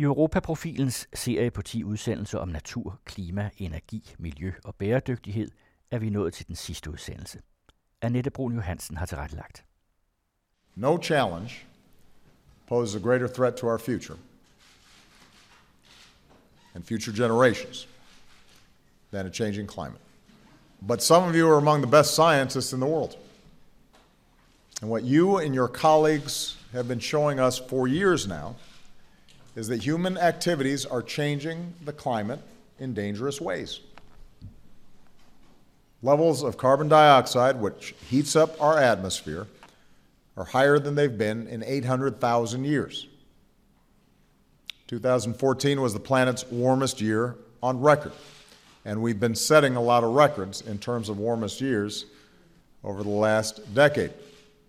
I 0.00 0.02
Europaprofilens 0.02 1.08
serie 1.14 1.50
på 1.50 1.62
10 1.62 1.84
udsendelser 1.84 2.38
om 2.38 2.48
natur, 2.48 3.00
klima, 3.04 3.50
energi, 3.56 4.14
miljø 4.18 4.52
og 4.64 4.74
bæredygtighed 4.74 5.50
er 5.90 5.98
vi 5.98 6.10
nået 6.10 6.34
til 6.34 6.46
den 6.46 6.56
sidste 6.56 6.90
udsendelse. 6.90 7.40
Annette 8.02 8.30
Brun 8.30 8.54
Johansen 8.54 8.96
har 8.96 9.06
tilrettelagt. 9.06 9.64
No 10.74 11.02
challenge 11.02 11.66
poses 12.68 12.94
a 12.94 12.98
greater 12.98 13.28
threat 13.28 13.54
to 13.54 13.66
our 13.66 13.78
future 13.78 14.16
and 16.74 16.84
future 16.84 17.16
generations 17.16 17.88
than 19.12 19.26
a 19.26 19.30
changing 19.30 19.70
climate. 19.70 20.00
But 20.88 21.02
some 21.02 21.28
of 21.28 21.34
you 21.34 21.48
are 21.50 21.58
among 21.58 21.82
the 21.82 21.90
best 21.90 22.14
scientists 22.14 22.72
in 22.72 22.80
the 22.80 22.88
world. 22.88 23.16
And 24.82 24.90
what 24.90 25.02
you 25.02 25.38
and 25.38 25.54
your 25.54 25.68
colleagues 25.68 26.56
have 26.72 26.88
been 26.88 27.00
showing 27.00 27.40
us 27.40 27.58
for 27.68 27.88
years 27.88 28.26
now 28.26 28.54
is 29.56 29.68
that 29.68 29.82
human 29.82 30.16
activities 30.16 30.86
are 30.86 31.02
changing 31.02 31.74
the 31.84 31.92
climate 31.92 32.40
in 32.78 32.94
dangerous 32.94 33.40
ways. 33.40 33.80
Levels 36.02 36.42
of 36.42 36.56
carbon 36.56 36.88
dioxide, 36.88 37.60
which 37.60 37.94
heats 38.08 38.34
up 38.34 38.60
our 38.60 38.78
atmosphere, 38.78 39.46
are 40.36 40.44
higher 40.44 40.78
than 40.78 40.94
they've 40.94 41.18
been 41.18 41.46
in 41.48 41.62
800,000 41.62 42.64
years. 42.64 43.06
2014 44.86 45.80
was 45.80 45.92
the 45.92 46.00
planet's 46.00 46.44
warmest 46.46 47.00
year 47.00 47.36
on 47.62 47.80
record, 47.80 48.12
and 48.84 49.02
we've 49.02 49.20
been 49.20 49.34
setting 49.34 49.76
a 49.76 49.82
lot 49.82 50.02
of 50.02 50.14
records 50.14 50.62
in 50.62 50.78
terms 50.78 51.08
of 51.08 51.18
warmest 51.18 51.60
years 51.60 52.06
over 52.82 53.02
the 53.02 53.08
last 53.10 53.74
decade. 53.74 54.12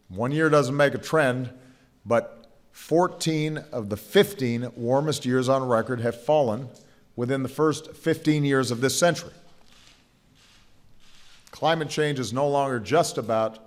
One 0.09 0.31
year 0.31 0.49
doesn't 0.49 0.75
make 0.75 0.93
a 0.93 0.97
trend, 0.97 1.49
but 2.05 2.40
14 2.71 3.57
of 3.71 3.89
the 3.89 3.97
15 3.97 4.71
warmest 4.75 5.25
years 5.25 5.49
on 5.49 5.67
record 5.67 6.01
have 6.01 6.23
fallen 6.23 6.69
within 7.15 7.43
the 7.43 7.49
first 7.49 7.93
15 7.95 8.43
years 8.43 8.71
of 8.71 8.81
this 8.81 8.97
century. 8.97 9.33
Climate 11.51 11.89
change 11.89 12.19
is 12.19 12.33
no 12.33 12.47
longer 12.47 12.79
just 12.79 13.17
about 13.17 13.59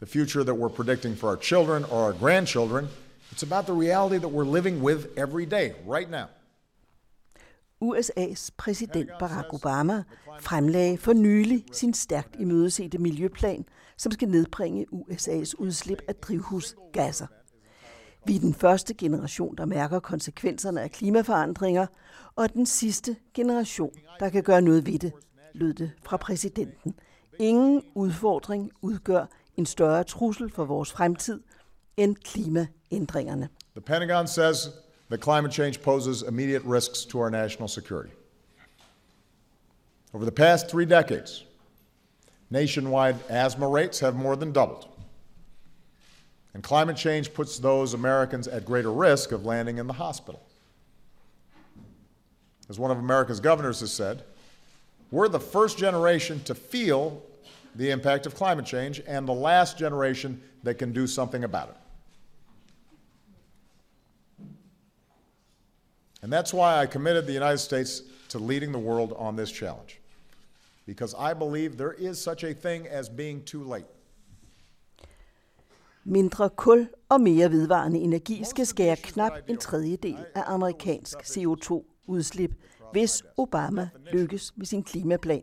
the 0.00 0.06
future 0.06 0.44
that 0.44 0.54
we're 0.54 0.68
predicting 0.68 1.16
for 1.16 1.28
our 1.28 1.36
children 1.36 1.84
or 1.84 2.04
our 2.04 2.12
grandchildren. 2.12 2.88
It's 3.32 3.42
about 3.42 3.66
the 3.66 3.72
reality 3.72 4.18
that 4.18 4.28
we're 4.28 4.44
living 4.44 4.80
with 4.82 5.16
every 5.16 5.46
day, 5.46 5.74
right 5.84 6.08
now. 6.08 6.28
USA's 7.80 8.50
præsident 8.50 9.10
Barack 9.20 9.52
Obama 9.52 10.02
fremlagde 10.40 10.98
for 10.98 11.12
nylig 11.12 11.64
sin 11.72 11.94
stærkt 11.94 12.36
imødesete 12.40 12.98
miljøplan, 12.98 13.64
som 13.96 14.12
skal 14.12 14.28
nedbringe 14.28 14.86
USA's 14.92 15.54
udslip 15.58 16.02
af 16.08 16.14
drivhusgasser. 16.14 17.26
Vi 18.28 18.36
er 18.36 18.40
den 18.40 18.54
første 18.54 18.94
generation, 18.94 19.56
der 19.56 19.64
mærker 19.64 20.00
konsekvenserne 20.00 20.82
af 20.82 20.90
klimaforandringer, 20.90 21.86
og 22.36 22.52
den 22.52 22.66
sidste 22.66 23.16
generation, 23.34 23.92
der 24.20 24.28
kan 24.28 24.42
gøre 24.42 24.62
noget 24.62 24.86
ved 24.86 24.98
det, 24.98 25.12
lød 25.54 25.74
det 25.74 25.90
fra 26.02 26.16
præsidenten. 26.16 26.94
Ingen 27.38 27.82
udfordring 27.94 28.70
udgør 28.82 29.26
en 29.56 29.66
større 29.66 30.04
trussel 30.04 30.50
for 30.50 30.64
vores 30.64 30.92
fremtid 30.92 31.40
end 31.96 32.16
klimaændringerne. 32.16 33.48
The 33.72 33.80
Pentagon 33.80 34.26
says 34.26 34.56
that 35.10 35.22
climate 35.22 35.52
change 35.52 35.80
poses 35.84 36.22
immediate 36.22 36.64
risks 36.66 37.04
to 37.04 37.18
our 37.18 37.30
national 37.30 37.68
security. 37.68 38.12
Over 40.12 40.24
the 40.24 40.34
past 40.34 40.68
three 40.68 40.86
decades, 40.86 41.46
nationwide 42.50 43.16
asthma 43.28 43.66
rates 43.66 44.00
have 44.00 44.14
more 44.14 44.36
than 44.36 44.52
doubled. 44.52 44.97
And 46.54 46.62
climate 46.62 46.96
change 46.96 47.34
puts 47.34 47.58
those 47.58 47.94
Americans 47.94 48.48
at 48.48 48.64
greater 48.64 48.92
risk 48.92 49.32
of 49.32 49.44
landing 49.44 49.78
in 49.78 49.86
the 49.86 49.92
hospital. 49.92 50.42
As 52.68 52.78
one 52.78 52.90
of 52.90 52.98
America's 52.98 53.40
governors 53.40 53.80
has 53.80 53.92
said, 53.92 54.24
we're 55.10 55.28
the 55.28 55.40
first 55.40 55.78
generation 55.78 56.42
to 56.44 56.54
feel 56.54 57.22
the 57.74 57.90
impact 57.90 58.26
of 58.26 58.34
climate 58.34 58.66
change 58.66 59.00
and 59.06 59.26
the 59.26 59.32
last 59.32 59.78
generation 59.78 60.42
that 60.64 60.74
can 60.74 60.92
do 60.92 61.06
something 61.06 61.44
about 61.44 61.70
it. 61.70 61.76
And 66.22 66.32
that's 66.32 66.52
why 66.52 66.78
I 66.78 66.86
committed 66.86 67.26
the 67.26 67.32
United 67.32 67.58
States 67.58 68.02
to 68.30 68.38
leading 68.38 68.72
the 68.72 68.78
world 68.78 69.14
on 69.16 69.36
this 69.36 69.52
challenge. 69.52 70.00
Because 70.84 71.14
I 71.14 71.32
believe 71.34 71.76
there 71.76 71.92
is 71.92 72.20
such 72.20 72.44
a 72.44 72.52
thing 72.52 72.86
as 72.86 73.08
being 73.08 73.42
too 73.44 73.62
late. 73.62 73.86
Mindre 76.10 76.50
kul 76.50 76.88
og 77.08 77.20
mere 77.20 77.50
vedvarende 77.50 77.98
energi 77.98 78.44
skal 78.44 78.66
skære 78.66 78.96
knap 78.96 79.32
en 79.48 79.56
tredjedel 79.56 80.16
af 80.34 80.42
amerikansk 80.46 81.18
CO2-udslip, 81.18 82.50
hvis 82.92 83.22
Obama 83.36 83.88
lykkes 84.12 84.52
med 84.56 84.66
sin 84.66 84.82
klimaplan, 84.82 85.42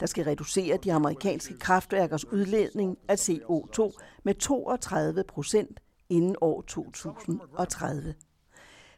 der 0.00 0.06
skal 0.06 0.24
reducere 0.24 0.76
de 0.76 0.92
amerikanske 0.92 1.58
kraftværkers 1.58 2.24
udledning 2.24 2.98
af 3.08 3.28
CO2 3.28 3.92
med 4.24 4.34
32 4.34 5.24
procent 5.28 5.80
inden 6.08 6.36
år 6.40 6.60
2030. 6.60 8.14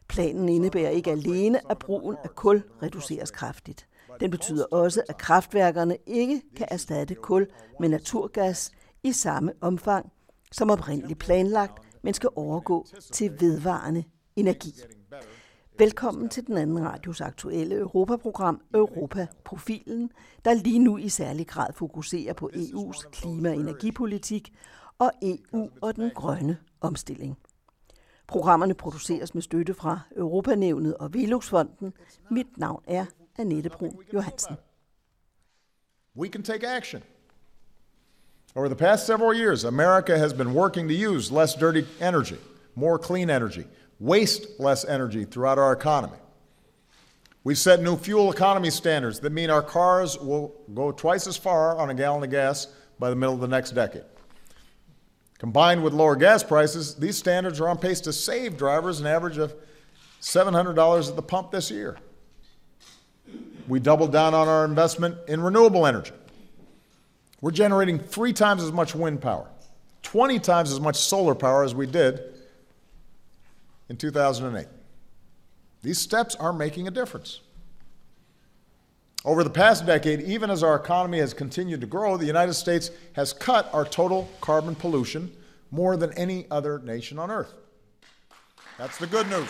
Planen 0.08 0.48
indebærer 0.48 0.90
ikke 0.90 1.10
alene, 1.10 1.70
at 1.70 1.78
brugen 1.78 2.16
af 2.24 2.34
kul 2.34 2.62
reduceres 2.82 3.30
kraftigt. 3.30 3.88
Den 4.20 4.30
betyder 4.30 4.64
også, 4.64 5.02
at 5.08 5.18
kraftværkerne 5.18 5.96
ikke 6.06 6.42
kan 6.56 6.66
erstatte 6.70 7.14
kul 7.14 7.46
med 7.80 7.88
naturgas 7.88 8.70
i 9.02 9.12
samme 9.12 9.52
omfang 9.60 10.12
som 10.52 10.70
oprindeligt 10.70 11.18
planlagt, 11.18 11.82
men 12.02 12.14
skal 12.14 12.30
overgå 12.36 12.86
til 13.12 13.40
vedvarende 13.40 14.04
energi. 14.36 14.74
Velkommen 15.78 16.28
til 16.28 16.46
den 16.46 16.56
anden 16.56 16.80
radios 16.86 17.20
aktuelle 17.20 17.74
Europaprogram 17.74 18.60
Europaprofilen, 18.74 20.10
der 20.44 20.54
lige 20.54 20.78
nu 20.78 20.96
i 20.96 21.08
særlig 21.08 21.46
grad 21.46 21.72
fokuserer 21.72 22.32
på 22.32 22.50
EU's 22.54 23.10
klima- 23.10 23.50
og 23.50 23.56
energipolitik 23.56 24.54
og 24.98 25.12
EU 25.22 25.70
og 25.82 25.96
den 25.96 26.10
grønne 26.14 26.58
omstilling. 26.80 27.38
Programmerne 28.26 28.74
produceres 28.74 29.34
med 29.34 29.42
støtte 29.42 29.74
fra 29.74 30.00
Europanævnet 30.16 30.96
og 30.96 31.14
Veluxfonden. 31.14 31.92
Mit 32.30 32.58
navn 32.58 32.82
er 32.86 33.06
Annette 33.38 33.70
Brun 33.70 33.98
Johansen. 34.14 34.56
We 36.16 36.28
can 36.28 36.42
take 36.42 36.68
action. 36.68 37.02
Over 38.58 38.68
the 38.68 38.74
past 38.74 39.06
several 39.06 39.32
years, 39.32 39.62
America 39.62 40.18
has 40.18 40.32
been 40.32 40.52
working 40.52 40.88
to 40.88 40.94
use 40.94 41.30
less 41.30 41.54
dirty 41.54 41.86
energy, 42.00 42.38
more 42.74 42.98
clean 42.98 43.30
energy, 43.30 43.64
waste 44.00 44.58
less 44.58 44.84
energy 44.84 45.24
throughout 45.24 45.58
our 45.58 45.72
economy. 45.72 46.18
We've 47.44 47.56
set 47.56 47.80
new 47.80 47.96
fuel 47.96 48.32
economy 48.32 48.70
standards 48.70 49.20
that 49.20 49.30
mean 49.30 49.48
our 49.48 49.62
cars 49.62 50.18
will 50.18 50.60
go 50.74 50.90
twice 50.90 51.28
as 51.28 51.36
far 51.36 51.78
on 51.78 51.88
a 51.90 51.94
gallon 51.94 52.24
of 52.24 52.32
gas 52.32 52.66
by 52.98 53.10
the 53.10 53.14
middle 53.14 53.36
of 53.36 53.40
the 53.40 53.46
next 53.46 53.76
decade. 53.76 54.02
Combined 55.38 55.84
with 55.84 55.92
lower 55.92 56.16
gas 56.16 56.42
prices, 56.42 56.96
these 56.96 57.16
standards 57.16 57.60
are 57.60 57.68
on 57.68 57.78
pace 57.78 58.00
to 58.00 58.12
save 58.12 58.58
drivers 58.58 58.98
an 58.98 59.06
average 59.06 59.38
of 59.38 59.54
$700 60.20 61.08
at 61.08 61.14
the 61.14 61.22
pump 61.22 61.52
this 61.52 61.70
year. 61.70 61.96
We 63.68 63.78
doubled 63.78 64.10
down 64.10 64.34
on 64.34 64.48
our 64.48 64.64
investment 64.64 65.16
in 65.28 65.40
renewable 65.42 65.86
energy. 65.86 66.10
We're 67.40 67.52
generating 67.52 67.98
three 67.98 68.32
times 68.32 68.62
as 68.62 68.72
much 68.72 68.94
wind 68.94 69.20
power, 69.20 69.48
20 70.02 70.38
times 70.40 70.72
as 70.72 70.80
much 70.80 70.96
solar 70.96 71.34
power 71.34 71.62
as 71.62 71.74
we 71.74 71.86
did 71.86 72.20
in 73.88 73.96
2008. 73.96 74.66
These 75.82 75.98
steps 75.98 76.34
are 76.34 76.52
making 76.52 76.88
a 76.88 76.90
difference. 76.90 77.40
Over 79.24 79.44
the 79.44 79.50
past 79.50 79.86
decade, 79.86 80.20
even 80.22 80.50
as 80.50 80.62
our 80.62 80.76
economy 80.76 81.18
has 81.18 81.34
continued 81.34 81.80
to 81.80 81.86
grow, 81.86 82.16
the 82.16 82.26
United 82.26 82.54
States 82.54 82.90
has 83.14 83.32
cut 83.32 83.68
our 83.72 83.84
total 83.84 84.28
carbon 84.40 84.74
pollution 84.74 85.30
more 85.70 85.96
than 85.96 86.12
any 86.12 86.46
other 86.50 86.78
nation 86.80 87.18
on 87.18 87.30
earth. 87.30 87.52
That's 88.78 88.98
the 88.98 89.06
good 89.06 89.28
news. 89.28 89.48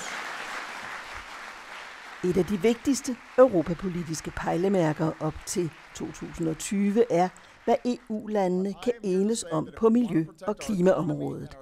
Et 2.25 2.37
af 2.37 2.45
de 2.45 2.61
vigtigste 2.61 3.17
europapolitiske 3.39 4.31
pejlemærker 4.31 5.13
op 5.21 5.35
til 5.47 5.71
2020 5.95 7.13
er, 7.13 7.29
hvad 7.69 7.77
EU-landene 7.85 8.75
kan 8.85 8.93
enes 9.03 9.45
om 9.53 9.69
på 9.77 9.89
miljø- 9.89 10.27
og 10.47 10.57
klimaområdet. 10.57 11.57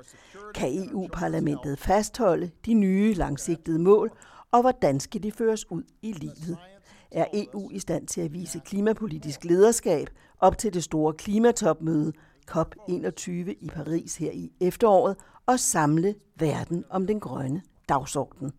Kan 0.55 0.89
EU-parlamentet 0.89 1.79
fastholde 1.79 2.51
de 2.67 2.75
nye 2.75 3.15
langsigtede 3.15 3.79
mål, 3.79 4.11
og 4.53 4.61
hvordan 4.61 5.01
skal 5.01 5.23
de 5.23 5.33
føres 5.33 5.71
ud 5.71 5.83
i 6.03 6.13
livet? 6.13 6.57
Er 7.11 7.25
EU 7.33 7.71
i 7.71 7.79
stand 7.79 8.07
til 8.07 8.21
at 8.21 8.33
vise 8.33 8.61
klimapolitisk 8.65 9.45
lederskab 9.45 10.09
op 10.41 10.59
til 10.59 10.75
det 10.75 10.85
store 10.85 11.13
klimatopmøde 11.13 12.13
COP21 12.51 13.31
i 13.61 13.69
Paris 13.75 14.17
her 14.17 14.31
i 14.31 14.53
efteråret 14.61 15.17
og 15.47 15.61
samle 15.61 16.15
verden 16.39 16.85
om 16.91 17.07
den 17.07 17.21
grønne 17.21 17.63
dagsorden? 17.89 18.53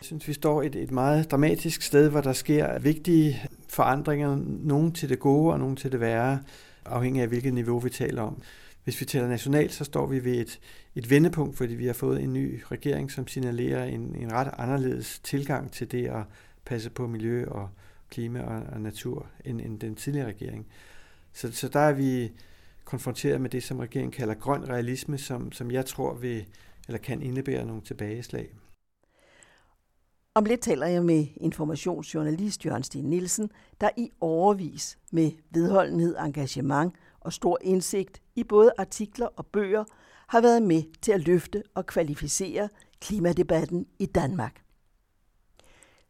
Jeg 0.00 0.06
synes, 0.06 0.28
vi 0.28 0.32
står 0.32 0.62
et, 0.62 0.76
et 0.76 0.90
meget 0.90 1.30
dramatisk 1.30 1.82
sted, 1.82 2.10
hvor 2.10 2.20
der 2.20 2.32
sker 2.32 2.78
vigtige 2.78 3.42
forandringer, 3.68 4.38
nogle 4.44 4.92
til 4.92 5.08
det 5.08 5.18
gode 5.18 5.52
og 5.52 5.58
nogle 5.58 5.76
til 5.76 5.92
det 5.92 6.00
værre, 6.00 6.38
afhængig 6.88 7.22
af 7.22 7.28
hvilket 7.28 7.54
niveau 7.54 7.78
vi 7.78 7.90
taler 7.90 8.22
om. 8.22 8.42
Hvis 8.84 9.00
vi 9.00 9.06
taler 9.06 9.28
nationalt, 9.28 9.72
så 9.72 9.84
står 9.84 10.06
vi 10.06 10.24
ved 10.24 10.34
et, 10.34 10.60
et 10.94 11.10
vendepunkt, 11.10 11.56
fordi 11.56 11.74
vi 11.74 11.86
har 11.86 11.92
fået 11.92 12.22
en 12.22 12.32
ny 12.32 12.62
regering, 12.70 13.10
som 13.10 13.28
signalerer 13.28 13.84
en, 13.84 14.14
en 14.14 14.32
ret 14.32 14.50
anderledes 14.58 15.20
tilgang 15.24 15.72
til 15.72 15.92
det 15.92 16.06
at 16.06 16.22
passe 16.64 16.90
på 16.90 17.06
miljø 17.06 17.46
og 17.48 17.68
klima 18.10 18.40
og, 18.40 18.62
og 18.72 18.80
natur 18.80 19.26
end, 19.44 19.60
end 19.60 19.80
den 19.80 19.94
tidligere 19.94 20.28
regering. 20.28 20.66
Så, 21.32 21.52
så 21.52 21.68
der 21.68 21.80
er 21.80 21.92
vi 21.92 22.32
konfronteret 22.84 23.40
med 23.40 23.50
det, 23.50 23.62
som 23.62 23.78
regeringen 23.78 24.12
kalder 24.12 24.34
grøn 24.34 24.68
realisme, 24.68 25.18
som, 25.18 25.52
som 25.52 25.70
jeg 25.70 25.86
tror 25.86 26.14
vil, 26.14 26.46
eller 26.86 26.98
kan 26.98 27.22
indebære 27.22 27.66
nogle 27.66 27.82
tilbageslag. 27.82 28.48
Om 30.38 30.44
lidt 30.44 30.60
taler 30.60 30.86
jeg 30.86 31.04
med 31.04 31.26
informationsjournalist 31.36 32.66
Jørgen 32.66 32.82
Sten 32.82 33.04
Nielsen, 33.04 33.50
der 33.80 33.90
i 33.96 34.10
overvis 34.20 34.98
med 35.12 35.30
vedholdenhed, 35.50 36.16
engagement 36.18 36.94
og 37.20 37.32
stor 37.32 37.58
indsigt 37.60 38.22
i 38.36 38.44
både 38.44 38.72
artikler 38.78 39.26
og 39.26 39.46
bøger 39.46 39.84
har 40.26 40.40
været 40.40 40.62
med 40.62 40.82
til 41.02 41.12
at 41.12 41.20
løfte 41.20 41.62
og 41.74 41.86
kvalificere 41.86 42.68
klimadebatten 43.00 43.86
i 43.98 44.06
Danmark. 44.06 44.62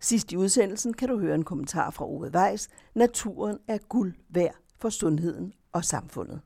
Sidst 0.01 0.33
i 0.33 0.37
udsendelsen 0.37 0.95
kan 0.95 1.09
du 1.09 1.19
høre 1.19 1.35
en 1.35 1.45
kommentar 1.45 1.91
fra 1.91 2.05
Ove 2.05 2.31
Weiss. 2.35 2.69
Naturen 2.95 3.59
er 3.69 3.79
guld 3.79 4.15
værd 4.29 4.57
for 4.79 4.89
sundheden 4.89 5.53
og 5.73 5.85
samfundet. 5.85 6.41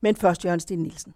Men 0.00 0.16
først 0.16 0.44
Jørgen 0.44 0.60
Sten 0.60 0.78
Nielsen. 0.78 1.14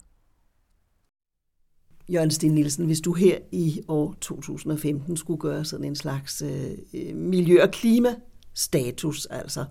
Jørgen 2.09 2.31
Sten 2.31 2.53
Nielsen, 2.53 2.87
hvis 2.87 3.01
du 3.01 3.13
her 3.13 3.39
i 3.53 3.83
år 3.89 4.15
2015 4.21 5.17
skulle 5.17 5.41
gøre 5.41 5.65
sådan 5.65 5.87
en 5.87 5.97
slags 5.97 6.43
øh, 6.43 6.71
øh, 6.95 7.17
miljø- 7.17 7.63
og 7.63 7.71
klimastatus, 7.71 9.27
altså 9.27 9.65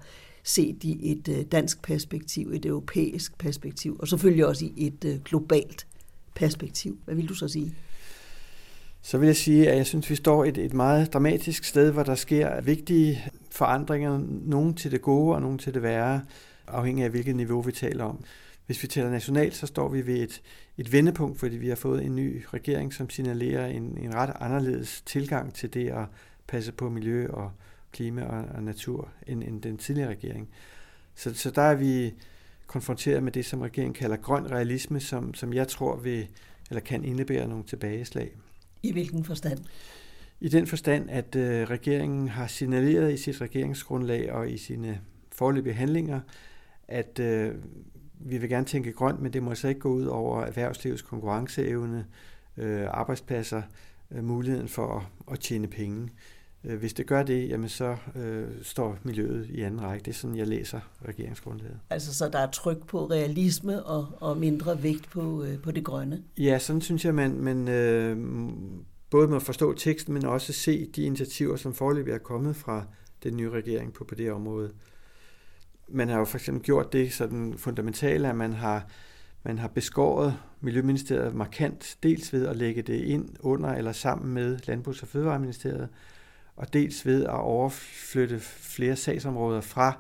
set 0.44 0.84
i 0.84 1.12
et 1.12 1.28
øh, 1.28 1.46
dansk 1.46 1.82
perspektiv, 1.82 2.52
et 2.54 2.66
europæisk 2.66 3.38
perspektiv, 3.38 3.98
og 4.00 4.08
selvfølgelig 4.08 4.46
også 4.46 4.66
i 4.66 4.88
et 4.88 5.06
øh, 5.06 5.22
globalt 5.26 5.88
perspektiv. 6.36 6.98
Hvad 7.06 7.16
vil 7.16 7.30
du 7.30 7.34
så 7.34 7.48
sige? 7.48 7.76
Så 9.02 9.18
vil 9.18 9.26
jeg 9.26 9.36
sige, 9.36 9.70
at 9.70 9.78
jeg 9.78 9.86
synes, 9.86 10.10
vi 10.10 10.16
står 10.16 10.46
et, 10.46 10.58
et 10.58 10.74
meget 10.74 11.14
dramatisk 11.14 11.64
sted, 11.64 11.92
hvor 11.92 12.04
der 12.04 12.16
sker 12.16 12.62
vigtige 12.62 13.24
forandringer, 13.52 14.22
nogle 14.46 14.74
til 14.74 14.92
det 14.92 15.02
gode 15.02 15.36
og 15.36 15.42
nogle 15.42 15.58
til 15.58 15.74
det 15.74 15.82
værre, 15.82 16.22
afhængig 16.68 17.06
af 17.06 17.10
hvilket 17.10 17.36
niveau 17.36 17.62
vi 17.62 17.72
taler 17.72 18.04
om. 18.04 18.24
Hvis 18.66 18.84
vi 18.84 18.88
tæller 18.88 19.12
nationalt, 19.12 19.56
så 19.56 19.68
står 19.68 19.90
vi 19.90 20.08
ved 20.08 20.16
et, 20.16 20.42
et 20.78 20.92
vendepunkt, 20.92 21.40
fordi 21.40 21.58
vi 21.58 21.68
har 21.68 21.76
fået 21.76 22.06
en 22.06 22.16
ny 22.16 22.46
regering, 22.54 22.94
som 22.94 23.10
signalerer 23.10 23.68
en, 23.68 23.98
en 23.98 24.16
ret 24.16 24.34
anderledes 24.40 25.02
tilgang 25.06 25.54
til 25.54 25.74
det 25.74 25.90
at 25.90 26.06
passe 26.48 26.72
på 26.72 26.90
miljø 26.90 27.28
og 27.30 27.52
klima 27.92 28.24
og, 28.24 28.46
og 28.56 28.64
natur 28.64 29.10
end, 29.28 29.44
end 29.44 29.62
den 29.62 29.78
tidligere 29.78 30.10
regering. 30.10 30.50
Så, 31.16 31.34
så 31.34 31.52
der 31.52 31.62
er 31.62 31.76
vi 31.76 32.14
konfronteret 32.68 33.24
med 33.24 33.32
det, 33.32 33.46
som 33.46 33.62
regeringen 33.62 33.94
kalder 33.94 34.18
grøn 34.18 34.52
realisme, 34.52 35.00
som, 35.00 35.34
som 35.34 35.54
jeg 35.54 35.68
tror 35.68 35.96
vil, 35.96 36.28
eller 36.70 36.82
kan 36.82 37.04
indebære 37.04 37.48
nogle 37.48 37.64
tilbageslag. 37.64 38.36
I 38.84 38.92
hvilken 38.92 39.24
forstand? 39.24 39.60
I 40.40 40.50
den 40.50 40.68
forstand, 40.68 41.10
at 41.10 41.36
øh, 41.36 41.70
regeringen 41.70 42.28
har 42.28 42.48
signaleret 42.48 43.14
i 43.14 43.18
sit 43.18 43.42
regeringsgrundlag 43.42 44.32
og 44.32 44.52
i 44.52 44.58
sine 44.58 45.02
forløbige 45.32 45.74
handlinger, 45.74 46.20
at 46.88 47.20
øh, 47.20 47.56
vi 48.26 48.38
vil 48.38 48.50
gerne 48.50 48.66
tænke 48.66 48.92
grønt, 48.92 49.22
men 49.22 49.34
det 49.34 49.44
må 49.44 49.48
så 49.48 49.52
altså 49.52 49.68
ikke 49.68 49.80
gå 49.80 49.90
ud 49.90 50.06
over 50.06 50.42
erhvervslivets 50.42 51.02
konkurrenceevne, 51.02 52.06
øh, 52.58 52.88
arbejdspladser, 52.88 53.62
øh, 54.12 54.24
muligheden 54.24 54.68
for 54.68 54.98
at, 54.98 55.34
at 55.34 55.40
tjene 55.40 55.68
penge. 55.68 56.10
Øh, 56.64 56.80
hvis 56.80 56.94
det 56.94 57.08
gør 57.08 57.24
det, 57.24 57.50
jamen 57.50 57.70
så 57.70 57.96
øh, 58.16 58.48
står 58.62 58.98
miljøet 59.04 59.48
i 59.50 59.62
anden 59.62 59.82
række. 59.82 60.04
Det 60.06 60.12
er 60.12 60.16
sådan, 60.16 60.38
jeg 60.38 60.48
læser 60.48 60.80
regeringsgrundlaget. 61.08 61.80
Altså 61.90 62.14
så 62.14 62.30
der 62.30 62.40
er 62.40 62.52
tryk 62.52 62.88
på 62.88 63.06
realisme 63.06 63.84
og, 63.84 64.08
og 64.20 64.38
mindre 64.38 64.84
vægt 64.84 65.10
på, 65.10 65.44
øh, 65.44 65.60
på 65.60 65.72
det 65.72 65.84
grønne? 65.84 66.24
Ja, 66.38 66.60
sådan 66.60 66.82
synes 66.82 67.06
jeg, 67.06 67.16
man, 67.16 67.40
man 67.40 67.68
øh, 67.68 68.18
både 69.10 69.28
må 69.28 69.40
forstå 69.40 69.74
teksten, 69.74 70.14
men 70.14 70.26
også 70.26 70.54
se 70.54 70.86
de 70.96 71.04
initiativer, 71.04 71.56
som 71.56 71.74
forløbig 71.74 72.14
er 72.14 72.18
kommet 72.18 72.56
fra 72.56 72.86
den 73.24 73.38
nye 73.38 73.50
regering 73.50 73.94
på, 73.94 74.04
på 74.04 74.16
det 74.16 74.32
område. 74.32 74.72
Man 75.94 76.10
har 76.10 76.20
jo 76.20 76.26
for 76.26 76.38
eksempel 76.38 76.64
gjort 76.64 76.94
det 76.94 77.14
sådan 77.14 77.54
fundamentale, 77.58 78.30
at 78.30 78.36
man 78.36 78.54
har, 78.54 78.86
man 79.44 79.60
har 79.60 79.68
beskåret 79.68 80.38
Miljøministeriet 80.62 81.36
markant, 81.36 81.98
dels 82.04 82.34
ved 82.34 82.48
at 82.48 82.56
lægge 82.56 82.82
det 82.82 83.02
ind 83.02 83.30
under 83.40 83.74
eller 83.74 83.92
sammen 83.92 84.34
med 84.34 84.60
Landbrugs- 84.68 85.02
og 85.02 85.08
Fødevareministeriet, 85.08 85.90
og 86.56 86.74
dels 86.74 87.06
ved 87.06 87.24
at 87.24 87.40
overflytte 87.40 88.40
flere 88.40 88.96
sagsområder 88.96 89.62
fra 89.62 89.94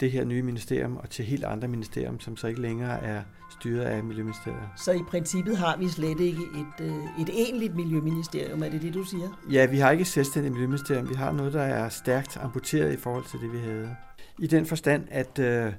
det 0.00 0.10
her 0.10 0.24
nye 0.24 0.42
ministerium 0.42 0.96
og 0.96 1.10
til 1.10 1.24
helt 1.24 1.44
andre 1.44 1.68
ministerium, 1.68 2.20
som 2.20 2.36
så 2.36 2.46
ikke 2.46 2.60
længere 2.60 3.04
er 3.04 3.22
styret 3.50 3.84
af 3.84 4.04
Miljøministeriet. 4.04 4.68
Så 4.76 4.92
i 4.92 5.02
princippet 5.08 5.56
har 5.56 5.76
vi 5.76 5.88
slet 5.88 6.20
ikke 6.20 6.42
et, 6.42 6.86
øh, 6.86 7.20
et 7.20 7.28
egentligt 7.32 7.76
Miljøministerium, 7.76 8.62
er 8.62 8.68
det 8.68 8.82
det, 8.82 8.94
du 8.94 9.04
siger? 9.04 9.42
Ja, 9.50 9.66
vi 9.66 9.78
har 9.78 9.90
ikke 9.90 10.02
et 10.02 10.06
selvstændigt 10.06 10.52
Miljøministerium. 10.52 11.08
Vi 11.08 11.14
har 11.14 11.32
noget, 11.32 11.52
der 11.52 11.62
er 11.62 11.88
stærkt 11.88 12.36
amputeret 12.36 12.92
i 12.92 12.96
forhold 12.96 13.24
til 13.30 13.40
det, 13.40 13.52
vi 13.52 13.58
havde. 13.58 13.96
I 14.38 14.46
den 14.46 14.66
forstand, 14.66 15.08
at 15.10 15.38
øh, 15.38 15.72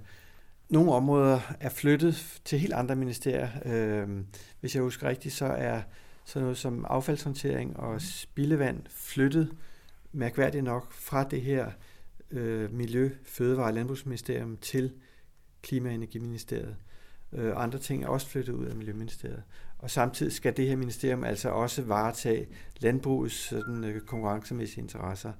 nogle 0.70 0.92
områder 0.92 1.40
er 1.60 1.70
flyttet 1.70 2.42
til 2.46 2.60
helt 2.60 2.74
andre 2.74 2.96
ministerier. 2.96 3.50
Øh, 3.66 4.08
hvis 4.60 4.76
jeg 4.76 4.84
husker 4.84 5.10
rigtigt, 5.10 5.34
så 5.34 5.46
er 5.46 5.82
sådan 6.26 6.44
noget 6.44 6.58
som 6.58 6.86
affaldshåndtering 6.90 7.78
og 7.78 8.02
spildevand 8.02 8.82
flyttet 8.90 9.52
mærkværdigt 10.12 10.64
nok 10.64 10.94
fra 10.94 11.24
det 11.24 11.42
her 11.42 11.72
øh, 12.32 12.74
Miljø, 12.74 13.10
Fødevare 13.26 13.68
og 13.68 13.74
Landbrugsministerium 13.74 14.58
til 14.58 14.94
Klima- 15.62 15.90
og 15.90 15.96
Energiministeriet. 15.96 16.76
Øh, 17.34 17.54
andre 17.56 17.80
ting 17.80 18.04
er 18.04 18.08
også 18.08 18.28
flyttet 18.28 18.54
ud 18.54 18.66
af 18.66 18.76
Miljøministeriet. 18.76 19.44
Og 19.78 19.92
samtidig 19.92 20.34
skal 20.34 20.58
det 20.58 20.68
her 20.68 20.76
ministerium 20.76 21.24
altså 21.24 21.50
også 21.50 21.82
varetage 21.82 22.48
landbrugets 22.80 23.36
sådan, 23.36 23.84
øh, 23.84 24.02
konkurrencemæssige 24.02 24.82
interesser 24.82 25.32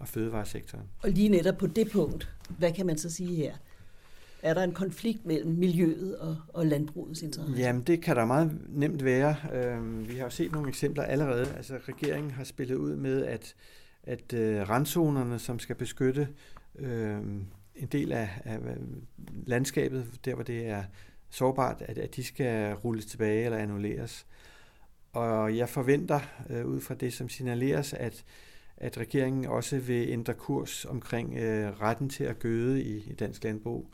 og 0.00 0.08
fødevaresektoren. 0.08 0.84
Og 1.02 1.10
lige 1.10 1.28
netop 1.28 1.56
på 1.56 1.66
det 1.66 1.90
punkt, 1.90 2.30
hvad 2.58 2.72
kan 2.72 2.86
man 2.86 2.98
så 2.98 3.10
sige 3.10 3.36
her? 3.36 3.54
Er 4.42 4.54
der 4.54 4.62
en 4.62 4.72
konflikt 4.72 5.26
mellem 5.26 5.50
miljøet 5.50 6.18
og, 6.18 6.36
og 6.48 6.66
landbrugets 6.66 7.22
interesser? 7.22 7.58
Jamen, 7.58 7.82
det 7.82 8.02
kan 8.02 8.16
der 8.16 8.24
meget 8.24 8.58
nemt 8.68 9.04
være. 9.04 9.36
Øh, 9.52 10.08
vi 10.08 10.14
har 10.14 10.24
jo 10.24 10.30
set 10.30 10.52
nogle 10.52 10.68
eksempler 10.68 11.02
allerede. 11.02 11.46
Altså, 11.56 11.78
regeringen 11.88 12.30
har 12.30 12.44
spillet 12.44 12.76
ud 12.76 12.96
med, 12.96 13.24
at 13.24 13.54
at 14.02 14.32
øh, 14.32 14.68
randzonerne, 14.68 15.38
som 15.38 15.58
skal 15.58 15.76
beskytte 15.76 16.28
øh, 16.78 17.18
en 17.74 17.86
del 17.92 18.12
af, 18.12 18.28
af 18.44 18.58
landskabet, 19.46 20.06
der 20.24 20.34
hvor 20.34 20.44
det 20.44 20.66
er 20.66 20.84
sårbart, 21.30 21.82
at, 21.82 21.98
at 21.98 22.16
de 22.16 22.24
skal 22.24 22.74
rulles 22.74 23.06
tilbage 23.06 23.44
eller 23.44 23.58
annulleres. 23.58 24.26
Og 25.12 25.56
jeg 25.56 25.68
forventer, 25.68 26.20
øh, 26.50 26.66
ud 26.66 26.80
fra 26.80 26.94
det, 26.94 27.12
som 27.12 27.28
signaleres, 27.28 27.92
at, 27.92 28.24
at 28.80 28.98
regeringen 28.98 29.44
også 29.44 29.78
vil 29.78 30.08
ændre 30.08 30.34
kurs 30.34 30.84
omkring 30.84 31.38
øh, 31.38 31.80
retten 31.80 32.08
til 32.08 32.24
at 32.24 32.38
gøde 32.38 32.82
i, 32.82 32.96
i 33.10 33.14
dansk 33.14 33.44
landbrug. 33.44 33.90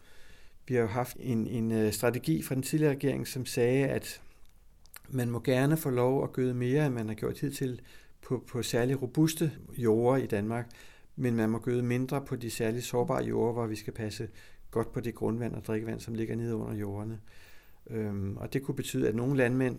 Vi 0.69 0.75
har 0.75 0.81
jo 0.81 0.87
haft 0.87 1.17
en, 1.21 1.47
en 1.47 1.73
øh, 1.73 1.93
strategi 1.93 2.43
fra 2.43 2.55
den 2.55 2.63
tidligere 2.63 2.93
regering, 2.93 3.29
som 3.29 3.47
sagde, 3.47 3.87
at 3.87 4.23
man 5.09 5.31
må 5.31 5.41
gerne 5.41 5.77
få 5.77 5.91
lov 5.91 6.25
at 6.25 6.33
gøde 6.33 6.55
mere, 6.55 6.87
end 6.87 6.95
man 6.95 7.09
har 7.09 7.15
gjort 7.15 7.41
hidtil, 7.41 7.81
på, 8.23 8.45
på 8.47 8.63
særlig 8.63 9.03
robuste 9.03 9.53
jorder 9.79 10.23
i 10.23 10.27
Danmark, 10.27 10.71
men 11.17 11.37
man 11.37 11.51
må 11.51 11.59
gøde 11.59 11.83
mindre 11.83 12.25
på 12.25 12.37
de 12.37 12.51
særligt 12.51 12.85
sårbare 12.85 13.25
jorder, 13.25 13.53
hvor 13.53 13.67
vi 13.67 13.77
skal 13.77 13.93
passe 13.93 14.29
godt 14.71 14.93
på 14.93 15.01
det 15.01 15.15
grundvand 15.15 15.55
og 15.55 15.65
drikkevand, 15.65 16.01
som 16.01 16.15
ligger 16.15 16.37
nede 16.37 16.57
under 16.57 16.75
jorderne. 16.75 17.21
Øhm, 17.91 18.37
og 18.37 18.53
det 18.53 18.63
kunne 18.63 18.75
betyde, 18.75 19.09
at 19.09 19.15
nogle 19.15 19.37
landmænd 19.37 19.79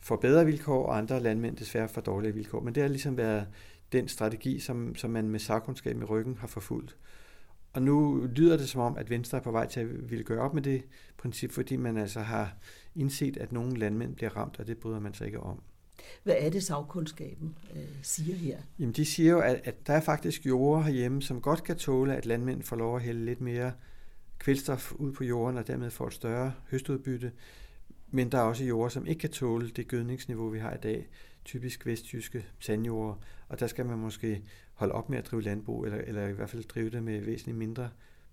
får 0.00 0.16
bedre 0.16 0.44
vilkår, 0.46 0.86
og 0.86 0.98
andre 0.98 1.20
landmænd 1.20 1.56
desværre 1.56 1.88
får 1.88 2.00
dårlige 2.00 2.34
vilkår. 2.34 2.60
Men 2.60 2.74
det 2.74 2.82
har 2.82 2.88
ligesom 2.88 3.16
været 3.16 3.46
den 3.92 4.08
strategi, 4.08 4.58
som, 4.58 4.94
som 4.94 5.10
man 5.10 5.28
med 5.28 5.40
sagkundskab 5.40 6.00
i 6.00 6.04
ryggen 6.04 6.36
har 6.36 6.46
forfulgt. 6.46 6.96
Og 7.72 7.82
nu 7.82 8.26
lyder 8.34 8.56
det 8.56 8.68
som 8.68 8.80
om, 8.80 8.96
at 8.96 9.10
Venstre 9.10 9.38
er 9.38 9.42
på 9.42 9.50
vej 9.50 9.66
til 9.66 9.80
at 9.80 10.10
ville 10.10 10.24
gøre 10.24 10.40
op 10.40 10.54
med 10.54 10.62
det 10.62 10.82
princip, 11.18 11.52
fordi 11.52 11.76
man 11.76 11.96
altså 11.96 12.20
har 12.20 12.56
indset, 12.94 13.36
at 13.36 13.52
nogle 13.52 13.76
landmænd 13.76 14.14
bliver 14.14 14.36
ramt, 14.36 14.58
og 14.58 14.66
det 14.66 14.78
bryder 14.78 15.00
man 15.00 15.14
sig 15.14 15.26
ikke 15.26 15.40
om. 15.40 15.62
Hvad 16.22 16.34
er 16.38 16.50
det, 16.50 16.62
sagkundskaben 16.62 17.58
øh, 17.76 17.82
siger 18.02 18.36
her? 18.36 18.58
Jamen, 18.78 18.92
de 18.92 19.04
siger 19.04 19.30
jo, 19.30 19.40
at, 19.40 19.60
at 19.64 19.86
der 19.86 19.92
er 19.92 20.00
faktisk 20.00 20.46
jorder 20.46 20.82
herhjemme, 20.82 21.22
som 21.22 21.40
godt 21.40 21.64
kan 21.64 21.76
tåle, 21.76 22.16
at 22.16 22.26
landmænd 22.26 22.62
får 22.62 22.76
lov 22.76 22.96
at 22.96 23.02
hælde 23.02 23.24
lidt 23.24 23.40
mere 23.40 23.72
kvælstof 24.38 24.92
ud 24.92 25.12
på 25.12 25.24
jorden, 25.24 25.58
og 25.58 25.66
dermed 25.66 25.90
får 25.90 26.06
et 26.06 26.12
større 26.12 26.52
høstudbytte. 26.70 27.32
Men 28.10 28.32
der 28.32 28.38
er 28.38 28.42
også 28.42 28.64
jorder, 28.64 28.88
som 28.88 29.06
ikke 29.06 29.20
kan 29.20 29.30
tåle 29.30 29.70
det 29.70 29.88
gødningsniveau, 29.88 30.48
vi 30.48 30.58
har 30.58 30.74
i 30.74 30.80
dag. 30.82 31.08
Typisk 31.46 31.86
vestjyske 31.86 32.46
sandjorder. 32.58 33.14
Og 33.48 33.60
der 33.60 33.66
skal 33.66 33.86
man 33.86 33.98
måske 33.98 34.42
holde 34.74 34.94
op 34.94 35.10
med 35.10 35.18
at 35.18 35.26
drive 35.26 35.42
landbrug, 35.42 35.84
eller, 35.84 35.98
eller 35.98 36.26
i 36.26 36.32
hvert 36.32 36.50
fald 36.50 36.64
drive 36.64 36.90
det 36.90 37.02
med 37.02 37.20
væsentligt 37.20 37.58
mindre 37.58 37.90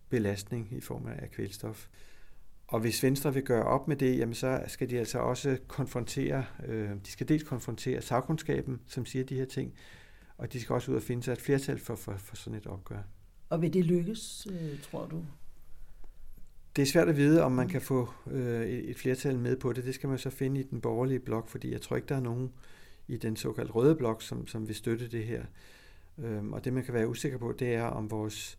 belastning 0.10 0.68
i 0.72 0.82
form 0.82 1.08
af 1.08 1.32
kvælstof. 1.32 1.88
Og 2.68 2.80
hvis 2.80 3.04
Venstre 3.04 3.34
vil 3.34 3.44
gøre 3.44 3.64
op 3.64 3.88
med 3.88 3.96
det, 3.96 4.18
jamen 4.18 4.36
så 4.36 4.64
skal 4.68 4.90
de 4.90 5.00
altså 5.00 5.20
også 5.20 5.58
konfrontere, 5.68 6.46
øh, 6.66 6.90
de 6.90 7.12
skal 7.12 7.28
dels 7.28 7.44
konfrontere 7.44 8.02
sagkundskaben, 8.02 8.82
som 8.88 9.06
siger 9.06 9.26
de 9.26 9.36
her 9.36 9.46
ting, 9.46 9.74
og 10.38 10.54
de 10.54 10.62
skal 10.62 10.74
også 10.74 10.92
ud 10.92 10.96
og 10.96 11.04
finde 11.04 11.24
sig 11.24 11.32
et 11.32 11.42
flertal 11.42 11.80
for, 11.80 11.96
for, 11.96 12.18
for 12.18 12.36
sådan 12.36 12.58
et 12.58 12.68
opgør. 12.68 13.02
Og 13.50 13.62
vil 13.62 13.74
det 13.74 13.86
lykkes, 13.86 14.48
øh, 14.52 14.82
tror 14.82 15.08
du? 15.08 15.26
det 16.76 16.82
er 16.82 16.86
svært 16.86 17.10
at 17.10 17.18
vide, 17.18 17.44
om 17.44 17.52
man 17.52 17.68
kan 17.68 17.82
få 17.82 18.10
øh, 18.32 18.68
et 18.68 18.98
flertal 18.98 19.40
med 19.40 19.56
på 19.56 19.74
det. 19.74 19.86
Det 19.86 19.96
skal 19.96 20.10
man 20.10 20.18
så 20.18 20.30
finde 20.30 20.60
i 20.60 20.64
den 20.64 20.82
borgerlige 20.82 21.20
blok, 21.20 21.50
fordi 21.50 21.72
jeg 21.72 21.82
tror 21.82 21.96
ikke, 21.96 22.08
der 22.08 22.16
er 22.16 22.22
nogen 22.22 22.52
i 23.08 23.18
den 23.18 23.36
såkaldte 23.36 23.74
røde 23.74 23.96
blok, 23.96 24.22
som, 24.22 24.48
som 24.48 24.68
vil 24.68 24.76
støtte 24.76 25.08
det 25.08 25.26
her. 25.26 25.46
Øhm, 26.18 26.54
og 26.54 26.66
det, 26.66 26.74
man 26.74 26.84
kan 26.84 26.94
være 26.94 27.08
usikker 27.08 27.38
på, 27.38 27.52
det 27.60 27.74
er, 27.74 27.84
om 27.84 28.12
vores 28.12 28.58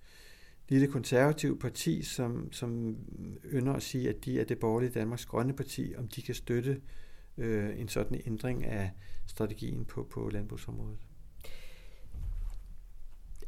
lille 0.69 0.87
konservative 0.87 1.59
parti, 1.59 2.03
som, 2.03 2.53
som 2.53 2.97
ynder 3.45 3.73
at 3.73 3.83
sige, 3.83 4.09
at 4.09 4.25
de 4.25 4.41
er 4.41 4.45
det 4.45 4.59
borgerlige 4.59 4.91
Danmarks 4.91 5.27
grønne 5.27 5.53
parti, 5.53 5.95
om 5.99 6.09
de 6.09 6.23
kan 6.23 6.35
støtte 6.35 6.81
øh, 7.39 7.81
en 7.81 7.89
sådan 7.89 8.21
ændring 8.27 8.65
af 8.65 8.91
strategien 9.27 9.85
på, 9.85 10.07
på 10.11 10.29
landbrugsområdet. 10.29 10.99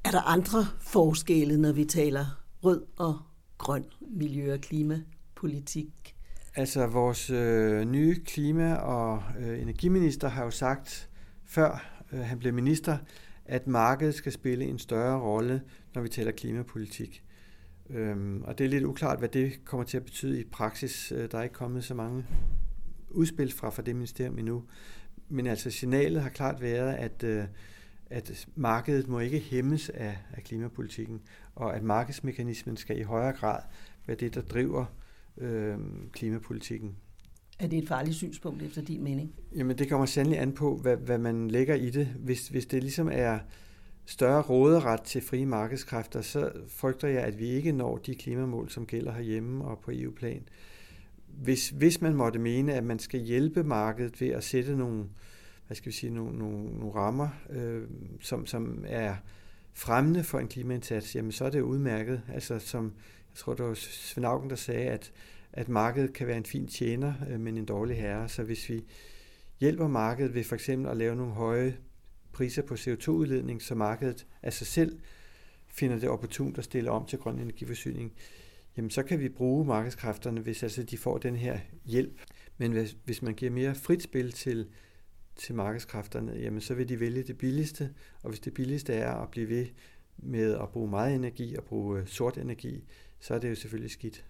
Er 0.04 0.10
der 0.10 0.20
andre 0.20 0.58
forskelle, 0.80 1.56
når 1.56 1.72
vi 1.72 1.84
taler 1.84 2.26
rød 2.64 2.86
og 2.96 3.18
grøn 3.58 3.84
miljø- 4.00 4.52
og 4.52 4.60
klimapolitik? 4.60 6.15
Altså 6.58 6.86
vores 6.86 7.30
øh, 7.30 7.84
nye 7.84 8.14
klima- 8.24 8.74
og 8.74 9.22
øh, 9.38 9.62
energiminister 9.62 10.28
har 10.28 10.44
jo 10.44 10.50
sagt, 10.50 11.10
før 11.44 12.00
øh, 12.12 12.20
han 12.20 12.38
blev 12.38 12.54
minister, 12.54 12.98
at 13.44 13.66
markedet 13.66 14.14
skal 14.14 14.32
spille 14.32 14.64
en 14.64 14.78
større 14.78 15.20
rolle, 15.20 15.62
når 15.94 16.02
vi 16.02 16.08
taler 16.08 16.30
klimapolitik. 16.32 17.22
Øhm, 17.90 18.42
og 18.42 18.58
det 18.58 18.64
er 18.64 18.68
lidt 18.68 18.84
uklart, 18.84 19.18
hvad 19.18 19.28
det 19.28 19.64
kommer 19.64 19.84
til 19.84 19.96
at 19.96 20.04
betyde 20.04 20.40
i 20.40 20.44
praksis. 20.44 21.12
Øh, 21.12 21.30
der 21.30 21.38
er 21.38 21.42
ikke 21.42 21.54
kommet 21.54 21.84
så 21.84 21.94
mange 21.94 22.24
udspil 23.10 23.52
fra, 23.52 23.70
fra 23.70 23.82
det 23.82 23.96
ministerium 23.96 24.38
endnu. 24.38 24.64
Men 25.28 25.46
altså 25.46 25.70
signalet 25.70 26.22
har 26.22 26.30
klart 26.30 26.60
været, 26.60 26.94
at, 26.94 27.24
øh, 27.24 27.44
at 28.10 28.48
markedet 28.54 29.08
må 29.08 29.18
ikke 29.18 29.38
hæmmes 29.38 29.88
af, 29.88 30.18
af 30.32 30.42
klimapolitikken, 30.44 31.20
og 31.54 31.76
at 31.76 31.82
markedsmekanismen 31.82 32.76
skal 32.76 32.98
i 32.98 33.02
højere 33.02 33.32
grad 33.32 33.60
være 34.06 34.16
det, 34.16 34.34
der 34.34 34.42
driver 34.42 34.80
øh, 34.80 35.05
klimapolitikken. 36.12 36.96
Er 37.58 37.66
det 37.66 37.78
et 37.78 37.88
farligt 37.88 38.16
synspunkt 38.16 38.62
efter 38.62 38.82
din 38.82 39.04
mening? 39.04 39.34
Jamen 39.56 39.78
det 39.78 39.88
kommer 39.88 40.06
sandelig 40.06 40.40
an 40.40 40.52
på, 40.52 40.76
hvad, 40.76 40.96
hvad 40.96 41.18
man 41.18 41.50
lægger 41.50 41.74
i 41.74 41.90
det. 41.90 42.06
Hvis, 42.06 42.48
hvis 42.48 42.66
det 42.66 42.82
ligesom 42.82 43.08
er 43.12 43.38
større 44.06 44.42
råderet 44.42 45.02
til 45.02 45.22
frie 45.22 45.46
markedskræfter, 45.46 46.20
så 46.20 46.52
frygter 46.68 47.08
jeg, 47.08 47.22
at 47.22 47.38
vi 47.38 47.46
ikke 47.46 47.72
når 47.72 47.96
de 47.96 48.14
klimamål, 48.14 48.70
som 48.70 48.86
gælder 48.86 49.12
herhjemme 49.12 49.64
og 49.64 49.78
på 49.78 49.90
EU-plan. 49.94 50.48
Hvis, 51.26 51.68
hvis 51.68 52.00
man 52.00 52.14
måtte 52.14 52.38
mene, 52.38 52.74
at 52.74 52.84
man 52.84 52.98
skal 52.98 53.20
hjælpe 53.20 53.64
markedet 53.64 54.20
ved 54.20 54.28
at 54.28 54.44
sætte 54.44 54.76
nogle, 54.76 55.04
hvad 55.66 55.74
skal 55.76 55.92
vi 55.92 55.96
sige, 55.96 56.14
nogle, 56.14 56.38
nogle, 56.38 56.78
nogle 56.78 56.94
rammer, 56.94 57.28
øh, 57.50 57.82
som, 58.20 58.46
som 58.46 58.84
er 58.86 59.14
fremmende 59.74 60.24
for 60.24 60.38
en 60.38 60.48
klimaindsats, 60.48 61.16
jamen 61.16 61.32
så 61.32 61.44
er 61.44 61.50
det 61.50 61.60
udmærket. 61.60 62.22
Altså 62.32 62.58
som, 62.58 62.92
jeg 63.36 63.40
tror, 63.40 63.54
det 63.54 63.64
var 63.64 63.74
Svend 63.74 64.26
Augen, 64.26 64.50
der 64.50 64.56
sagde, 64.56 64.90
at 64.90 65.12
at 65.56 65.68
markedet 65.68 66.12
kan 66.12 66.26
være 66.26 66.36
en 66.36 66.44
fin 66.44 66.66
tjener, 66.66 67.14
øh, 67.30 67.40
men 67.40 67.56
en 67.56 67.64
dårlig 67.64 67.96
herre. 67.96 68.28
Så 68.28 68.42
hvis 68.42 68.68
vi 68.68 68.84
hjælper 69.60 69.88
markedet 69.88 70.34
ved 70.34 70.44
for 70.44 70.54
eksempel 70.54 70.90
at 70.90 70.96
lave 70.96 71.16
nogle 71.16 71.32
høje 71.32 71.76
priser 72.32 72.62
på 72.62 72.74
CO2-udledning, 72.74 73.62
så 73.62 73.74
markedet 73.74 74.26
af 74.42 74.52
sig 74.52 74.66
selv 74.66 74.98
finder 75.66 75.98
det 75.98 76.08
opportunt 76.08 76.58
at 76.58 76.64
stille 76.64 76.90
om 76.90 77.06
til 77.06 77.18
grøn 77.18 77.38
energiforsyning, 77.38 78.12
jamen 78.76 78.90
så 78.90 79.02
kan 79.02 79.20
vi 79.20 79.28
bruge 79.28 79.64
markedskræfterne, 79.64 80.40
hvis 80.40 80.62
altså 80.62 80.82
de 80.82 80.98
får 80.98 81.18
den 81.18 81.36
her 81.36 81.58
hjælp. 81.84 82.20
Men 82.58 82.72
hvis, 82.72 82.96
hvis 83.04 83.22
man 83.22 83.34
giver 83.34 83.52
mere 83.52 83.74
frit 83.74 84.02
spil 84.02 84.32
til, 84.32 84.68
til 85.36 85.54
markedskræfterne, 85.54 86.32
jamen 86.32 86.60
så 86.60 86.74
vil 86.74 86.88
de 86.88 87.00
vælge 87.00 87.22
det 87.22 87.38
billigste, 87.38 87.94
og 88.22 88.28
hvis 88.28 88.40
det 88.40 88.54
billigste 88.54 88.92
er 88.92 89.12
at 89.12 89.30
blive 89.30 89.48
ved 89.48 89.66
med 90.18 90.54
at 90.54 90.68
bruge 90.68 90.90
meget 90.90 91.14
energi 91.14 91.56
og 91.56 91.64
bruge 91.64 92.00
øh, 92.00 92.06
sort 92.06 92.38
energi, 92.38 92.84
så 93.26 93.34
er 93.34 93.38
det 93.38 93.50
jo 93.50 93.54
selvfølgelig 93.54 93.90
skidt. 93.90 94.24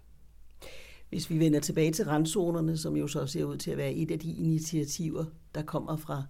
Hvis 1.09 1.31
vi 1.31 1.39
vender 1.39 1.61
tilbage 1.61 1.93
til 1.93 2.05
randzonerne, 2.05 2.77
som 2.77 2.97
jo 2.97 3.07
så 3.09 3.27
ser 3.27 3.45
ud 3.45 3.57
til 3.57 3.71
at 3.71 3.77
være 3.77 3.93
et 3.93 4.11
af 4.11 4.19
de 4.19 4.33
initiativer, 4.33 5.25
der 5.55 5.63
kommer 5.63 5.97
fra 5.97 6.23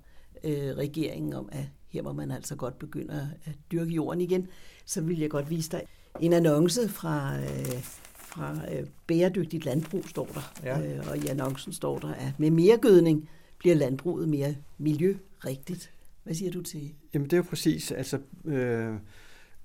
øh, 0.44 0.76
regeringen 0.76 1.32
om, 1.32 1.48
at 1.52 1.64
her 1.88 2.02
må 2.02 2.12
man 2.12 2.30
altså 2.30 2.56
godt 2.56 2.78
begynde 2.78 3.30
at 3.44 3.52
dyrke 3.72 3.90
jorden 3.90 4.20
igen, 4.20 4.48
så 4.84 5.00
vil 5.00 5.18
jeg 5.18 5.30
godt 5.30 5.50
vise 5.50 5.70
dig 5.70 5.82
en 6.20 6.32
annonce 6.32 6.88
fra, 6.88 7.38
øh, 7.38 7.82
fra 8.16 8.74
øh, 8.74 8.86
bæredygtigt 9.06 9.64
landbrug, 9.64 10.08
står 10.08 10.26
der. 10.26 10.54
Ja. 10.64 10.96
Øh, 10.96 11.10
og 11.10 11.18
i 11.18 11.26
annoncen 11.26 11.72
står 11.72 11.98
der, 11.98 12.14
at 12.14 12.32
med 12.38 12.50
mere 12.50 12.78
gødning 12.78 13.28
bliver 13.58 13.74
landbruget 13.74 14.28
mere 14.28 14.54
miljørigtigt. 14.78 15.90
Hvad 16.22 16.34
siger 16.34 16.50
du 16.50 16.62
til? 16.62 16.94
Jamen 17.14 17.24
det 17.24 17.32
er 17.32 17.36
jo 17.36 17.46
præcis, 17.48 17.92
altså 17.92 18.18
øh, 18.44 18.94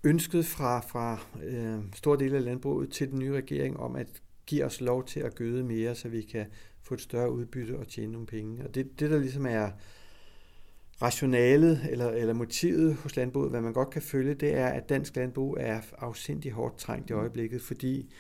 ønsket 0.04 0.46
fra, 0.46 0.80
fra 0.80 1.20
øh, 1.44 1.80
store 1.96 2.20
dele 2.20 2.38
af 2.38 2.44
landbruget 2.44 2.90
til 2.90 3.12
den 3.12 3.20
nye 3.20 3.34
regering 3.34 3.78
om 3.78 3.96
at 3.96 4.08
give 4.46 4.66
os 4.66 4.82
lov 4.82 5.06
til 5.06 5.20
at 5.20 5.36
gøde 5.36 5.64
mere, 5.64 5.96
så 5.96 6.10
vi 6.10 6.22
kan 6.22 6.46
få 6.82 6.94
et 6.94 7.02
større 7.02 7.32
udbytte 7.32 7.78
og 7.78 7.88
tjene 7.88 8.12
nogle 8.12 8.28
penge. 8.28 8.64
Og 8.64 8.76
det, 8.76 9.00
det 9.00 9.12
der 9.12 9.20
ligesom 9.20 9.46
er 9.46 9.70
rationalet 11.02 11.82
eller, 11.90 12.10
eller 12.10 12.34
motivet 12.34 12.96
hos 12.96 13.16
landbruget, 13.16 13.50
hvad 13.50 13.62
man 13.62 13.74
godt 13.74 13.90
kan 13.90 14.02
følge, 14.02 14.34
det 14.34 14.56
er, 14.56 14.68
at 14.68 14.90
dansk 14.90 15.16
landbrug 15.16 15.58
er 15.60 15.82
afsindig 15.98 16.52
hårdt 16.52 16.78
trængt 16.78 17.10
i 17.10 17.14
øjeblikket, 17.14 17.62
fordi 17.62 18.14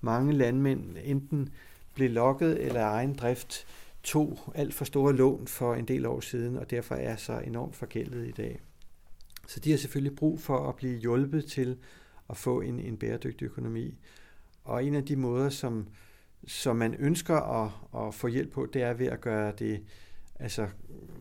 mange 0.00 0.32
landmænd 0.32 0.96
enten 1.04 1.48
blev 1.94 2.10
lokket 2.10 2.64
eller 2.64 2.84
egen 2.84 3.14
drift 3.14 3.66
tog 4.02 4.38
alt 4.54 4.74
for 4.74 4.84
store 4.84 5.12
lån 5.12 5.46
for 5.46 5.74
en 5.74 5.84
del 5.84 6.06
år 6.06 6.20
siden, 6.20 6.56
og 6.56 6.70
derfor 6.70 6.94
er 6.94 7.16
så 7.16 7.38
enormt 7.38 7.76
forgældet 7.76 8.28
i 8.28 8.30
dag. 8.32 8.60
Så 9.48 9.60
de 9.60 9.70
har 9.70 9.78
selvfølgelig 9.78 10.16
brug 10.16 10.40
for 10.40 10.68
at 10.68 10.76
blive 10.76 10.98
hjulpet 10.98 11.44
til 11.44 11.76
at 12.30 12.36
få 12.36 12.60
en, 12.60 12.80
en 12.80 12.96
bæredygtig 12.96 13.46
økonomi. 13.46 13.98
Og 14.64 14.84
en 14.84 14.94
af 14.94 15.04
de 15.04 15.16
måder, 15.16 15.48
som, 15.48 15.88
som 16.46 16.76
man 16.76 16.94
ønsker 16.94 17.36
at, 17.36 17.70
at 18.06 18.14
få 18.14 18.26
hjælp 18.26 18.52
på, 18.52 18.66
det 18.66 18.82
er 18.82 18.94
ved 18.94 19.06
at 19.06 19.20
gøre 19.20 19.52
det, 19.58 19.82
altså, 20.34 20.68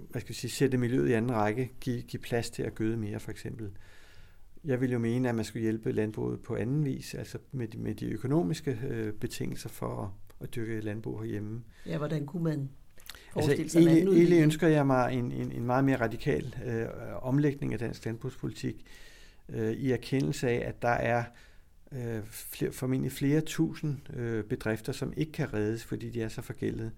hvad 0.09 0.21
skal 0.21 0.29
vi 0.29 0.33
sige, 0.33 0.51
sætte 0.51 0.77
miljøet 0.77 1.09
i 1.09 1.13
anden 1.13 1.31
række, 1.31 1.71
give, 1.79 2.01
give 2.01 2.21
plads 2.21 2.49
til 2.49 2.63
at 2.63 2.75
gøde 2.75 2.97
mere 2.97 3.19
for 3.19 3.31
eksempel. 3.31 3.71
Jeg 4.63 4.81
vil 4.81 4.91
jo 4.91 4.99
mene, 4.99 5.29
at 5.29 5.35
man 5.35 5.45
skulle 5.45 5.63
hjælpe 5.63 5.91
landbruget 5.91 6.41
på 6.41 6.55
anden 6.55 6.85
vis, 6.85 7.13
altså 7.13 7.37
med 7.51 7.67
de, 7.67 7.77
med 7.77 7.95
de 7.95 8.05
økonomiske 8.05 8.79
øh, 8.89 9.13
betingelser 9.13 9.69
for 9.69 10.03
at, 10.03 10.09
at 10.47 10.55
dyrke 10.55 10.81
landbrug 10.81 11.19
herhjemme. 11.19 11.63
Ja, 11.85 11.97
hvordan 11.97 12.25
kunne 12.25 12.43
man 12.43 12.69
Altså, 13.35 13.51
egentlig, 13.51 14.03
egentlig 14.03 14.41
ønsker 14.41 14.67
jeg 14.67 14.87
mig 14.87 15.13
en, 15.13 15.31
en, 15.31 15.51
en 15.51 15.65
meget 15.65 15.85
mere 15.85 16.01
radikal 16.01 16.55
øh, 16.65 16.85
omlægning 17.21 17.73
af 17.73 17.79
dansk 17.79 18.05
landbrugspolitik 18.05 18.85
øh, 19.49 19.71
i 19.71 19.91
erkendelse 19.91 20.49
af, 20.49 20.67
at 20.69 20.81
der 20.81 20.89
er 20.89 21.23
øh, 21.91 22.23
flere, 22.29 22.71
formentlig 22.71 23.11
flere 23.11 23.41
tusind 23.41 24.15
øh, 24.15 24.43
bedrifter, 24.43 24.93
som 24.93 25.13
ikke 25.17 25.31
kan 25.31 25.53
reddes, 25.53 25.83
fordi 25.83 26.09
de 26.09 26.21
er 26.21 26.29
så 26.29 26.41
forgældet. 26.41 26.91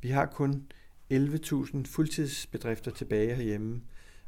Vi 0.00 0.08
har 0.08 0.26
kun 0.26 0.62
11.000 1.12 1.84
fuldtidsbedrifter 1.84 2.90
tilbage 2.90 3.34
herhjemme, 3.34 3.82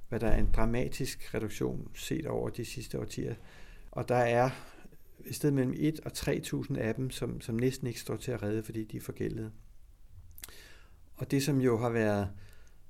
hvad 0.09 0.21
der 0.21 0.27
er 0.27 0.39
en 0.39 0.49
dramatisk 0.57 1.35
reduktion 1.35 1.89
set 1.95 2.27
over 2.27 2.49
de 2.49 2.65
sidste 2.65 3.01
årtier. 3.01 3.35
Og 3.91 4.09
der 4.09 4.15
er 4.17 4.51
i 5.27 5.33
stedet 5.33 5.55
mellem 5.55 5.75
1 5.77 6.01
og 6.01 6.13
3.000 6.15 6.79
af 6.79 6.95
dem, 6.95 7.11
som, 7.11 7.41
som 7.41 7.55
næsten 7.55 7.87
ikke 7.87 8.01
står 8.01 8.17
til 8.17 8.31
at 8.31 8.43
redde, 8.43 8.63
fordi 8.63 8.85
de 8.85 8.97
er 8.97 9.01
forgældet. 9.01 9.53
Og 11.19 11.31
det, 11.31 11.43
som 11.43 11.61
jo 11.61 11.79
har 11.79 11.91
været 11.91 12.29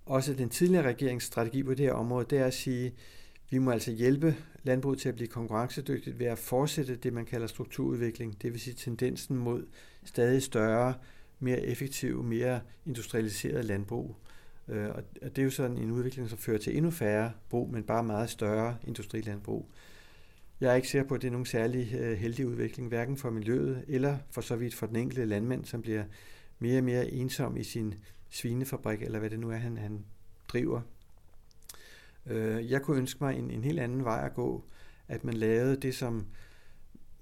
også 0.07 0.35
den 0.35 0.49
tidligere 0.49 0.87
regerings 0.87 1.25
strategi 1.25 1.63
på 1.63 1.75
det 1.75 1.87
her 1.87 1.93
område, 1.93 2.27
det 2.31 2.39
er 2.39 2.45
at 2.45 2.55
sige, 2.55 2.95
vi 3.51 3.59
må 3.59 3.71
altså 3.71 3.93
hjælpe 3.93 4.37
landbruget 4.63 4.99
til 4.99 5.09
at 5.09 5.15
blive 5.15 5.29
konkurrencedygtigt 5.29 6.19
ved 6.19 6.27
at 6.27 6.39
fortsætte 6.39 6.97
det, 6.97 7.13
man 7.13 7.27
kalder 7.27 7.47
strukturudvikling, 7.47 8.43
det 8.43 8.53
vil 8.53 8.61
sige 8.61 8.75
tendensen 8.75 9.37
mod 9.37 9.67
stadig 10.05 10.43
større, 10.43 10.95
mere 11.41 11.61
effektive, 11.61 12.23
mere 12.23 12.61
industrialiserede 12.87 13.63
landbrug. 13.63 14.17
Øh, 14.69 14.89
og 14.89 15.03
det 15.23 15.39
er 15.39 15.43
jo 15.43 15.51
sådan 15.51 15.77
en 15.77 15.91
udvikling, 15.91 16.29
som 16.29 16.39
fører 16.39 16.59
til 16.59 16.77
endnu 16.77 16.91
færre 16.91 17.33
brug, 17.51 17.73
men 17.73 17.83
bare 17.83 18.05
meget 18.05 18.31
større 18.31 18.77
industrilandbrug. 18.87 19.71
Jeg 20.61 20.71
er 20.71 20.75
ikke 20.75 20.89
sikker 20.89 21.09
på, 21.09 21.15
at 21.15 21.23
det 21.23 21.29
er 21.29 21.33
nogen 21.33 21.47
særlig 21.47 21.95
øh, 21.95 22.19
heldig 22.19 22.47
udvikling, 22.47 22.89
hverken 22.89 23.17
for 23.17 23.31
miljøet 23.31 23.85
eller 23.89 24.19
for 24.31 24.41
så 24.41 24.57
vidt 24.57 24.75
for 24.75 24.87
den 24.87 24.97
enkelte 24.97 25.25
landmand, 25.25 25.65
som 25.65 25.83
bliver 25.83 26.05
mere 26.59 26.79
og 26.79 26.85
mere 26.85 27.11
ensom 27.11 27.57
i 27.57 27.65
sin 27.65 27.95
svinefabrik, 28.31 29.03
eller 29.03 29.19
hvad 29.19 29.31
det 29.31 29.41
nu 29.41 29.51
er, 29.51 29.57
han, 29.57 29.77
han 29.77 30.05
driver. 30.49 30.81
Øh, 32.27 32.71
jeg 32.71 32.83
kunne 32.83 32.99
ønske 32.99 33.25
mig 33.25 33.39
en, 33.39 33.51
en 33.51 33.65
helt 33.65 33.81
anden 33.81 34.05
vej 34.05 34.23
at 34.25 34.35
gå, 34.35 34.65
at 35.09 35.25
man 35.25 35.35
lavede 35.35 35.77
det, 35.77 35.95
som 35.95 36.27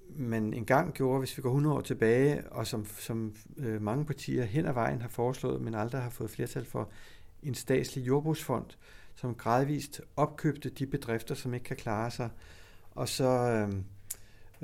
man 0.09 0.53
engang 0.53 0.93
gjorde, 0.93 1.19
hvis 1.19 1.37
vi 1.37 1.41
går 1.41 1.49
100 1.49 1.75
år 1.75 1.81
tilbage, 1.81 2.51
og 2.51 2.67
som, 2.67 2.85
som 2.85 3.35
øh, 3.57 3.81
mange 3.81 4.05
partier 4.05 4.43
hen 4.43 4.65
ad 4.65 4.73
vejen 4.73 5.01
har 5.01 5.09
foreslået, 5.09 5.61
men 5.61 5.75
aldrig 5.75 6.01
har 6.01 6.09
fået 6.09 6.29
flertal 6.29 6.65
for, 6.65 6.89
en 7.43 7.55
statslig 7.55 8.07
jordbrugsfond, 8.07 8.65
som 9.15 9.35
gradvist 9.35 10.01
opkøbte 10.15 10.69
de 10.69 10.85
bedrifter, 10.85 11.35
som 11.35 11.53
ikke 11.53 11.63
kan 11.63 11.77
klare 11.77 12.11
sig, 12.11 12.29
og 12.91 13.09
så 13.09 13.29
øh, 13.29 13.73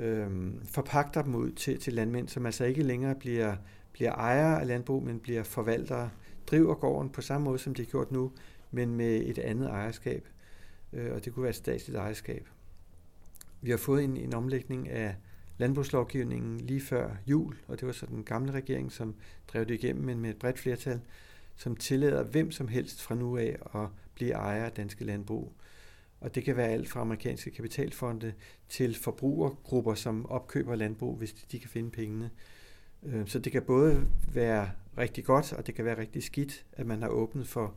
øh, 0.06 0.52
forpagter 0.64 1.22
dem 1.22 1.34
ud 1.34 1.50
til, 1.50 1.80
til 1.80 1.92
landmænd, 1.92 2.28
som 2.28 2.46
altså 2.46 2.64
ikke 2.64 2.82
længere 2.82 3.14
bliver, 3.14 3.56
bliver 3.92 4.12
ejere 4.12 4.60
af 4.60 4.66
landbrug, 4.66 5.02
men 5.02 5.20
bliver 5.20 5.42
forvaltere, 5.42 6.10
driver 6.46 6.74
gården 6.74 7.10
på 7.10 7.20
samme 7.20 7.44
måde, 7.44 7.58
som 7.58 7.74
de 7.74 7.82
har 7.82 7.90
gjort 7.90 8.12
nu, 8.12 8.32
men 8.70 8.94
med 8.94 9.16
et 9.16 9.38
andet 9.38 9.68
ejerskab 9.68 10.28
øh, 10.94 11.14
og 11.14 11.24
det 11.24 11.32
kunne 11.32 11.42
være 11.42 11.50
et 11.50 11.56
statsligt 11.56 11.98
ejerskab. 11.98 12.48
Vi 13.60 13.70
har 13.70 13.76
fået 13.76 14.04
en, 14.04 14.16
en 14.16 14.34
omlægning 14.34 14.88
af 14.88 15.14
landbrugslovgivningen 15.58 16.60
lige 16.60 16.80
før 16.80 17.16
jul, 17.26 17.56
og 17.68 17.80
det 17.80 17.86
var 17.86 17.92
så 17.92 18.06
den 18.06 18.24
gamle 18.24 18.52
regering, 18.52 18.92
som 18.92 19.14
drev 19.48 19.64
det 19.64 19.74
igennem, 19.74 20.04
men 20.04 20.20
med 20.20 20.30
et 20.30 20.38
bredt 20.38 20.58
flertal, 20.58 21.00
som 21.56 21.76
tillader 21.76 22.22
hvem 22.22 22.50
som 22.50 22.68
helst 22.68 23.02
fra 23.02 23.14
nu 23.14 23.36
af 23.36 23.58
at 23.74 23.88
blive 24.14 24.32
ejer 24.32 24.64
af 24.64 24.72
danske 24.72 25.04
landbrug. 25.04 25.52
Og 26.20 26.34
det 26.34 26.44
kan 26.44 26.56
være 26.56 26.68
alt 26.68 26.88
fra 26.88 27.00
amerikanske 27.00 27.50
kapitalfonde 27.50 28.32
til 28.68 28.96
forbrugergrupper, 28.96 29.94
som 29.94 30.26
opkøber 30.26 30.74
landbrug, 30.74 31.16
hvis 31.16 31.32
de 31.32 31.58
kan 31.58 31.70
finde 31.70 31.90
pengene. 31.90 32.30
Øh, 33.04 33.28
så 33.28 33.38
det 33.38 33.52
kan 33.52 33.62
både 33.62 34.06
være 34.32 34.70
rigtig 34.98 35.24
godt, 35.24 35.52
og 35.52 35.66
det 35.66 35.74
kan 35.74 35.84
være 35.84 35.98
rigtig 35.98 36.22
skidt, 36.22 36.64
at 36.72 36.86
man 36.86 37.02
har 37.02 37.08
åbnet 37.08 37.48
for 37.48 37.74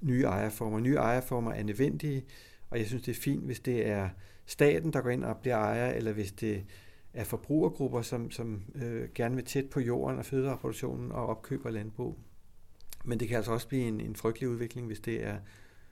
nye 0.00 0.22
ejerformer. 0.22 0.80
Nye 0.80 0.96
ejerformer 0.96 1.52
er 1.52 1.62
nødvendige, 1.62 2.24
og 2.70 2.78
jeg 2.78 2.86
synes, 2.86 3.02
det 3.02 3.16
er 3.16 3.20
fint, 3.20 3.44
hvis 3.44 3.60
det 3.60 3.88
er 3.88 4.08
staten, 4.46 4.92
der 4.92 5.00
går 5.00 5.10
ind 5.10 5.24
og 5.24 5.36
bliver 5.36 5.56
ejer, 5.56 5.92
eller 5.92 6.12
hvis 6.12 6.32
det 6.32 6.64
er 7.14 7.24
forbrugergrupper, 7.24 8.02
som, 8.02 8.30
som 8.30 8.62
øh, 8.74 9.08
gerne 9.14 9.34
vil 9.34 9.44
tæt 9.44 9.70
på 9.70 9.80
jorden 9.80 10.18
og 10.18 10.24
fødevareproduktionen 10.24 11.12
og 11.12 11.26
opkøber 11.26 11.70
landbrug. 11.70 12.18
Men 13.04 13.20
det 13.20 13.28
kan 13.28 13.36
altså 13.36 13.52
også 13.52 13.68
blive 13.68 13.82
en, 13.82 14.00
en 14.00 14.16
frygtelig 14.16 14.48
udvikling, 14.48 14.86
hvis 14.86 15.00
det 15.00 15.26
er 15.26 15.36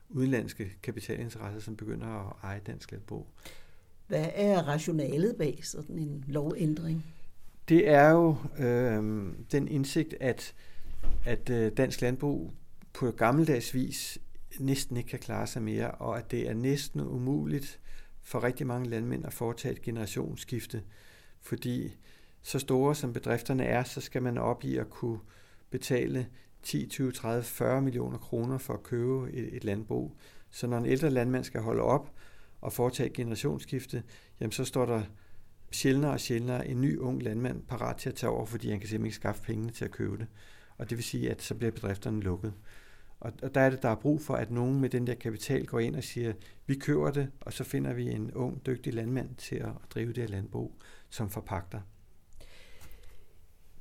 udenlandske 0.08 0.72
kapitalinteresser, 0.82 1.60
som 1.60 1.76
begynder 1.76 2.06
at 2.06 2.36
eje 2.42 2.60
dansk 2.66 2.90
landbrug. 2.92 3.26
Hvad 4.06 4.26
er 4.34 4.62
rationalet 4.62 5.36
bag 5.36 5.60
sådan 5.62 5.98
en 5.98 6.24
lovændring? 6.28 7.04
Det 7.70 7.88
er 7.88 8.10
jo 8.10 8.36
øh, 8.58 9.24
den 9.52 9.68
indsigt, 9.68 10.14
at, 10.20 10.54
at 11.24 11.50
øh, 11.50 11.72
dansk 11.76 12.00
landbrug 12.00 12.52
på 12.92 13.10
gammeldags 13.10 13.74
vis 13.74 14.18
næsten 14.58 14.96
ikke 14.96 15.08
kan 15.08 15.18
klare 15.18 15.46
sig 15.46 15.62
mere, 15.62 15.90
og 15.90 16.18
at 16.18 16.30
det 16.30 16.48
er 16.48 16.54
næsten 16.54 17.00
umuligt 17.00 17.80
for 18.22 18.44
rigtig 18.44 18.66
mange 18.66 18.88
landmænd 18.88 19.26
at 19.26 19.32
foretage 19.32 19.72
et 19.72 19.82
generationsskifte, 19.82 20.82
fordi 21.40 21.96
så 22.42 22.58
store 22.58 22.94
som 22.94 23.12
bedrifterne 23.12 23.64
er, 23.64 23.84
så 23.84 24.00
skal 24.00 24.22
man 24.22 24.38
op 24.38 24.64
i 24.64 24.76
at 24.76 24.90
kunne 24.90 25.18
betale 25.70 26.26
10, 26.62 26.86
20, 26.86 27.12
30, 27.12 27.42
40 27.42 27.82
millioner 27.82 28.18
kroner 28.18 28.58
for 28.58 28.74
at 28.74 28.82
købe 28.82 29.32
et, 29.32 29.56
et 29.56 29.64
landbrug. 29.64 30.16
Så 30.50 30.66
når 30.66 30.78
en 30.78 30.86
ældre 30.86 31.10
landmand 31.10 31.44
skal 31.44 31.60
holde 31.60 31.82
op 31.82 32.12
og 32.60 32.72
foretage 32.72 33.06
et 33.06 33.16
generationsskifte, 33.16 34.02
jamen 34.40 34.52
så 34.52 34.64
står 34.64 34.86
der 34.86 35.02
sjældnere 35.70 36.10
og 36.10 36.20
sjældnere 36.20 36.68
en 36.68 36.80
ny 36.80 36.98
ung 36.98 37.22
landmand 37.22 37.62
parat 37.62 37.96
til 37.96 38.08
at 38.08 38.14
tage 38.14 38.30
over, 38.30 38.46
fordi 38.46 38.70
han 38.70 38.80
kan 38.80 38.88
simpelthen 38.88 39.06
ikke 39.06 39.16
skaffe 39.16 39.42
pengene 39.42 39.72
til 39.72 39.84
at 39.84 39.90
købe 39.90 40.16
det. 40.18 40.26
Og 40.78 40.90
det 40.90 40.98
vil 40.98 41.04
sige, 41.04 41.30
at 41.30 41.42
så 41.42 41.54
bliver 41.54 41.70
bedrifterne 41.70 42.20
lukket. 42.20 42.52
Og, 43.20 43.32
og 43.42 43.54
der 43.54 43.60
er 43.60 43.70
det, 43.70 43.82
der 43.82 43.88
er 43.88 43.94
brug 43.94 44.20
for, 44.20 44.34
at 44.34 44.50
nogen 44.50 44.80
med 44.80 44.88
den 44.88 45.06
der 45.06 45.14
kapital 45.14 45.66
går 45.66 45.80
ind 45.80 45.96
og 45.96 46.04
siger, 46.04 46.32
vi 46.66 46.74
køber 46.74 47.10
det, 47.10 47.28
og 47.40 47.52
så 47.52 47.64
finder 47.64 47.92
vi 47.92 48.10
en 48.10 48.32
ung, 48.32 48.66
dygtig 48.66 48.94
landmand 48.94 49.34
til 49.36 49.56
at 49.56 49.70
drive 49.94 50.08
det 50.08 50.18
her 50.18 50.26
landbrug 50.26 50.72
som 51.10 51.30
forpagter. 51.30 51.80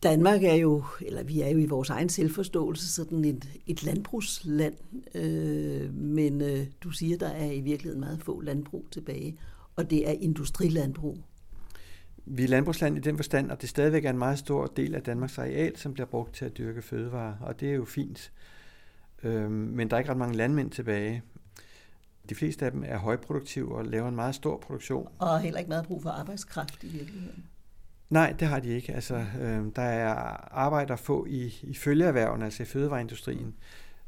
Danmark 0.03 0.43
er 0.43 0.53
jo, 0.53 0.83
eller 1.01 1.23
vi 1.23 1.41
er 1.41 1.49
jo 1.49 1.57
i 1.57 1.65
vores 1.65 1.89
egen 1.89 2.09
selvforståelse, 2.09 2.93
sådan 2.93 3.25
et, 3.25 3.49
et 3.67 3.83
landbrugsland, 3.83 4.75
øh, 5.15 5.93
men 5.93 6.41
øh, 6.41 6.67
du 6.81 6.91
siger, 6.91 7.17
der 7.17 7.27
er 7.29 7.51
i 7.51 7.61
virkeligheden 7.61 7.99
meget 7.99 8.23
få 8.23 8.41
landbrug 8.41 8.87
tilbage, 8.91 9.37
og 9.75 9.89
det 9.89 10.09
er 10.09 10.11
industrilandbrug. 10.11 11.17
Vi 12.31 12.43
er 12.43 12.47
landbrugsland 12.47 12.97
i 12.97 12.99
den 12.99 13.15
forstand, 13.15 13.51
og 13.51 13.61
det 13.61 13.69
stadigvæk 13.69 14.05
er 14.05 14.09
en 14.09 14.17
meget 14.17 14.39
stor 14.39 14.67
del 14.67 14.95
af 14.95 15.03
Danmarks 15.03 15.37
areal, 15.37 15.77
som 15.77 15.93
bliver 15.93 16.07
brugt 16.07 16.33
til 16.33 16.45
at 16.45 16.57
dyrke 16.57 16.81
fødevarer, 16.81 17.33
og 17.41 17.59
det 17.59 17.69
er 17.69 17.73
jo 17.73 17.85
fint. 17.85 18.31
Øh, 19.23 19.51
men 19.51 19.89
der 19.89 19.95
er 19.95 19.99
ikke 19.99 20.11
ret 20.11 20.17
mange 20.17 20.37
landmænd 20.37 20.71
tilbage. 20.71 21.23
De 22.29 22.35
fleste 22.35 22.65
af 22.65 22.71
dem 22.71 22.83
er 22.87 22.97
højproduktive 22.97 23.75
og 23.75 23.85
laver 23.85 24.09
en 24.09 24.15
meget 24.15 24.35
stor 24.35 24.57
produktion. 24.57 25.07
Og 25.19 25.39
heller 25.39 25.59
ikke 25.59 25.69
meget 25.69 25.85
brug 25.85 26.01
for 26.01 26.09
arbejdskraft 26.09 26.83
i 26.83 26.87
virkeligheden. 26.87 27.45
Nej, 28.09 28.35
det 28.39 28.47
har 28.47 28.59
de 28.59 28.69
ikke. 28.69 28.93
Altså, 28.93 29.25
øh, 29.41 29.65
der 29.75 29.81
er 29.81 30.13
arbejder 30.57 30.95
få 30.95 31.25
i, 31.25 31.59
i 31.63 31.73
følgeerhvervene, 31.73 32.45
altså 32.45 32.63
i 32.63 32.65
fødevareindustrien, 32.65 33.55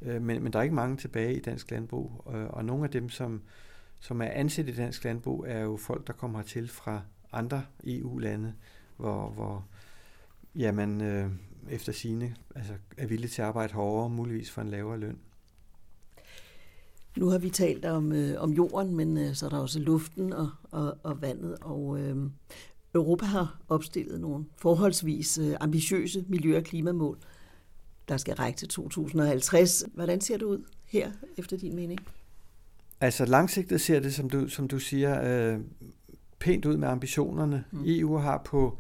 øh, 0.01 0.21
men, 0.21 0.43
men 0.43 0.53
der 0.53 0.59
er 0.59 0.63
ikke 0.63 0.75
mange 0.75 0.97
tilbage 0.97 1.35
i 1.35 1.39
dansk 1.39 1.71
landbrug. 1.71 2.21
Og, 2.25 2.47
og 2.47 2.65
nogle 2.65 2.83
af 2.83 2.89
dem, 2.89 3.09
som, 3.09 3.41
som 3.99 4.21
er 4.21 4.29
ansat 4.29 4.69
i 4.69 4.75
dansk 4.75 5.03
landbrug, 5.03 5.45
er 5.47 5.59
jo 5.59 5.77
folk, 5.77 6.07
der 6.07 6.13
kommer 6.13 6.41
til 6.41 6.67
fra 6.67 7.01
andre 7.33 7.63
EU-lande, 7.84 8.53
hvor, 8.97 9.29
hvor 9.29 9.65
ja, 10.56 10.71
man 10.71 11.01
øh, 11.01 11.32
efter 11.69 11.91
sine 11.91 12.36
altså, 12.56 12.73
er 12.97 13.08
villig 13.08 13.32
til 13.32 13.41
at 13.41 13.47
arbejde 13.47 13.73
hårdere, 13.73 14.10
muligvis 14.10 14.51
for 14.51 14.62
en 14.62 14.69
lavere 14.69 14.99
løn. 14.99 15.17
Nu 17.17 17.27
har 17.27 17.38
vi 17.38 17.49
talt 17.49 17.86
om, 17.86 18.12
øh, 18.12 18.41
om 18.41 18.51
jorden, 18.51 18.95
men 18.95 19.17
øh, 19.17 19.36
så 19.36 19.45
er 19.45 19.49
der 19.49 19.58
også 19.58 19.79
luften 19.79 20.34
og, 20.34 20.49
og, 20.71 20.97
og 21.03 21.21
vandet. 21.21 21.58
Og 21.62 21.99
øh, 21.99 22.17
Europa 22.95 23.25
har 23.25 23.60
opstillet 23.69 24.21
nogle 24.21 24.45
forholdsvis 24.58 25.38
øh, 25.38 25.56
ambitiøse 25.60 26.25
miljø- 26.27 26.58
og 26.58 26.63
klimamål, 26.63 27.17
der 28.08 28.17
skal 28.17 28.36
række 28.36 28.58
til 28.58 28.67
2050. 28.67 29.84
Hvordan 29.93 30.21
ser 30.21 30.38
det 30.38 30.45
ud 30.45 30.63
her, 30.86 31.12
efter 31.38 31.58
din 31.58 31.75
mening? 31.75 31.99
Altså 33.01 33.25
langsigtet 33.25 33.82
ser 33.82 33.99
det, 33.99 34.13
som 34.13 34.29
du, 34.29 34.47
som 34.47 34.67
du 34.67 34.79
siger, 34.79 35.21
øh, 35.53 35.60
pænt 36.41 36.65
ud 36.65 36.77
med 36.77 36.88
ambitionerne. 36.88 37.63
Mm. 37.71 37.84
EU 37.86 38.17
har 38.17 38.41
på 38.45 38.80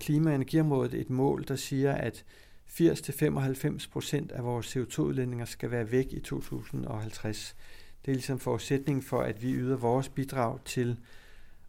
klima- 0.00 0.30
og 0.30 0.34
energiområdet 0.34 0.94
et 0.94 1.10
mål, 1.10 1.44
der 1.48 1.56
siger, 1.56 1.92
at 1.92 2.24
80-95 2.66 3.90
procent 3.90 4.32
af 4.32 4.44
vores 4.44 4.76
CO2-udledninger 4.76 5.44
skal 5.44 5.70
være 5.70 5.92
væk 5.92 6.06
i 6.10 6.20
2050. 6.20 7.56
Det 8.04 8.10
er 8.10 8.14
ligesom 8.14 8.38
forudsætning 8.38 9.04
for, 9.04 9.20
at 9.20 9.42
vi 9.42 9.54
yder 9.54 9.76
vores 9.76 10.08
bidrag 10.08 10.58
til 10.64 10.96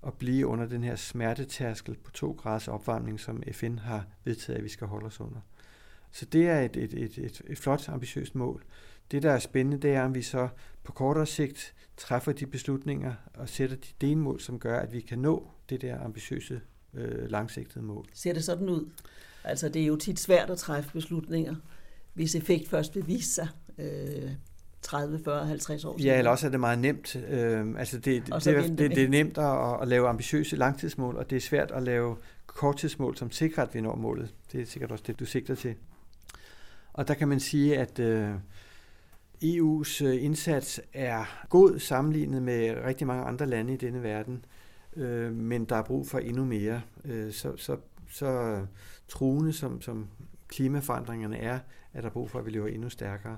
at 0.07 0.13
blive 0.13 0.47
under 0.47 0.65
den 0.65 0.83
her 0.83 0.95
smertetærskel 0.95 1.95
på 2.03 2.12
2 2.12 2.31
graders 2.31 2.67
opvarmning, 2.67 3.19
som 3.19 3.43
FN 3.51 3.77
har 3.77 4.05
vedtaget, 4.23 4.57
at 4.57 4.63
vi 4.63 4.69
skal 4.69 4.88
holde 4.88 5.05
os 5.05 5.19
under. 5.19 5.39
Så 6.12 6.25
det 6.25 6.47
er 6.49 6.62
et, 6.62 6.77
et, 6.77 6.93
et, 6.93 7.17
et, 7.17 7.41
et 7.47 7.57
flot, 7.57 7.89
ambitiøst 7.89 8.36
mål. 8.36 8.63
Det, 9.12 9.23
der 9.23 9.31
er 9.31 9.39
spændende, 9.39 9.88
det 9.88 9.95
er, 9.95 10.03
om 10.03 10.15
vi 10.15 10.21
så 10.21 10.47
på 10.83 10.91
kortere 10.91 11.25
sigt 11.25 11.73
træffer 11.97 12.32
de 12.32 12.45
beslutninger 12.45 13.13
og 13.34 13.49
sætter 13.49 13.75
de 13.75 13.88
delmål, 14.01 14.39
som 14.39 14.60
gør, 14.60 14.79
at 14.79 14.93
vi 14.93 15.01
kan 15.01 15.19
nå 15.19 15.47
det 15.69 15.82
der 15.82 15.99
ambitiøse, 16.06 16.62
øh, 16.93 17.29
langsigtede 17.29 17.86
mål. 17.86 18.06
Ser 18.13 18.34
det 18.34 18.43
sådan 18.43 18.69
ud? 18.69 18.89
Altså, 19.43 19.69
det 19.69 19.82
er 19.82 19.86
jo 19.86 19.95
tit 19.95 20.19
svært 20.19 20.49
at 20.49 20.58
træffe 20.58 20.89
beslutninger, 20.93 21.56
hvis 22.13 22.36
effekt 22.36 22.69
først 22.69 22.95
vil 22.95 23.08
vise 23.08 23.29
sig. 23.29 23.47
Øh, 23.77 24.32
30, 24.82 25.19
40, 25.23 25.45
50 25.47 25.86
år 25.86 25.97
siden. 25.97 26.12
Ja, 26.12 26.17
eller 26.17 26.32
også 26.32 26.47
er 26.47 26.51
det 26.51 26.60
meget 26.60 26.79
nemt. 26.79 27.15
Øh, 27.15 27.75
altså 27.77 27.97
det, 27.97 28.06
det, 28.06 28.45
det, 28.45 28.56
er, 28.56 28.62
det, 28.62 28.77
det 28.77 29.03
er 29.03 29.10
nemt 29.10 29.38
at, 29.38 29.82
at 29.82 29.88
lave 29.88 30.08
ambitiøse 30.08 30.56
langtidsmål, 30.56 31.17
og 31.17 31.29
det 31.29 31.36
er 31.36 31.39
svært 31.39 31.71
at 31.71 31.84
lave 31.84 32.17
korttidsmål, 32.45 33.17
som 33.17 33.32
sikrer, 33.32 33.63
at 33.63 33.73
vi 33.73 33.82
når 33.82 33.95
målet. 33.95 34.34
Det 34.51 34.62
er 34.62 34.65
sikkert 34.65 34.91
også 34.91 35.03
det, 35.08 35.19
du 35.19 35.25
sigter 35.25 35.56
til. 35.56 35.75
Og 36.93 37.08
der 37.08 37.13
kan 37.13 37.27
man 37.27 37.39
sige, 37.39 37.77
at 37.77 37.99
øh, 37.99 38.29
EU's 39.43 40.06
øh, 40.06 40.23
indsats 40.23 40.82
er 40.93 41.45
god 41.49 41.79
sammenlignet 41.79 42.41
med 42.43 42.84
rigtig 42.86 43.08
mange 43.08 43.23
andre 43.23 43.45
lande 43.45 43.73
i 43.73 43.77
denne 43.77 44.03
verden, 44.03 44.45
øh, 44.95 45.34
men 45.34 45.65
der 45.65 45.75
er 45.75 45.84
brug 45.84 46.08
for 46.08 46.19
endnu 46.19 46.45
mere. 46.45 46.82
Øh, 47.06 47.32
så, 47.32 47.58
så, 47.58 47.77
så 48.10 48.62
truende 49.08 49.53
som, 49.53 49.82
som 49.82 50.08
klimaforandringerne 50.47 51.38
er, 51.38 51.60
er 51.93 52.01
der 52.01 52.10
brug 52.10 52.29
for, 52.29 52.39
at 52.39 52.45
vi 52.45 52.51
lever 52.51 52.67
endnu 52.67 52.89
stærkere. 52.89 53.38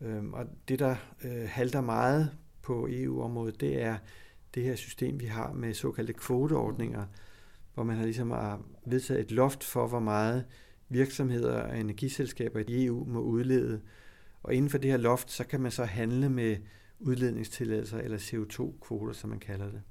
Øh, 0.00 0.24
og 0.24 0.46
det, 0.68 0.78
der 0.78 0.96
øh, 1.24 1.48
halter 1.48 1.80
meget 1.80 2.30
på 2.62 2.88
EU-området, 2.90 3.60
det 3.60 3.82
er 3.82 3.96
det 4.54 4.62
her 4.62 4.76
system, 4.76 5.20
vi 5.20 5.26
har 5.26 5.52
med 5.52 5.74
såkaldte 5.74 6.12
kvoteordninger, 6.12 7.04
hvor 7.74 7.82
man 7.82 7.96
har 7.96 8.04
ligesom 8.04 8.30
har 8.30 8.60
vedtaget 8.86 9.20
et 9.20 9.30
loft 9.30 9.64
for, 9.64 9.86
hvor 9.86 10.00
meget 10.00 10.44
virksomheder 10.88 11.62
og 11.62 11.78
energiselskaber 11.78 12.60
i 12.60 12.84
EU 12.84 13.04
må 13.04 13.20
udlede. 13.20 13.80
Og 14.48 14.54
inden 14.54 14.70
for 14.70 14.78
det 14.78 14.90
her 14.90 14.98
loft, 14.98 15.30
så 15.30 15.44
kan 15.44 15.60
man 15.60 15.70
så 15.70 15.84
handle 15.84 16.28
med 16.30 16.56
udledningstilladelser 16.98 17.98
eller 17.98 18.18
CO2-kvoter, 18.18 19.12
som 19.12 19.30
man 19.30 19.40
kalder 19.40 19.70
det. 19.70 19.82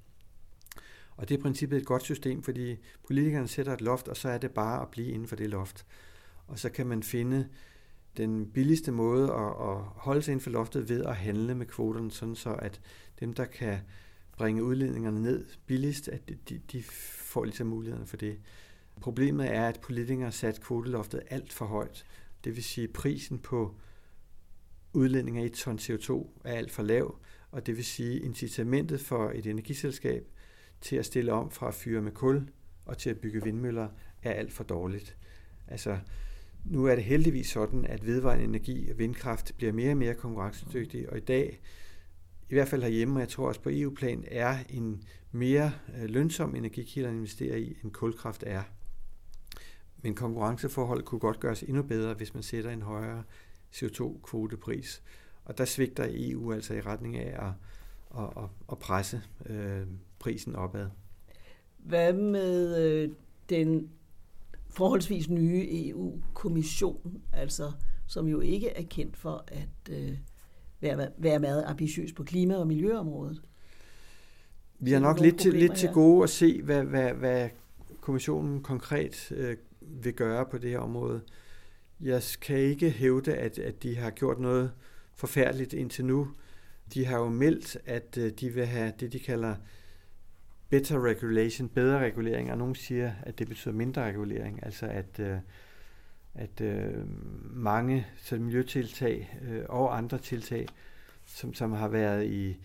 Og 1.18 1.30
det 1.30 1.36
er 1.36 1.40
i 1.40 1.42
princippet 1.42 1.78
et 1.78 1.86
godt 1.86 2.04
system, 2.04 2.44
fordi 2.44 2.78
politikerne 3.08 3.48
sætter 3.48 3.74
et 3.74 3.82
loft, 3.82 4.08
og 4.08 4.18
så 4.18 4.30
er 4.30 4.38
det 4.38 4.52
bare 4.52 4.82
at 4.82 4.90
blive 4.90 5.08
inden 5.08 5.28
for 5.28 5.36
det 5.36 5.50
loft. 5.50 5.86
Og 6.48 6.60
så 6.60 6.70
kan 6.70 6.88
man 6.88 7.04
finde 7.04 7.48
den 8.18 8.52
billigste 8.52 8.92
måde 8.92 9.24
at, 9.24 9.70
at 9.70 9.78
holde 9.96 10.22
sig 10.22 10.32
inden 10.32 10.44
for 10.44 10.50
loftet 10.50 10.90
ved 10.90 11.04
at 11.04 11.16
handle 11.16 11.56
med 11.56 11.66
kvoterne, 11.66 12.12
sådan 12.12 12.36
så 12.36 12.54
at 12.54 12.82
dem, 13.20 13.34
der 13.34 13.46
kan 13.46 13.80
bringe 14.38 14.64
udledningerne 14.64 15.22
ned 15.22 15.46
billigst, 15.66 16.08
at 16.08 16.30
de, 16.50 16.62
de 16.72 16.84
får 16.84 17.44
ligesom 17.44 17.68
mulighederne 17.68 18.08
for 18.08 18.18
det. 18.18 18.40
Problemet 19.02 19.56
er, 19.56 19.68
at 19.68 19.80
politikere 19.82 20.24
har 20.24 20.32
sat 20.32 20.62
kvoteloftet 20.62 21.22
alt 21.30 21.54
for 21.54 21.66
højt. 21.66 22.06
Det 22.44 22.56
vil 22.56 22.64
sige, 22.64 22.88
at 22.88 22.94
prisen 22.94 23.40
på 23.40 23.76
udledninger 24.98 25.44
i 25.44 25.46
et 25.46 25.54
ton 25.54 25.80
CO2 25.80 26.28
er 26.44 26.54
alt 26.54 26.72
for 26.72 26.84
lav, 26.84 27.20
og 27.52 27.66
det 27.66 27.76
vil 27.76 27.86
sige, 27.86 28.16
at 28.16 28.26
incitamentet 28.26 29.02
for 29.02 29.32
et 29.36 29.46
energiselskab 29.46 30.28
til 30.82 30.96
at 30.96 31.06
stille 31.06 31.34
om 31.34 31.52
fra 31.52 31.68
at 31.68 31.74
fyre 31.74 32.02
med 32.02 32.12
kul 32.12 32.50
og 32.86 32.98
til 32.98 33.10
at 33.10 33.20
bygge 33.20 33.44
vindmøller 33.44 33.88
er 34.24 34.32
alt 34.32 34.54
for 34.54 34.64
dårligt. 34.64 35.18
Altså, 35.68 35.98
nu 36.66 36.86
er 36.86 36.96
det 36.96 37.04
heldigvis 37.04 37.48
sådan, 37.48 37.86
at 37.86 38.06
vedvarende 38.06 38.44
energi 38.44 38.92
og 38.92 38.98
vindkraft 38.98 39.58
bliver 39.58 39.74
mere 39.74 39.92
og 39.92 39.98
mere 39.98 40.14
konkurrencedygtige, 40.14 41.10
og 41.10 41.18
i 41.18 41.22
dag 41.22 41.62
i 42.50 42.54
hvert 42.54 42.68
fald 42.68 42.82
herhjemme, 42.82 43.16
og 43.16 43.20
jeg 43.20 43.30
tror 43.30 43.48
også 43.48 43.62
på 43.62 43.70
EU-plan, 43.74 44.24
er 44.28 44.58
en 44.70 45.04
mere 45.32 45.72
øh, 45.98 46.10
lønsom 46.10 46.56
energikilde 46.56 47.10
at 47.10 47.16
investere 47.16 47.62
i, 47.62 47.78
end 47.84 47.92
kulkraft 47.92 48.44
er. 48.48 48.64
Men 50.04 50.16
konkurrenceforholdet 50.16 51.06
kunne 51.06 51.20
godt 51.20 51.40
gøres 51.40 51.64
endnu 51.64 51.84
bedre, 51.84 52.14
hvis 52.14 52.34
man 52.34 52.44
sætter 52.44 52.72
en 52.72 52.82
højere 52.82 53.24
CO2-kvotepris. 53.78 55.02
Og 55.46 55.58
der 55.58 55.66
svigter 55.66 56.08
EU 56.10 56.54
altså 56.54 56.74
i 56.74 56.82
retning 56.82 57.18
af 57.18 57.48
at, 57.48 57.54
at, 58.24 58.44
at, 58.44 58.50
at 58.72 58.80
presse 58.80 59.22
øh, 59.46 59.82
prisen 60.20 60.56
opad. 60.56 60.88
Hvad 61.78 62.14
med 62.14 62.86
øh, 62.86 63.10
den 63.50 63.90
forholdsvis 64.70 65.30
nye 65.30 65.68
EU-kommission, 65.70 67.22
altså 67.34 67.72
som 68.08 68.28
jo 68.28 68.40
ikke 68.40 68.70
er 68.70 68.84
kendt 68.84 69.18
for 69.18 69.44
at 69.48 69.94
øh, 69.94 70.18
være, 70.82 71.10
være 71.18 71.40
meget 71.40 71.64
ambitiøs 71.68 72.14
på 72.14 72.24
klima- 72.24 72.56
og 72.56 72.68
miljøområdet? 72.68 73.42
Vi 74.80 74.92
har 74.92 75.00
nok 75.00 75.20
lidt 75.20 75.40
til, 75.40 75.54
lidt 75.54 75.76
til 75.76 75.90
gode 75.90 76.24
at 76.24 76.30
se, 76.30 76.62
hvad, 76.62 76.84
hvad, 76.84 77.14
hvad 77.14 77.50
kommissionen 78.02 78.64
konkret 78.64 79.32
øh, 79.32 79.58
vil 79.82 80.14
gøre 80.14 80.46
på 80.46 80.58
det 80.58 80.70
her 80.70 80.80
område. 80.80 81.22
Jeg 82.02 82.22
kan 82.42 82.58
ikke 82.58 82.90
hævde, 82.90 83.36
at, 83.36 83.60
at 83.60 83.84
de 83.84 83.96
har 83.98 84.10
gjort 84.10 84.40
noget 84.40 84.72
forfærdeligt 85.16 85.74
indtil 85.74 86.06
nu. 86.06 86.28
De 86.94 87.06
har 87.06 87.18
jo 87.18 87.30
meldt, 87.30 87.78
at 87.86 88.18
øh, 88.18 88.32
de 88.32 88.50
vil 88.50 88.66
have 88.66 88.94
det, 89.00 89.14
de 89.14 89.20
kalder 89.20 89.56
better 90.70 91.06
regulation, 91.06 91.70
bedre 91.70 92.00
regulering, 92.00 92.52
og 92.52 92.58
nogen 92.58 92.76
siger, 92.76 93.12
at 93.24 93.40
det 93.40 93.48
betyder 93.48 93.74
mindre 93.74 94.06
regulering, 94.06 94.66
altså 94.66 94.86
at, 94.86 95.20
øh, 95.20 95.38
at 96.34 96.62
øh, 96.62 96.94
mange 97.56 98.08
så 98.18 98.36
miljøtiltag 98.36 99.40
og 99.70 99.98
andre 99.98 100.18
tiltag, 100.18 100.68
som, 101.26 101.54
som 101.54 101.72
har 101.72 101.88
været 101.88 102.26
i 102.26 102.58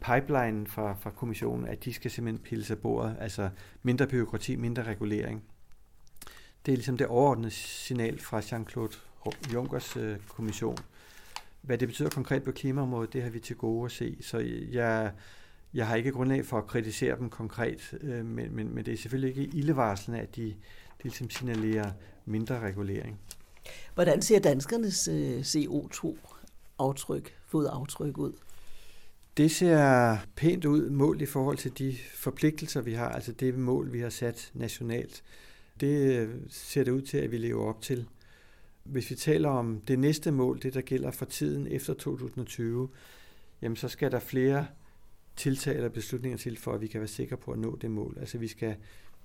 pipeline 0.00 0.66
fra, 0.66 0.94
fra 0.94 1.10
kommissionen, 1.10 1.66
at 1.66 1.84
de 1.84 1.92
skal 1.92 2.10
simpelthen 2.10 2.44
pille 2.44 2.64
af 2.70 2.78
bordet, 2.78 3.16
altså 3.20 3.50
mindre 3.82 4.06
byråkrati, 4.06 4.56
mindre 4.56 4.82
regulering. 4.82 5.44
Det 6.68 6.72
er 6.72 6.76
ligesom 6.76 6.96
det 6.96 7.06
overordnede 7.06 7.50
signal 7.50 8.20
fra 8.20 8.40
Jean-Claude 8.40 8.98
Junckers 9.52 9.96
øh, 9.96 10.16
kommission. 10.28 10.78
Hvad 11.60 11.78
det 11.78 11.88
betyder 11.88 12.08
konkret 12.08 12.42
på 12.42 12.52
klimaområdet, 12.52 13.12
det 13.12 13.22
har 13.22 13.30
vi 13.30 13.40
til 13.40 13.56
gode 13.56 13.84
at 13.84 13.92
se. 13.92 14.16
Så 14.20 14.38
jeg, 14.72 15.12
jeg 15.74 15.86
har 15.86 15.96
ikke 15.96 16.12
grundlag 16.12 16.46
for 16.46 16.58
at 16.58 16.66
kritisere 16.66 17.18
dem 17.18 17.30
konkret, 17.30 17.94
øh, 18.00 18.24
men, 18.26 18.56
men, 18.56 18.74
men 18.74 18.86
det 18.86 18.92
er 18.92 18.96
selvfølgelig 18.96 19.42
ikke 19.42 19.56
ildevarslende, 19.56 20.20
at 20.20 20.36
de, 20.36 20.42
de 20.42 20.54
ligesom 21.02 21.30
signalerer 21.30 21.90
mindre 22.24 22.60
regulering. 22.60 23.20
Hvordan 23.94 24.22
ser 24.22 24.38
danskernes 24.38 25.08
øh, 25.08 25.40
CO2-aftryk, 25.40 27.34
fodaftryk 27.46 28.18
ud? 28.18 28.32
Det 29.36 29.50
ser 29.50 30.16
pænt 30.36 30.64
ud 30.64 30.90
målt 30.90 31.22
i 31.22 31.26
forhold 31.26 31.56
til 31.56 31.78
de 31.78 31.96
forpligtelser, 32.14 32.80
vi 32.80 32.92
har, 32.92 33.08
altså 33.08 33.32
det 33.32 33.54
mål, 33.58 33.92
vi 33.92 34.00
har 34.00 34.10
sat 34.10 34.50
nationalt. 34.54 35.22
Det 35.80 36.18
øh, 36.18 36.34
ser 36.48 36.84
det 36.84 36.92
ud 36.92 37.02
til, 37.02 37.18
at 37.18 37.32
vi 37.32 37.38
lever 37.38 37.64
op 37.64 37.82
til. 37.82 38.08
Hvis 38.84 39.10
vi 39.10 39.14
taler 39.14 39.48
om 39.48 39.80
det 39.80 39.98
næste 39.98 40.30
mål, 40.30 40.62
det 40.62 40.74
der 40.74 40.80
gælder 40.80 41.10
for 41.10 41.24
tiden 41.24 41.66
efter 41.66 41.94
2020, 41.94 42.88
jamen 43.62 43.76
så 43.76 43.88
skal 43.88 44.12
der 44.12 44.18
flere 44.18 44.66
tiltag 45.36 45.76
eller 45.76 45.88
beslutninger 45.88 46.38
til, 46.38 46.56
for 46.56 46.72
at 46.72 46.80
vi 46.80 46.86
kan 46.86 47.00
være 47.00 47.08
sikre 47.08 47.36
på 47.36 47.52
at 47.52 47.58
nå 47.58 47.76
det 47.76 47.90
mål. 47.90 48.16
Altså 48.20 48.38
vi 48.38 48.48
skal 48.48 48.76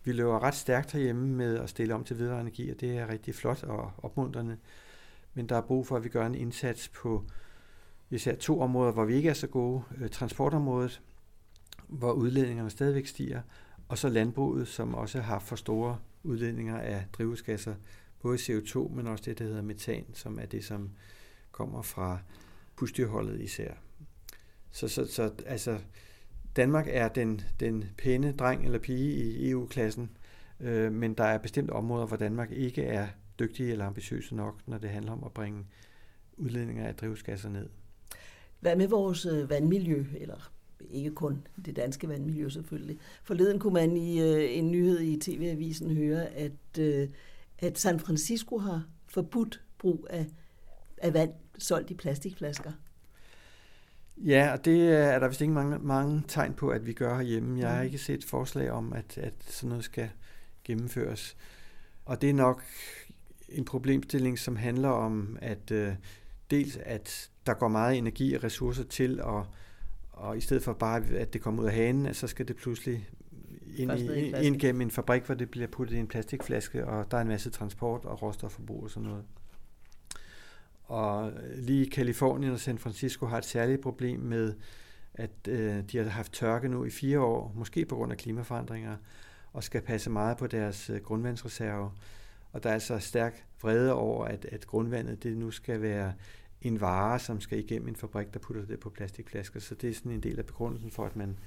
vi 0.06 0.12
løber 0.12 0.44
ret 0.44 0.56
stærkt 0.56 0.92
herhjemme 0.92 1.28
med 1.28 1.60
at 1.60 1.70
stille 1.70 1.96
om 1.96 2.04
til 2.04 2.18
videre 2.18 2.42
energi, 2.42 2.70
og 2.70 2.82
det 2.82 2.98
er 2.98 3.10
rigtig 3.10 3.36
flot 3.36 3.63
og 3.63 3.92
opmuntrende. 3.98 4.58
Men 5.34 5.50
der 5.50 5.56
er 5.56 5.62
brug 5.62 5.88
for, 5.88 5.96
at 5.96 6.04
vi 6.04 6.10
gør 6.10 6.26
en 6.26 6.36
indsats 6.36 6.89
på 6.89 7.24
især 8.10 8.36
to 8.36 8.60
områder, 8.62 8.92
hvor 8.92 9.06
vi 9.06 9.16
ikke 9.16 9.30
er 9.30 9.34
så 9.34 9.48
gode. 9.48 9.84
Øh, 9.98 10.10
transportområdet, 10.10 11.02
hvor 11.88 12.12
udledningerne 12.12 12.70
stadigvæk 12.70 13.08
stiger, 13.08 13.42
og 13.88 13.98
så 13.98 14.10
landbruget, 14.10 14.68
som 14.68 14.96
også 14.96 15.22
har 15.22 15.39
for 15.39 15.56
store 15.56 15.98
udledninger 16.24 16.80
af 16.80 17.06
drivhusgasser, 17.14 17.76
både 18.20 18.38
CO2, 18.38 18.90
men 18.90 19.08
også 19.08 19.24
det, 19.26 19.40
der 19.40 19.46
hedder 19.46 19.62
metan, 19.62 20.06
som 20.14 20.40
er 20.40 20.46
det, 20.46 20.64
som 20.64 20.92
kommer 21.52 21.82
fra 21.82 22.20
husdyrholdet 22.76 23.42
især. 23.42 23.74
Så, 24.72 24.88
så, 24.88 25.06
så 25.06 25.32
altså, 25.46 25.80
Danmark 26.56 26.88
er 26.90 27.08
den, 27.08 27.42
den 27.60 27.86
pæne 27.98 28.32
dreng 28.32 28.66
eller 28.66 28.80
pige 28.80 29.14
i 29.14 29.50
EU-klassen, 29.50 30.18
øh, 30.60 30.92
men 30.92 31.14
der 31.14 31.24
er 31.24 31.38
bestemt 31.38 31.70
områder, 31.70 32.06
hvor 32.06 32.18
Danmark 32.18 32.52
ikke 32.52 32.84
er 32.84 33.08
dygtige 33.40 33.72
eller 33.72 33.86
ambitiøse 33.86 34.36
nok, 34.36 34.68
når 34.68 34.78
det 34.78 34.90
handler 34.90 35.12
om 35.12 35.24
at 35.24 35.32
bringe 35.32 35.66
udledninger 36.38 36.88
af 36.88 36.96
drivhusgasser 36.96 37.50
ned. 37.50 37.70
Hvad 38.60 38.76
med 38.76 38.88
vores 38.88 39.26
øh, 39.26 39.50
vandmiljø, 39.50 40.06
eller 40.16 40.52
ikke 40.92 41.12
kun 41.12 41.48
det 41.66 41.76
danske 41.76 42.08
vandmiljø 42.08 42.50
selvfølgelig. 42.50 42.98
Forleden 43.24 43.60
kunne 43.60 43.74
man 43.74 43.98
i 43.98 44.22
øh, 44.22 44.58
en 44.58 44.72
nyhed 44.72 45.00
i 45.00 45.20
TV-avisen 45.20 45.96
høre, 45.96 46.26
at, 46.26 46.80
øh, 46.80 47.10
at 47.60 47.80
San 47.80 48.00
Francisco 48.00 48.58
har 48.58 48.84
forbudt 49.08 49.62
brug 49.78 50.08
af, 50.10 50.26
af 50.98 51.14
vand 51.14 51.32
solgt 51.58 51.92
i 51.92 51.94
plastikflasker. 51.94 52.72
Ja, 54.18 54.52
og 54.54 54.66
det 54.66 54.90
er 54.90 55.20
der 55.20 55.28
vist 55.28 55.42
ikke 55.42 55.54
mange, 55.54 55.80
mange 55.80 56.24
tegn 56.28 56.54
på, 56.54 56.70
at 56.70 56.86
vi 56.86 56.94
gør 56.94 57.16
herhjemme. 57.16 57.60
Jeg 57.60 57.70
har 57.70 57.80
mm. 57.80 57.86
ikke 57.86 57.98
set 57.98 58.24
forslag 58.24 58.72
om, 58.72 58.94
at, 58.94 59.18
at 59.18 59.34
sådan 59.48 59.70
noget 59.70 59.84
skal 59.84 60.10
gennemføres. 60.64 61.38
Og 62.06 62.22
det 62.22 62.30
er 62.30 62.34
nok 62.34 62.64
en 63.50 63.66
problemstilling, 63.66 64.40
som 64.40 64.56
handler 64.56 64.90
om, 64.90 65.38
at 65.42 65.72
øh, 65.72 65.94
dels 66.52 66.78
at 66.78 67.30
der 67.46 67.54
går 67.54 67.68
meget 67.68 67.98
energi 67.98 68.34
og 68.34 68.44
ressourcer 68.44 68.84
til, 68.84 69.22
og, 69.22 69.48
og 70.24 70.38
i 70.38 70.42
stedet 70.42 70.64
for 70.64 70.74
bare, 70.74 71.04
at 71.16 71.34
det 71.34 71.42
kommer 71.42 71.64
ud 71.64 71.68
af 71.68 71.74
hanen, 71.74 72.14
så 72.14 72.28
skal 72.28 72.48
det 72.48 72.56
pludselig 72.56 73.10
ind, 73.78 73.92
i, 73.92 74.32
ind 74.42 74.60
gennem 74.60 74.82
en 74.82 74.92
fabrik, 74.92 75.24
hvor 75.24 75.36
det 75.36 75.50
bliver 75.50 75.68
puttet 75.68 75.96
i 75.96 76.00
en 76.00 76.08
plastikflaske, 76.08 76.88
og 76.88 77.12
der 77.12 77.18
er 77.18 77.22
en 77.22 77.28
masse 77.28 77.50
transport 77.50 78.06
og 78.06 78.22
råstofforbrug 78.22 78.84
og 78.84 78.90
sådan 78.90 79.10
noget. 79.10 79.24
Og 80.84 81.34
lige 81.56 81.90
Kalifornien 81.90 82.54
og 82.54 82.60
San 82.60 82.78
Francisco 82.78 83.26
har 83.26 83.38
et 83.38 83.46
særligt 83.46 83.82
problem 83.82 84.20
med, 84.20 84.54
at 85.14 85.48
øh, 85.48 85.84
de 85.92 85.98
har 85.98 86.10
haft 86.10 86.34
tørke 86.34 86.68
nu 86.68 86.86
i 86.86 86.90
fire 86.90 87.20
år, 87.20 87.54
måske 87.56 87.86
på 87.86 87.96
grund 87.96 88.12
af 88.12 88.18
klimaforandringer, 88.18 88.98
og 89.54 89.64
skal 89.64 89.82
passe 89.82 90.10
meget 90.10 90.38
på 90.38 90.48
deres 90.48 90.90
øh, 90.90 91.02
grundvandsreserve. 91.02 91.92
Og 92.52 92.64
der 92.64 92.70
er 92.70 92.74
altså 92.74 93.00
stærk 93.00 93.46
vrede 93.62 93.94
over, 93.94 94.26
at, 94.26 94.46
at 94.46 94.68
grundvandet 94.68 95.24
det 95.24 95.38
nu 95.38 95.52
skal 95.52 95.82
være 95.82 96.14
en 96.63 96.82
vare, 96.82 97.19
som 97.19 97.41
skal 97.41 97.60
igennem 97.60 97.88
en 97.88 97.95
fabrik, 97.95 98.34
der 98.34 98.39
putter 98.39 98.65
det 98.65 98.80
på 98.80 98.89
plastikflasker. 98.89 99.60
Så 99.60 99.76
det 99.76 99.89
er 99.89 99.93
sådan 99.93 100.12
en 100.12 100.23
del 100.23 100.39
af 100.39 100.45
begrundelsen 100.45 100.91
for, 100.91 101.06
at 101.06 101.15
man, 101.15 101.38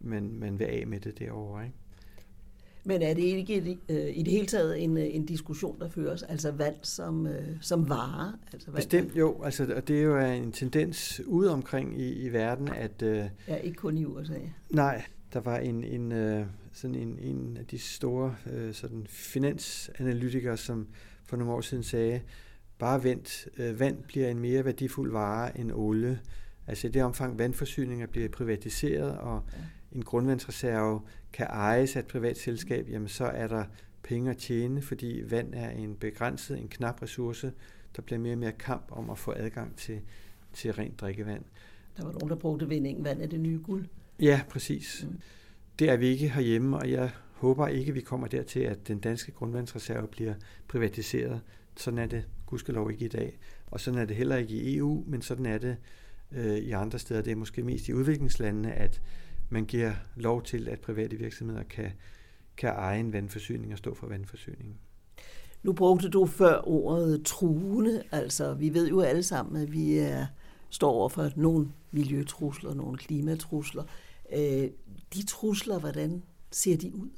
man, 0.00 0.32
man 0.32 0.58
vil 0.58 0.64
af 0.64 0.86
med 0.86 1.00
det 1.00 1.18
derovre. 1.18 1.64
Ikke? 1.64 1.76
Men 2.84 3.02
er 3.02 3.14
det 3.14 3.22
ikke 3.22 3.78
øh, 3.88 4.16
i 4.16 4.22
det 4.22 4.32
hele 4.32 4.46
taget 4.46 4.82
en, 4.84 4.96
øh, 4.98 5.14
en 5.14 5.26
diskussion, 5.26 5.80
der 5.80 5.88
føres, 5.88 6.22
altså 6.22 6.50
vand 6.50 6.74
som, 6.82 7.26
øh, 7.26 7.56
som 7.60 7.88
vare? 7.88 8.32
Altså 8.52 8.70
vand, 8.70 8.76
Bestemt 8.76 9.16
jo, 9.16 9.42
altså, 9.42 9.74
og 9.76 9.88
det 9.88 9.98
er 9.98 10.02
jo 10.02 10.18
en 10.18 10.52
tendens 10.52 11.20
ude 11.26 11.50
omkring 11.50 12.00
i, 12.00 12.12
i 12.12 12.32
verden, 12.32 12.68
at... 12.68 13.02
Øh, 13.02 13.24
ja, 13.48 13.56
ikke 13.56 13.76
kun 13.76 13.98
i 13.98 14.04
USA. 14.04 14.38
Nej, 14.70 15.04
der 15.32 15.40
var 15.40 15.58
en, 15.58 15.84
en, 15.84 16.12
øh, 16.12 16.46
sådan 16.72 16.94
en, 16.94 17.18
en 17.18 17.56
af 17.56 17.66
de 17.66 17.78
store 17.78 18.36
øh, 18.52 18.74
sådan 18.74 19.06
finansanalytikere, 19.08 20.56
som 20.56 20.86
for 21.24 21.36
nogle 21.36 21.52
år 21.52 21.60
siden 21.60 21.82
sagde, 21.82 22.20
bare 22.82 23.04
vent, 23.04 23.48
øh, 23.58 23.80
vand 23.80 24.02
bliver 24.02 24.28
en 24.28 24.38
mere 24.38 24.64
værdifuld 24.64 25.12
vare 25.12 25.58
end 25.58 25.72
olie. 25.72 26.20
Altså 26.66 26.86
i 26.86 26.90
det 26.90 27.02
omfang 27.02 27.38
vandforsyninger 27.38 28.06
bliver 28.06 28.28
privatiseret, 28.28 29.18
og 29.18 29.42
en 29.92 30.02
grundvandsreserve 30.04 31.00
kan 31.32 31.46
ejes 31.46 31.96
af 31.96 32.00
et 32.00 32.06
privat 32.06 32.38
selskab, 32.38 32.88
jamen 32.88 33.08
så 33.08 33.24
er 33.24 33.46
der 33.46 33.64
penge 34.02 34.30
at 34.30 34.36
tjene, 34.36 34.82
fordi 34.82 35.22
vand 35.30 35.54
er 35.54 35.70
en 35.70 35.96
begrænset, 35.96 36.58
en 36.58 36.68
knap 36.68 37.02
ressource. 37.02 37.52
Der 37.96 38.02
bliver 38.02 38.18
mere 38.18 38.34
og 38.34 38.38
mere 38.38 38.52
kamp 38.52 38.84
om 38.90 39.10
at 39.10 39.18
få 39.18 39.32
adgang 39.36 39.76
til, 39.76 40.00
til 40.52 40.72
rent 40.72 41.00
drikkevand. 41.00 41.44
Der 41.96 42.04
var 42.04 42.12
nogen, 42.12 42.28
der 42.28 42.36
brugte 42.36 42.68
vinding. 42.68 43.04
Vand 43.04 43.22
er 43.22 43.26
det 43.26 43.40
nye 43.40 43.60
guld. 43.62 43.86
Ja, 44.20 44.42
præcis. 44.50 45.06
Mm. 45.08 45.18
Det 45.78 45.90
er 45.90 45.96
vi 45.96 46.06
ikke 46.06 46.28
herhjemme, 46.28 46.76
og 46.76 46.90
jeg 46.90 47.10
håber 47.32 47.66
ikke, 47.66 47.94
vi 47.94 48.00
kommer 48.00 48.26
dertil, 48.26 48.60
at 48.60 48.88
den 48.88 48.98
danske 48.98 49.32
grundvandsreserve 49.32 50.06
bliver 50.08 50.34
privatiseret. 50.68 51.40
Sådan 51.76 51.98
er 51.98 52.06
det 52.06 52.24
gudskelov 52.52 52.90
ikke 52.90 53.04
i 53.04 53.08
dag. 53.08 53.38
Og 53.66 53.80
sådan 53.80 54.00
er 54.00 54.04
det 54.04 54.16
heller 54.16 54.36
ikke 54.36 54.54
i 54.54 54.76
EU, 54.76 55.04
men 55.06 55.22
sådan 55.22 55.46
er 55.46 55.58
det 55.58 55.76
øh, 56.32 56.56
i 56.56 56.70
andre 56.70 56.98
steder. 56.98 57.22
Det 57.22 57.30
er 57.30 57.36
måske 57.36 57.62
mest 57.62 57.88
i 57.88 57.94
udviklingslandene, 57.94 58.72
at 58.72 59.02
man 59.50 59.64
giver 59.64 59.92
lov 60.16 60.42
til, 60.42 60.68
at 60.68 60.80
private 60.80 61.16
virksomheder 61.16 61.62
kan, 61.62 61.92
kan 62.56 62.70
eje 62.70 63.00
en 63.00 63.12
vandforsyning 63.12 63.72
og 63.72 63.78
stå 63.78 63.94
for 63.94 64.06
vandforsyningen. 64.06 64.74
Nu 65.62 65.72
brugte 65.72 66.08
du 66.08 66.26
før 66.26 66.68
ordet 66.68 67.22
truende. 67.24 68.02
Altså, 68.10 68.54
vi 68.54 68.74
ved 68.74 68.88
jo 68.88 69.00
alle 69.00 69.22
sammen, 69.22 69.62
at 69.62 69.72
vi 69.72 69.98
er, 69.98 70.26
står 70.70 70.90
over 70.90 71.08
for 71.08 71.30
nogle 71.36 71.72
miljøtrusler, 71.90 72.74
nogle 72.74 72.98
klimatrusler. 72.98 73.84
Øh, 74.32 74.70
de 75.14 75.26
trusler, 75.26 75.78
hvordan 75.78 76.22
ser 76.50 76.76
de 76.76 76.94
ud? 76.94 77.10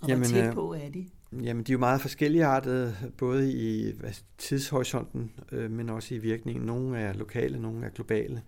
Og 0.00 0.08
jamen, 0.08 0.30
hvor 0.30 0.40
tæt 0.40 0.48
øh, 0.48 0.54
på 0.54 0.72
er 0.72 0.88
de? 0.88 1.06
Jamen, 1.32 1.64
de 1.64 1.72
er 1.72 1.74
jo 1.74 1.78
meget 1.78 2.00
forskelligartede, 2.00 2.96
både 3.18 3.52
i 3.52 3.94
tidshorisonten, 4.38 5.32
øh, 5.52 5.70
men 5.70 5.90
også 5.90 6.14
i 6.14 6.18
virkningen. 6.18 6.66
Nogle 6.66 6.98
er 6.98 7.12
lokale, 7.12 7.62
nogle 7.62 7.86
er 7.86 7.90
globale. 7.90 8.42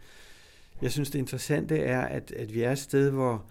Jeg 0.83 0.91
synes, 0.91 1.11
det 1.11 1.19
interessante 1.19 1.79
er, 1.79 2.01
at, 2.01 2.31
at 2.31 2.55
vi 2.55 2.62
er 2.62 2.73
et 2.73 2.79
sted, 2.79 3.11
hvor, 3.11 3.45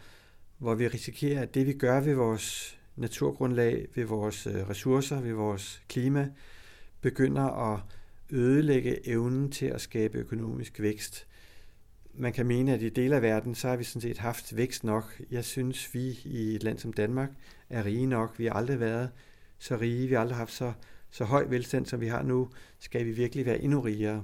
hvor 0.58 0.76
vi 0.76 0.88
risikerer, 0.88 1.42
at 1.42 1.56
det 1.56 1.68
vi 1.68 1.74
gør 1.74 2.00
ved 2.00 2.14
vores 2.14 2.78
naturgrundlag, 2.96 3.88
ved 3.96 4.06
vores 4.06 4.48
øh, 4.48 4.70
ressourcer, 4.70 5.22
ved 5.22 5.34
vores 5.34 5.82
klima, 5.90 6.30
begynder 7.02 7.74
at 7.74 7.80
ødelægge 8.30 9.10
evnen 9.10 9.52
til 9.52 9.66
at 9.66 9.82
skabe 9.82 10.18
økonomisk 10.18 10.80
vækst. 10.80 11.28
Man 12.14 12.34
kan 12.34 12.46
mene, 12.46 12.74
at 12.74 12.82
i 12.82 12.90
dele 12.90 13.16
af 13.16 13.22
verden, 13.22 13.56
så 13.56 13.68
har 13.68 13.76
vi 13.76 13.84
sådan 13.84 14.02
set 14.02 14.18
haft 14.18 14.56
vækst 14.56 14.84
nok. 14.84 15.22
Jeg 15.32 15.46
synes, 15.46 15.94
vi 15.94 16.20
i 16.26 16.56
et 16.56 16.64
land 16.64 16.80
som 16.80 16.94
Danmark 16.94 17.30
er 17.70 17.86
rige 17.86 18.06
nok. 18.06 18.40
Vi 18.40 18.46
har 18.46 18.54
aldrig 18.54 18.80
været 18.80 19.10
så 19.60 19.78
rige, 19.78 20.08
vi 20.08 20.14
har 20.14 20.22
aldrig 20.22 20.38
haft 20.38 20.54
så, 20.54 20.74
så 21.10 21.24
høj 21.24 21.46
velstand, 21.50 21.86
som 21.86 22.02
vi 22.02 22.08
har 22.08 22.24
nu. 22.24 22.50
Skal 22.80 23.06
vi 23.06 23.12
virkelig 23.12 23.46
være 23.46 23.62
endnu 23.62 23.82
rigere? 23.82 24.24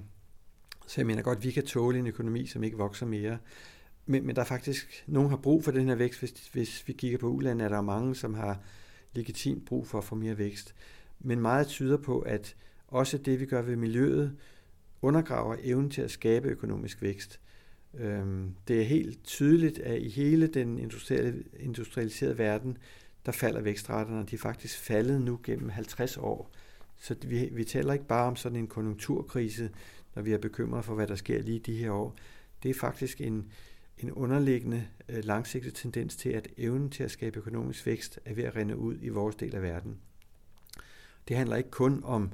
Så 0.88 1.02
jeg 1.02 1.08
mener 1.08 1.22
godt, 1.22 1.38
at 1.38 1.44
vi 1.44 1.52
kan 1.52 1.66
tåle 1.66 2.00
en 2.00 2.08
økonomi, 2.08 2.46
som 2.46 2.64
ikke 2.64 2.78
vokser 2.78 3.06
mere. 3.06 3.38
Men, 4.06 4.26
men 4.26 4.36
der 4.36 4.42
er 4.42 4.46
faktisk, 4.46 5.04
nogen 5.08 5.30
har 5.30 5.38
brug 5.38 5.64
for 5.64 5.72
den 5.72 5.88
her 5.88 5.96
vækst. 5.96 6.20
Hvis, 6.20 6.32
hvis 6.32 6.88
vi 6.88 6.94
kigger 6.94 7.18
på 7.18 7.28
udlandet, 7.28 7.66
er 7.66 7.70
der 7.70 7.82
mange, 7.82 8.16
som 8.16 8.34
har 8.34 8.60
legitimt 9.14 9.66
brug 9.66 9.88
for 9.88 9.98
at 9.98 10.04
få 10.04 10.16
mere 10.16 10.38
vækst. 10.38 10.76
Men 11.20 11.40
meget 11.40 11.68
tyder 11.68 11.98
på, 11.98 12.20
at 12.20 12.56
også 12.88 13.18
det, 13.18 13.40
vi 13.40 13.46
gør 13.46 13.62
ved 13.62 13.76
miljøet, 13.76 14.38
undergraver 15.02 15.56
evnen 15.64 15.90
til 15.90 16.02
at 16.02 16.12
skabe 16.12 16.48
økonomisk 16.48 17.02
vækst. 17.02 17.40
Øhm, 17.94 18.56
det 18.68 18.82
er 18.82 18.86
helt 18.86 19.24
tydeligt, 19.24 19.80
at 19.80 20.02
i 20.02 20.10
hele 20.10 20.48
den 20.48 20.80
industrialiserede 21.60 22.38
verden, 22.38 22.78
der 23.26 23.32
falder 23.32 23.62
vækstraterne, 23.62 24.26
de 24.26 24.36
er 24.36 24.40
faktisk 24.40 24.78
faldet 24.80 25.22
nu 25.22 25.40
gennem 25.44 25.70
50 25.70 26.18
år. 26.18 26.52
Så 26.98 27.16
vi, 27.22 27.50
vi 27.52 27.64
taler 27.64 27.94
ikke 27.94 28.08
bare 28.08 28.28
om 28.28 28.36
sådan 28.36 28.56
en 28.56 28.68
konjunkturkrise, 28.68 29.70
når 30.16 30.22
vi 30.22 30.34
er 30.34 30.38
bekymret 30.38 30.86
for, 30.86 30.96
hvad 30.96 31.08
der 31.08 31.16
sker 31.16 31.42
lige 31.42 31.60
de 31.60 31.76
her 31.76 31.92
år. 31.92 32.16
Det 32.64 32.70
er 32.70 32.74
faktisk 32.74 33.22
en, 33.22 33.52
en 33.98 34.12
underliggende 34.12 34.88
øh, 35.10 35.24
langsigtet 35.24 35.74
tendens 35.74 36.16
til, 36.16 36.30
at 36.30 36.48
evnen 36.58 36.90
til 36.90 37.04
at 37.04 37.12
skabe 37.12 37.40
økonomisk 37.40 37.86
vækst 37.86 38.20
er 38.26 38.34
ved 38.34 38.44
at 38.44 38.56
rende 38.56 38.78
ud 38.78 38.98
i 39.02 39.10
vores 39.10 39.36
del 39.36 39.56
af 39.56 39.62
verden. 39.62 39.98
Det 41.28 41.38
handler 41.38 41.56
ikke 41.56 41.72
kun 41.72 42.02
om, 42.04 42.32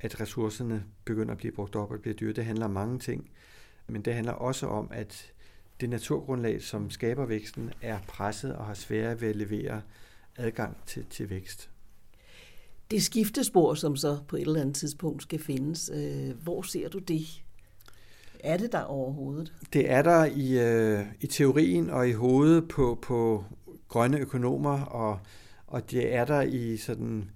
at 0.00 0.20
ressourcerne 0.20 0.84
begynder 1.04 1.32
at 1.32 1.38
blive 1.38 1.52
brugt 1.52 1.76
op 1.76 1.90
og 1.90 2.00
bliver 2.00 2.14
dyre. 2.14 2.32
Det 2.32 2.44
handler 2.44 2.64
om 2.64 2.70
mange 2.70 2.98
ting. 2.98 3.30
Men 3.86 4.02
det 4.02 4.14
handler 4.14 4.32
også 4.32 4.66
om, 4.66 4.88
at 4.90 5.32
det 5.80 5.88
naturgrundlag, 5.88 6.62
som 6.62 6.90
skaber 6.90 7.26
væksten, 7.26 7.72
er 7.82 7.98
presset 8.08 8.56
og 8.56 8.66
har 8.66 8.74
svære 8.74 9.20
ved 9.20 9.28
at 9.28 9.36
levere 9.36 9.82
adgang 10.38 10.76
til, 10.86 11.04
til 11.10 11.30
vækst. 11.30 11.70
Det 12.90 13.02
skiftespor, 13.02 13.74
som 13.74 13.96
så 13.96 14.18
på 14.28 14.36
et 14.36 14.42
eller 14.42 14.60
andet 14.60 14.76
tidspunkt 14.76 15.22
skal 15.22 15.38
findes, 15.38 15.90
øh, 15.94 16.42
hvor 16.42 16.62
ser 16.62 16.88
du 16.88 16.98
det? 16.98 17.42
Er 18.40 18.56
det 18.56 18.72
der 18.72 18.82
overhovedet? 18.82 19.52
Det 19.72 19.90
er 19.90 20.02
der 20.02 20.24
i, 20.24 20.58
øh, 20.58 21.06
i 21.20 21.26
teorien 21.26 21.90
og 21.90 22.08
i 22.08 22.12
hovedet 22.12 22.68
på, 22.68 22.98
på 23.02 23.44
grønne 23.88 24.18
økonomer, 24.18 24.80
og, 24.80 25.18
og 25.66 25.90
det 25.90 26.14
er 26.14 26.24
der 26.24 26.42
i 26.42 26.76
sådan 26.76 27.30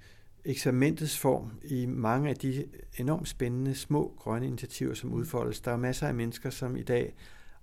eksperimentets 0.45 1.19
form 1.19 1.51
i 1.65 1.87
mange 1.87 2.31
af 2.31 2.37
de 2.37 2.65
enormt 2.99 3.29
spændende 3.29 3.75
små 3.75 4.15
grønne 4.19 4.47
initiativer, 4.47 4.95
som 4.95 5.13
udfoldes. 5.13 5.61
Der 5.61 5.71
er 5.71 5.77
masser 5.77 6.07
af 6.07 6.15
mennesker, 6.15 6.51
som 6.51 6.77
i 6.77 6.83
dag 6.83 7.15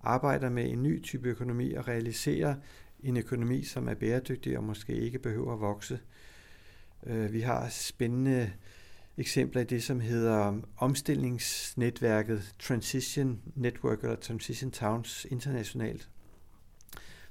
arbejder 0.02 0.50
med 0.50 0.70
en 0.70 0.84
ny 0.84 1.04
type 1.04 1.30
økonomi 1.30 1.74
og 1.74 1.88
realiserer 1.88 2.56
en 3.04 3.18
økonomi, 3.18 3.64
som 3.64 3.88
er 3.88 3.94
bæredygtig 3.94 4.58
og 4.58 4.64
måske 4.64 4.94
ikke 4.94 5.20
behøver 5.20 5.54
at 5.54 5.60
vokse. 5.60 6.00
Øh, 7.06 7.34
vi 7.34 7.42
har 7.42 7.70
spændende 7.70 8.52
eksempler 9.18 9.62
i 9.62 9.66
det, 9.66 9.84
som 9.84 10.00
hedder 10.00 10.62
omstillingsnetværket 10.78 12.56
Transition 12.60 13.42
Network 13.56 14.04
eller 14.04 14.16
Transition 14.16 14.72
Towns 14.72 15.28
internationalt, 15.30 16.10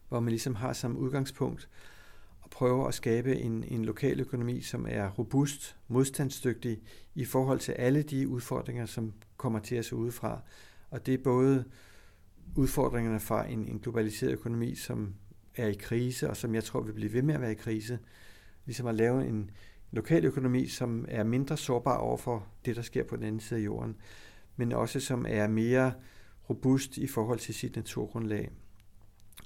hvor 0.09 0.21
man 0.21 0.31
ligesom 0.31 0.55
har 0.55 0.73
som 0.73 0.97
udgangspunkt 0.97 1.69
at 2.45 2.51
prøve 2.51 2.89
at 2.89 2.95
skabe 2.95 3.37
en, 3.37 3.65
en 3.65 3.85
lokal 3.85 4.21
økonomi, 4.21 4.61
som 4.61 4.87
er 4.89 5.09
robust, 5.09 5.77
modstandsdygtig 5.89 6.83
i 7.15 7.25
forhold 7.25 7.61
til 7.61 7.73
alle 7.73 8.03
de 8.03 8.29
udfordringer, 8.29 8.87
som 8.87 9.13
kommer 9.37 9.59
til 9.59 9.79
os 9.79 9.93
udefra. 9.93 10.41
Og 10.91 11.07
det 11.07 11.15
er 11.15 11.23
både 11.25 11.65
udfordringerne 12.55 13.21
fra 13.21 13.49
en, 13.49 13.69
en 13.69 13.79
globaliseret 13.79 14.33
økonomi, 14.33 14.75
som 14.75 15.15
er 15.59 15.67
i 15.67 15.75
krise, 15.75 16.31
og 16.31 16.37
som 16.37 16.55
jeg 16.55 16.65
tror 16.65 16.81
vil 16.81 16.93
blive 16.93 17.13
ved 17.13 17.23
med 17.23 17.35
at 17.35 17.41
være 17.41 17.53
i 17.53 17.55
krise, 17.55 17.99
ligesom 18.67 18.87
at 18.87 18.95
lave 18.95 19.27
en 19.27 19.51
lokal 19.91 20.25
økonomi, 20.25 20.67
som 20.67 21.05
er 21.09 21.25
mindre 21.25 21.57
sårbar 21.57 21.97
over 21.97 22.17
for 22.17 22.47
det, 22.65 22.77
der 22.77 22.83
sker 22.83 23.05
på 23.05 23.17
den 23.17 23.25
anden 23.25 23.41
side 23.41 23.61
af 23.61 23.65
jorden, 23.65 23.97
men 24.57 24.73
også 24.73 25.01
som 25.01 25.27
er 25.29 25.47
mere 25.47 25.93
robust 26.51 26.97
i 26.97 27.07
forhold 27.07 27.39
til 27.39 27.55
sit 27.55 27.77
naturgrundlag. 27.77 28.51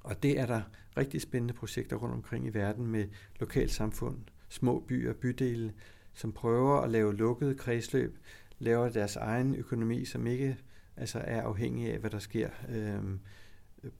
Og 0.03 0.23
det 0.23 0.41
er 0.41 0.47
der 0.47 0.63
rigtig 0.97 1.21
spændende 1.21 1.55
projekter 1.55 1.97
rundt 1.97 2.15
omkring 2.15 2.47
i 2.47 2.55
verden 2.55 2.87
med 2.87 3.07
lokalsamfund, 3.41 4.19
små 4.49 4.85
byer, 4.89 5.13
bydele, 5.13 5.73
som 6.15 6.33
prøver 6.33 6.81
at 6.81 6.91
lave 6.91 7.17
lukkede 7.17 7.55
kredsløb, 7.55 8.19
laver 8.59 8.89
deres 8.89 9.17
egen 9.17 9.55
økonomi, 9.55 10.05
som 10.05 10.27
ikke 10.27 10.57
altså 10.97 11.19
er 11.19 11.43
afhængig 11.43 11.93
af, 11.93 11.99
hvad 11.99 12.11
der 12.11 12.19
sker 12.19 12.49
øh, 12.69 13.03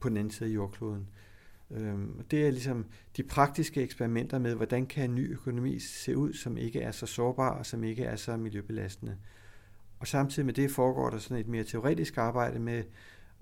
på 0.01 0.09
den 0.09 0.17
anden 0.17 0.31
side 0.31 0.51
af 0.51 0.55
jordkloden. 0.55 1.09
Øhm, 1.73 2.23
det 2.31 2.47
er 2.47 2.51
ligesom 2.51 2.87
de 3.17 3.23
praktiske 3.23 3.83
eksperimenter 3.83 4.39
med, 4.39 4.55
hvordan 4.55 4.87
kan 4.87 5.11
en 5.11 5.15
ny 5.15 5.33
økonomi 5.33 5.79
se 5.79 6.17
ud, 6.17 6.33
som 6.33 6.57
ikke 6.57 6.81
er 6.81 6.91
så 6.91 7.07
sårbar 7.07 7.51
og 7.51 7.67
som 7.67 7.85
ikke 7.85 8.05
er 8.05 8.17
så 8.17 8.37
miljøbelastende. 8.37 9.17
Og 9.99 10.07
samtidig 10.07 10.47
med 10.47 10.55
det 10.55 10.71
foregår 10.71 11.11
der 11.11 11.19
sådan 11.19 11.37
et 11.37 11.49
mere 11.49 11.65
teoretisk 11.65 12.19
arbejde 12.19 12.59
med 12.59 12.85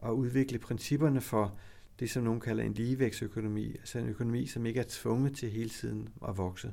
at 0.03 0.11
udvikle 0.11 0.59
principperne 0.59 1.21
for 1.21 1.59
det, 2.01 2.11
som 2.11 2.23
nogen 2.23 2.41
kalder 2.41 2.65
en 2.65 2.73
ligevægtsøkonomi, 2.73 3.71
altså 3.71 3.99
en 3.99 4.09
økonomi, 4.09 4.47
som 4.47 4.67
ikke 4.67 4.81
er 4.81 4.85
tvunget 4.89 5.37
til 5.37 5.51
hele 5.51 5.71
tiden 5.71 6.09
at 6.29 6.39
vokse. 6.39 6.73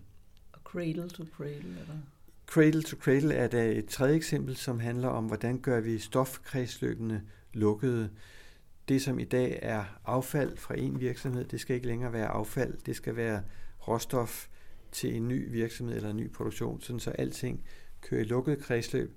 Og 0.54 0.60
cradle 0.64 1.10
to 1.10 1.26
cradle, 1.38 1.56
eller? 1.56 1.98
Cradle 2.48 2.84
to 2.84 2.98
cradle 2.98 3.34
er 3.34 3.48
da 3.48 3.72
et 3.72 3.86
tredje 3.86 4.16
eksempel, 4.16 4.56
som 4.56 4.80
handler 4.80 5.08
om, 5.08 5.26
hvordan 5.26 5.60
gør 5.60 5.80
vi 5.80 6.00
stofkredsløbene 6.00 7.24
lukkede 7.54 8.10
det, 8.88 9.02
som 9.02 9.20
i 9.20 9.24
dag 9.24 9.60
er 9.62 9.84
affald 10.06 10.58
fra 10.58 10.76
en 10.78 11.00
virksomhed, 11.00 11.46
det 11.46 11.60
skal 11.60 11.76
ikke 11.76 11.88
længere 11.88 12.14
være 12.14 12.28
affald, 12.28 12.78
det 12.86 12.96
skal 12.96 13.16
være 13.16 13.44
råstof 13.88 14.48
til 14.92 15.16
en 15.16 15.28
ny 15.28 15.52
virksomhed 15.52 15.96
eller 15.96 16.10
en 16.10 16.18
ny 16.18 16.32
produktion, 16.32 16.82
sådan 16.82 17.00
så 17.00 17.12
alting 17.12 17.64
kører 18.02 18.22
i 18.22 18.24
lukket 18.24 18.60
kredsløb, 18.60 19.12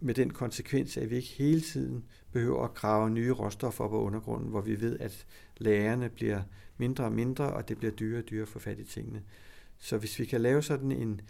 med 0.00 0.14
den 0.14 0.30
konsekvens, 0.30 0.96
at 0.96 1.10
vi 1.10 1.16
ikke 1.16 1.28
hele 1.28 1.60
tiden 1.60 2.04
behøver 2.32 2.64
at 2.64 2.74
grave 2.74 3.10
nye 3.10 3.32
råstoffer 3.32 3.84
op 3.84 3.94
af 3.94 3.98
undergrunden, 3.98 4.50
hvor 4.50 4.60
vi 4.60 4.80
ved, 4.80 4.98
at 4.98 5.26
lagerne 5.56 6.08
bliver 6.08 6.42
mindre 6.76 7.04
og 7.04 7.12
mindre, 7.12 7.52
og 7.52 7.68
det 7.68 7.78
bliver 7.78 7.92
dyrere 7.92 8.22
og 8.22 8.30
dyrere 8.30 8.46
for 8.46 8.58
fat 8.58 8.78
i 8.78 8.84
tingene. 8.84 9.22
Så 9.78 9.98
hvis 9.98 10.18
vi 10.18 10.24
kan 10.24 10.40
lave 10.40 10.62
sådan 10.62 10.92
en, 10.92 11.20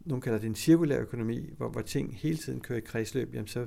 nogen 0.00 0.22
kalder 0.22 0.38
det 0.38 0.46
en 0.46 0.54
cirkulær 0.54 1.00
økonomi, 1.00 1.50
hvor, 1.56 1.68
hvor 1.68 1.82
ting 1.82 2.16
hele 2.16 2.36
tiden 2.36 2.60
kører 2.60 2.78
i 2.78 2.82
kredsløb, 2.82 3.34
jamen 3.34 3.48
så 3.48 3.66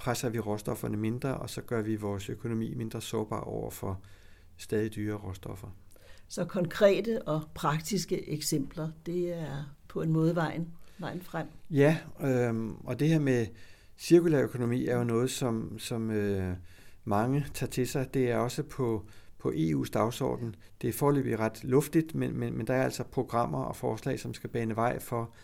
presser 0.00 0.28
vi 0.28 0.38
råstofferne 0.38 0.96
mindre, 0.96 1.36
og 1.36 1.50
så 1.50 1.60
gør 1.60 1.82
vi 1.82 1.96
vores 1.96 2.28
økonomi 2.28 2.74
mindre 2.74 3.00
sårbar 3.00 3.40
over 3.40 3.70
for 3.70 4.00
stadig 4.56 4.94
dyre 4.94 5.16
råstoffer. 5.16 5.68
Så 6.28 6.44
konkrete 6.44 7.22
og 7.22 7.42
praktiske 7.54 8.30
eksempler, 8.30 8.90
det 9.06 9.32
er 9.32 9.74
på 9.88 10.02
en 10.02 10.12
måde 10.12 10.34
vejen, 10.34 10.68
vejen 10.98 11.22
frem. 11.22 11.46
Ja, 11.70 11.98
øhm, 12.20 12.76
og 12.84 13.00
det 13.00 13.08
her 13.08 13.18
med 13.18 13.46
cirkulær 13.98 14.42
økonomi 14.42 14.86
er 14.86 14.96
jo 14.96 15.04
noget, 15.04 15.30
som, 15.30 15.78
som 15.78 16.10
øh, 16.10 16.56
mange 17.04 17.46
tager 17.54 17.70
til 17.70 17.88
sig. 17.88 18.14
Det 18.14 18.30
er 18.30 18.36
også 18.36 18.62
på, 18.62 19.06
på 19.38 19.52
EU's 19.56 19.90
dagsorden. 19.92 20.54
Det 20.82 20.88
er 20.88 20.92
forløbig 20.92 21.38
ret 21.38 21.64
luftigt, 21.64 22.14
men, 22.14 22.36
men, 22.36 22.56
men 22.56 22.66
der 22.66 22.74
er 22.74 22.84
altså 22.84 23.04
programmer 23.04 23.62
og 23.62 23.76
forslag, 23.76 24.20
som 24.20 24.34
skal 24.34 24.50
bane 24.50 24.76
vej 24.76 24.98
for, 24.98 25.34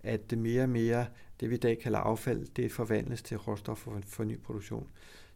at 0.00 0.30
det 0.30 0.38
mere 0.38 0.62
og 0.62 0.68
mere, 0.68 1.06
det 1.40 1.50
vi 1.50 1.54
i 1.54 1.58
dag 1.58 1.78
kalder 1.78 1.98
affald, 1.98 2.46
det 2.56 2.72
forvandles 2.72 3.22
til 3.22 3.36
råstof 3.36 3.78
for, 3.78 4.00
for 4.06 4.24
ny 4.24 4.38
produktion. 4.38 4.86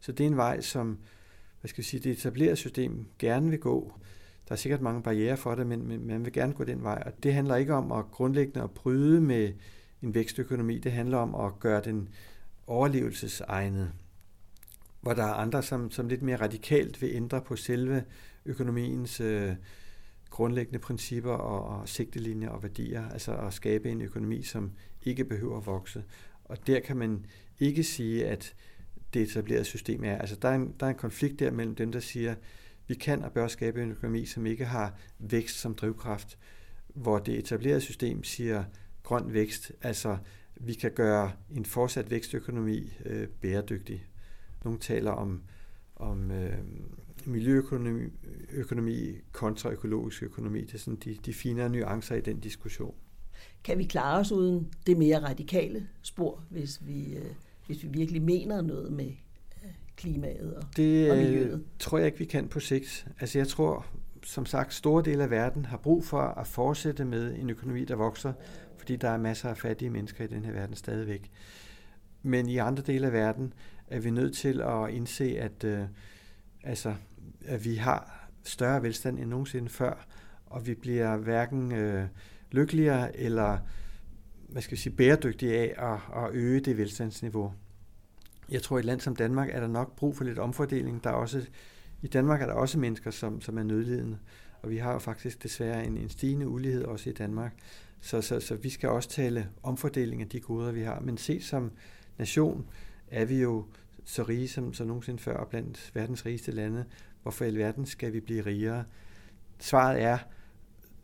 Så 0.00 0.12
det 0.12 0.24
er 0.24 0.28
en 0.28 0.36
vej, 0.36 0.60
som 0.60 0.98
hvad 1.60 1.68
skal 1.68 1.82
vi 1.82 1.86
sige, 1.88 2.00
det 2.00 2.12
etablerede 2.12 2.56
system 2.56 3.06
gerne 3.18 3.50
vil 3.50 3.58
gå. 3.58 3.92
Der 4.48 4.52
er 4.52 4.56
sikkert 4.56 4.80
mange 4.80 5.02
barriere 5.02 5.36
for 5.36 5.54
det, 5.54 5.66
men, 5.66 5.88
men 5.88 6.06
man 6.06 6.24
vil 6.24 6.32
gerne 6.32 6.52
gå 6.52 6.64
den 6.64 6.82
vej. 6.82 7.02
Og 7.06 7.22
det 7.22 7.34
handler 7.34 7.56
ikke 7.56 7.74
om 7.74 7.92
at 7.92 8.04
grundlæggende 8.10 8.62
at 8.62 8.70
bryde 8.70 9.20
med 9.20 9.52
en 10.02 10.14
vækstøkonomi. 10.14 10.78
Det 10.78 10.92
handler 10.92 11.18
om 11.18 11.34
at 11.34 11.60
gøre 11.60 11.80
den 11.84 12.08
overlevelsesegnet. 12.66 13.92
Hvor 15.00 15.14
der 15.14 15.24
er 15.24 15.32
andre, 15.34 15.62
som, 15.62 15.90
som 15.90 16.08
lidt 16.08 16.22
mere 16.22 16.36
radikalt 16.36 17.02
vil 17.02 17.10
ændre 17.12 17.40
på 17.40 17.56
selve 17.56 18.04
økonomiens 18.44 19.20
øh, 19.20 19.52
grundlæggende 20.30 20.78
principper 20.78 21.32
og, 21.32 21.78
og 21.78 21.88
sigtelinjer 21.88 22.48
og 22.48 22.62
værdier, 22.62 23.08
altså 23.08 23.36
at 23.36 23.54
skabe 23.54 23.90
en 23.90 24.02
økonomi, 24.02 24.42
som 24.42 24.72
ikke 25.02 25.24
behøver 25.24 25.58
at 25.58 25.66
vokse. 25.66 26.04
Og 26.44 26.66
der 26.66 26.80
kan 26.80 26.96
man 26.96 27.26
ikke 27.60 27.84
sige, 27.84 28.26
at 28.26 28.54
det 29.14 29.22
etablerede 29.22 29.64
system 29.64 30.04
er. 30.04 30.18
Altså 30.18 30.36
der 30.36 30.48
er 30.48 30.54
en, 30.54 30.74
der 30.80 30.86
er 30.86 30.90
en 30.90 30.96
konflikt 30.96 31.40
der 31.40 31.50
mellem 31.50 31.74
dem, 31.74 31.92
der 31.92 32.00
siger, 32.00 32.34
vi 32.86 32.94
kan 32.94 33.24
og 33.24 33.32
bør 33.32 33.48
skabe 33.48 33.82
en 33.82 33.90
økonomi, 33.90 34.24
som 34.24 34.46
ikke 34.46 34.64
har 34.64 34.98
vækst 35.18 35.60
som 35.60 35.74
drivkraft, 35.74 36.38
hvor 36.94 37.18
det 37.18 37.38
etablerede 37.38 37.80
system 37.80 38.24
siger 38.24 38.64
grøn 39.02 39.32
vækst, 39.32 39.72
altså 39.82 40.18
vi 40.56 40.74
kan 40.74 40.92
gøre 40.92 41.32
en 41.50 41.64
fortsat 41.64 42.10
vækstøkonomi 42.10 42.92
øh, 43.04 43.28
bæredygtig. 43.28 44.06
Nogle 44.64 44.78
taler 44.78 45.10
om, 45.10 45.42
om 45.96 46.30
øh, 46.30 46.58
miljøøkonomi 47.28 48.02
økonomi 48.52 49.20
kontra 49.32 49.70
økologisk 49.70 50.22
økonomi. 50.22 50.60
Det 50.60 50.74
er 50.74 50.78
sådan 50.78 50.98
de, 51.04 51.16
de 51.26 51.32
finere 51.32 51.68
nuancer 51.68 52.14
i 52.14 52.20
den 52.20 52.40
diskussion. 52.40 52.94
Kan 53.64 53.78
vi 53.78 53.84
klare 53.84 54.20
os 54.20 54.32
uden 54.32 54.68
det 54.86 54.96
mere 54.96 55.22
radikale 55.24 55.88
spor, 56.02 56.42
hvis 56.50 56.80
vi, 56.86 57.16
øh, 57.16 57.30
hvis 57.66 57.82
vi 57.82 57.88
virkelig 57.88 58.22
mener 58.22 58.62
noget 58.62 58.92
med 58.92 59.06
øh, 59.64 59.70
klimaet 59.96 60.54
og, 60.54 60.62
det, 60.76 61.10
og 61.10 61.16
øh, 61.16 61.24
miljøet? 61.24 61.64
tror 61.78 61.98
jeg 61.98 62.06
ikke, 62.06 62.18
vi 62.18 62.24
kan 62.24 62.48
på 62.48 62.60
sigt. 62.60 63.06
Altså 63.20 63.38
jeg 63.38 63.48
tror, 63.48 63.86
som 64.22 64.46
sagt, 64.46 64.74
store 64.74 65.02
dele 65.04 65.22
af 65.22 65.30
verden 65.30 65.64
har 65.64 65.76
brug 65.76 66.04
for 66.04 66.20
at 66.20 66.46
fortsætte 66.46 67.04
med 67.04 67.34
en 67.34 67.50
økonomi, 67.50 67.84
der 67.84 67.96
vokser, 67.96 68.32
fordi 68.76 68.96
der 68.96 69.08
er 69.08 69.18
masser 69.18 69.48
af 69.48 69.58
fattige 69.58 69.90
mennesker 69.90 70.24
i 70.24 70.26
den 70.26 70.44
her 70.44 70.52
verden 70.52 70.76
stadigvæk. 70.76 71.30
Men 72.22 72.48
i 72.48 72.56
andre 72.56 72.82
dele 72.82 73.06
af 73.06 73.12
verden 73.12 73.52
er 73.88 74.00
vi 74.00 74.10
nødt 74.10 74.36
til 74.36 74.60
at 74.60 74.90
indse, 74.90 75.38
at, 75.38 75.64
øh, 75.64 75.80
altså, 76.62 76.94
at 77.44 77.64
vi 77.64 77.74
har 77.74 78.28
større 78.44 78.82
velstand 78.82 79.18
end 79.18 79.28
nogensinde 79.28 79.68
før, 79.68 80.06
og 80.46 80.66
vi 80.66 80.74
bliver 80.74 81.16
hverken 81.16 81.72
øh, 81.72 82.06
lykkeligere 82.50 83.16
eller 83.16 83.58
hvad 84.48 84.62
skal 84.62 84.76
vi 84.76 84.80
sige, 84.80 84.96
bæredygtige 84.96 85.58
af 85.58 85.92
at, 85.92 86.24
at 86.24 86.30
øge 86.32 86.60
det 86.60 86.78
velstandsniveau. 86.78 87.52
Jeg 88.50 88.62
tror, 88.62 88.76
at 88.76 88.80
i 88.80 88.82
et 88.82 88.84
land 88.84 89.00
som 89.00 89.16
Danmark 89.16 89.48
er 89.52 89.60
der 89.60 89.66
nok 89.66 89.96
brug 89.96 90.16
for 90.16 90.24
lidt 90.24 90.38
omfordeling. 90.38 91.04
Der 91.04 91.10
er 91.10 91.14
også, 91.14 91.46
I 92.02 92.06
Danmark 92.06 92.42
er 92.42 92.46
der 92.46 92.52
også 92.52 92.78
mennesker, 92.78 93.10
som, 93.10 93.40
som 93.40 93.58
er 93.58 93.62
nødlidende, 93.62 94.18
og 94.62 94.70
vi 94.70 94.76
har 94.76 94.92
jo 94.92 94.98
faktisk 94.98 95.42
desværre 95.42 95.86
en, 95.86 95.96
en 95.96 96.08
stigende 96.08 96.48
ulighed 96.48 96.84
også 96.84 97.10
i 97.10 97.12
Danmark. 97.12 97.54
Så, 98.00 98.20
så, 98.20 98.40
så 98.40 98.54
vi 98.54 98.70
skal 98.70 98.88
også 98.88 99.08
tale 99.08 99.48
omfordeling 99.62 100.22
af 100.22 100.28
de 100.28 100.40
goder, 100.40 100.72
vi 100.72 100.82
har. 100.82 101.00
Men 101.00 101.18
set 101.18 101.44
som 101.44 101.72
nation 102.18 102.66
er 103.08 103.24
vi 103.24 103.40
jo 103.40 103.66
så 104.04 104.22
rige 104.22 104.48
som, 104.48 104.74
som 104.74 104.86
nogensinde 104.86 105.18
før 105.18 105.44
blandt 105.44 105.90
verdens 105.94 106.26
rigeste 106.26 106.52
lande. 106.52 106.84
Hvorfor 107.22 107.44
i 107.44 107.48
alverden 107.48 107.86
skal 107.86 108.12
vi 108.12 108.20
blive 108.20 108.46
rigere? 108.46 108.84
Svaret 109.58 110.02
er, 110.02 110.18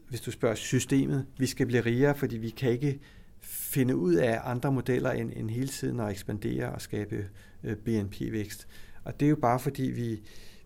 hvis 0.09 0.21
du 0.21 0.31
spørger 0.31 0.55
systemet, 0.55 1.27
vi 1.39 1.47
skal 1.47 1.67
blive 1.67 1.81
rigere, 1.81 2.15
fordi 2.15 2.37
vi 2.37 2.51
kan 2.51 2.71
ikke 2.71 3.01
finde 3.41 3.97
ud 3.97 4.15
af 4.15 4.41
andre 4.45 4.73
modeller 4.73 5.11
end, 5.11 5.33
end 5.37 5.51
hele 5.51 5.69
tiden 5.69 6.01
at 6.01 6.11
ekspandere 6.11 6.73
og 6.73 6.81
skabe 6.81 7.29
øh, 7.65 7.77
BNP-vækst. 7.77 8.69
Og 9.05 9.21
det 9.21 9.27
er 9.27 9.31
jo 9.31 9.37
bare 9.37 9.61
fordi, 9.61 9.83
vi, 9.83 10.23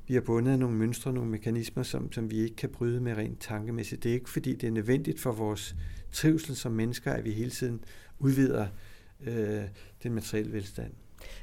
vi 0.06 0.14
har 0.14 0.20
bundet 0.20 0.58
nogle 0.58 0.76
mønstre, 0.76 1.12
nogle 1.12 1.30
mekanismer, 1.30 1.82
som, 1.82 2.12
som 2.12 2.30
vi 2.30 2.36
ikke 2.36 2.56
kan 2.56 2.68
bryde 2.68 3.00
med 3.00 3.16
rent 3.16 3.40
tankemæssigt. 3.40 4.02
Det 4.02 4.08
er 4.08 4.14
ikke 4.14 4.30
fordi, 4.30 4.54
det 4.54 4.66
er 4.66 4.70
nødvendigt 4.70 5.20
for 5.20 5.32
vores 5.32 5.76
trivsel 6.12 6.56
som 6.56 6.72
mennesker, 6.72 7.12
at 7.12 7.24
vi 7.24 7.32
hele 7.32 7.50
tiden 7.50 7.80
udvider 8.18 8.66
øh, 9.20 9.62
den 10.02 10.14
materielle 10.14 10.52
velstand. 10.52 10.92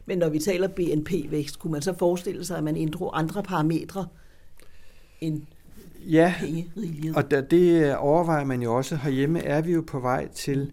Men 0.05 0.17
når 0.17 0.29
vi 0.29 0.39
taler 0.39 0.67
BNP-vækst, 0.67 1.59
kunne 1.59 1.71
man 1.71 1.81
så 1.81 1.93
forestille 1.93 2.45
sig, 2.45 2.57
at 2.57 2.63
man 2.63 2.77
inddrog 2.77 3.19
andre 3.19 3.43
parametre 3.43 4.07
end 5.21 5.41
ja, 6.05 6.35
og 7.15 7.31
der, 7.31 7.41
det 7.41 7.95
overvejer 7.95 8.45
man 8.45 8.61
jo 8.61 8.75
også. 8.75 8.95
Herhjemme 8.95 9.39
er 9.39 9.61
vi 9.61 9.71
jo 9.71 9.83
på 9.87 9.99
vej 9.99 10.27
til, 10.27 10.71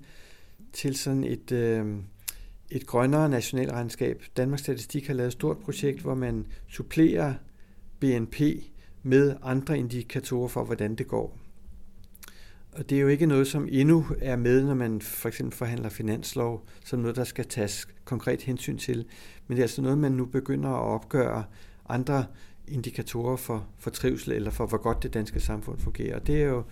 til 0.73 0.97
sådan 0.97 1.25
et, 1.25 1.53
øh, 1.53 1.97
et 2.71 2.87
grønnere 2.87 3.29
nationalregnskab. 3.29 4.23
Danmarks 4.37 4.63
Statistik 4.63 5.07
har 5.07 5.15
lavet 5.15 5.27
et 5.27 5.33
stort 5.33 5.59
projekt, 5.59 6.01
hvor 6.01 6.15
man 6.15 6.47
supplerer 6.69 7.35
BNP 8.01 8.41
med 9.03 9.37
andre 9.43 9.79
indikatorer 9.79 10.49
for, 10.49 10.65
hvordan 10.65 10.95
det 10.95 11.07
går. 11.07 11.42
Og 12.73 12.91
det 12.91 12.97
er 12.97 13.03
jo 13.03 13.09
ikke 13.09 13.27
noget, 13.27 13.47
som 13.47 13.69
endnu 13.71 14.07
er 14.21 14.37
med, 14.37 14.65
når 14.65 14.75
man 14.75 15.01
for 15.01 15.29
eksempel 15.29 15.57
forhandler 15.57 15.89
finanslov, 15.89 16.67
som 16.85 16.99
noget, 16.99 17.17
der 17.17 17.25
skal 17.25 17.45
tages 17.45 17.89
konkret 18.05 18.43
hensyn 18.43 18.79
til. 18.79 19.05
Men 19.47 19.57
det 19.57 19.63
er 19.63 19.65
altså 19.65 19.83
noget, 19.83 19.99
man 19.99 20.13
nu 20.13 20.25
begynder 20.25 20.71
at 20.71 20.83
opgøre 20.83 21.45
andre 21.89 22.25
indikatorer 22.69 23.37
for, 23.37 23.67
for 23.79 23.91
trivsel 23.91 24.33
eller 24.33 24.51
for, 24.51 24.67
hvor 24.67 24.79
godt 24.79 25.03
det 25.03 25.15
danske 25.15 25.41
samfund 25.41 25.79
fungerer. 25.79 26.17
Og 26.17 26.27
det 26.27 26.43
er 26.43 26.47
jo 26.47 26.63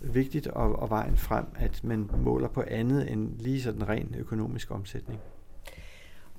vigtigt 0.00 0.46
og, 0.46 0.78
og 0.78 0.90
vejen 0.90 1.16
frem, 1.16 1.44
at 1.56 1.84
man 1.84 2.10
måler 2.24 2.48
på 2.48 2.64
andet 2.66 3.12
end 3.12 3.38
lige 3.38 3.62
sådan 3.62 3.88
ren 3.88 4.14
økonomisk 4.18 4.70
omsætning. 4.70 5.20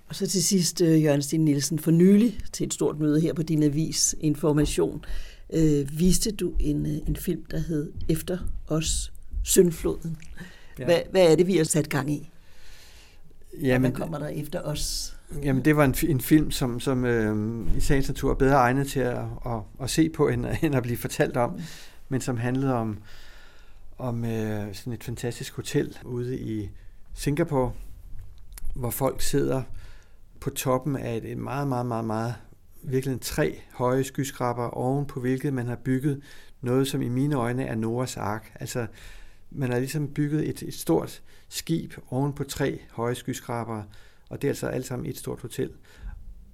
Og 0.08 0.16
så 0.16 0.28
til 0.28 0.44
sidst, 0.44 0.82
øh, 0.82 1.04
Jørgen 1.04 1.22
Sten 1.22 1.46
Nielsen, 1.46 1.80
for 1.80 1.92
nylig 1.92 2.40
til 2.54 2.68
et 2.68 2.74
stort 2.74 3.00
møde 3.00 3.22
her 3.22 3.34
på 3.34 3.44
din 3.44 3.64
avis 3.64 4.16
Information, 4.20 5.06
øh, 5.54 6.00
viste 6.00 6.32
du 6.32 6.54
en, 6.60 6.86
øh, 6.86 6.98
en 7.08 7.16
film, 7.16 7.46
der 7.52 7.58
hed 7.58 7.92
Efter 8.10 8.38
os, 8.68 9.14
Syndfloden. 9.44 10.18
Ja. 10.80 10.86
Hvad, 10.86 11.02
hvad 11.12 11.32
er 11.32 11.36
det, 11.36 11.48
vi 11.48 11.58
har 11.58 11.64
sat 11.64 11.90
gang 11.90 12.12
i? 12.12 12.30
Jamen, 13.62 13.92
hvad 13.92 14.00
kommer 14.00 14.20
der 14.20 14.28
efter 14.28 14.62
os? 14.62 15.16
Jamen, 15.44 15.66
det 15.66 15.76
var 15.76 15.86
en, 15.86 15.96
en 16.08 16.22
film, 16.22 16.52
som, 16.52 16.80
som 16.80 17.06
øh, 17.06 17.78
i 17.78 17.80
sagens 17.80 18.08
natur 18.08 18.32
er 18.32 18.36
bedre 18.36 18.56
egnet 18.56 18.88
til 18.88 19.00
at, 19.00 19.18
at, 19.46 19.60
at 19.82 19.90
se 19.90 20.10
på, 20.10 20.28
end, 20.28 20.46
end 20.64 20.76
at 20.76 20.84
blive 20.84 20.98
fortalt 20.98 21.38
om, 21.38 21.60
men 22.10 22.22
som 22.22 22.38
handlede 22.38 22.74
om, 22.74 22.98
om 23.98 24.26
øh, 24.26 24.74
sådan 24.74 24.94
et 24.94 25.04
fantastisk 25.04 25.56
hotel 25.56 25.98
ude 26.04 26.40
i 26.40 26.70
Singapore, 27.14 27.72
hvor 28.76 28.90
folk 28.90 29.22
sidder 29.22 29.62
på 30.40 30.50
toppen 30.50 30.96
af 30.96 31.22
et 31.24 31.38
meget, 31.38 31.68
meget, 31.68 31.86
meget, 31.86 32.06
meget 32.06 32.36
virkelig 32.88 33.22
tre 33.22 33.62
høje 33.74 34.04
skyskraber 34.04 34.64
oven 34.64 35.06
på 35.06 35.20
hvilket 35.20 35.54
man 35.54 35.68
har 35.68 35.76
bygget 35.76 36.22
noget, 36.62 36.88
som 36.88 37.02
i 37.02 37.10
mine 37.10 37.36
øjne 37.36 37.64
er 37.66 37.76
Noras 37.76 38.18
ark. 38.18 38.52
Altså, 38.60 38.88
man 39.52 39.72
har 39.72 39.80
ligesom 39.80 40.08
bygget 40.08 40.50
et, 40.50 40.64
et 40.64 40.74
stort 40.74 41.24
skib 41.50 41.94
oven 42.10 42.34
på 42.34 42.44
tre 42.44 42.80
høje 42.92 43.16
skyskraber, 43.16 43.84
og 44.30 44.42
det 44.42 44.48
er 44.48 44.52
altså 44.52 44.68
alt 44.68 44.86
sammen 44.86 45.10
et 45.10 45.18
stort 45.18 45.42
hotel. 45.42 45.72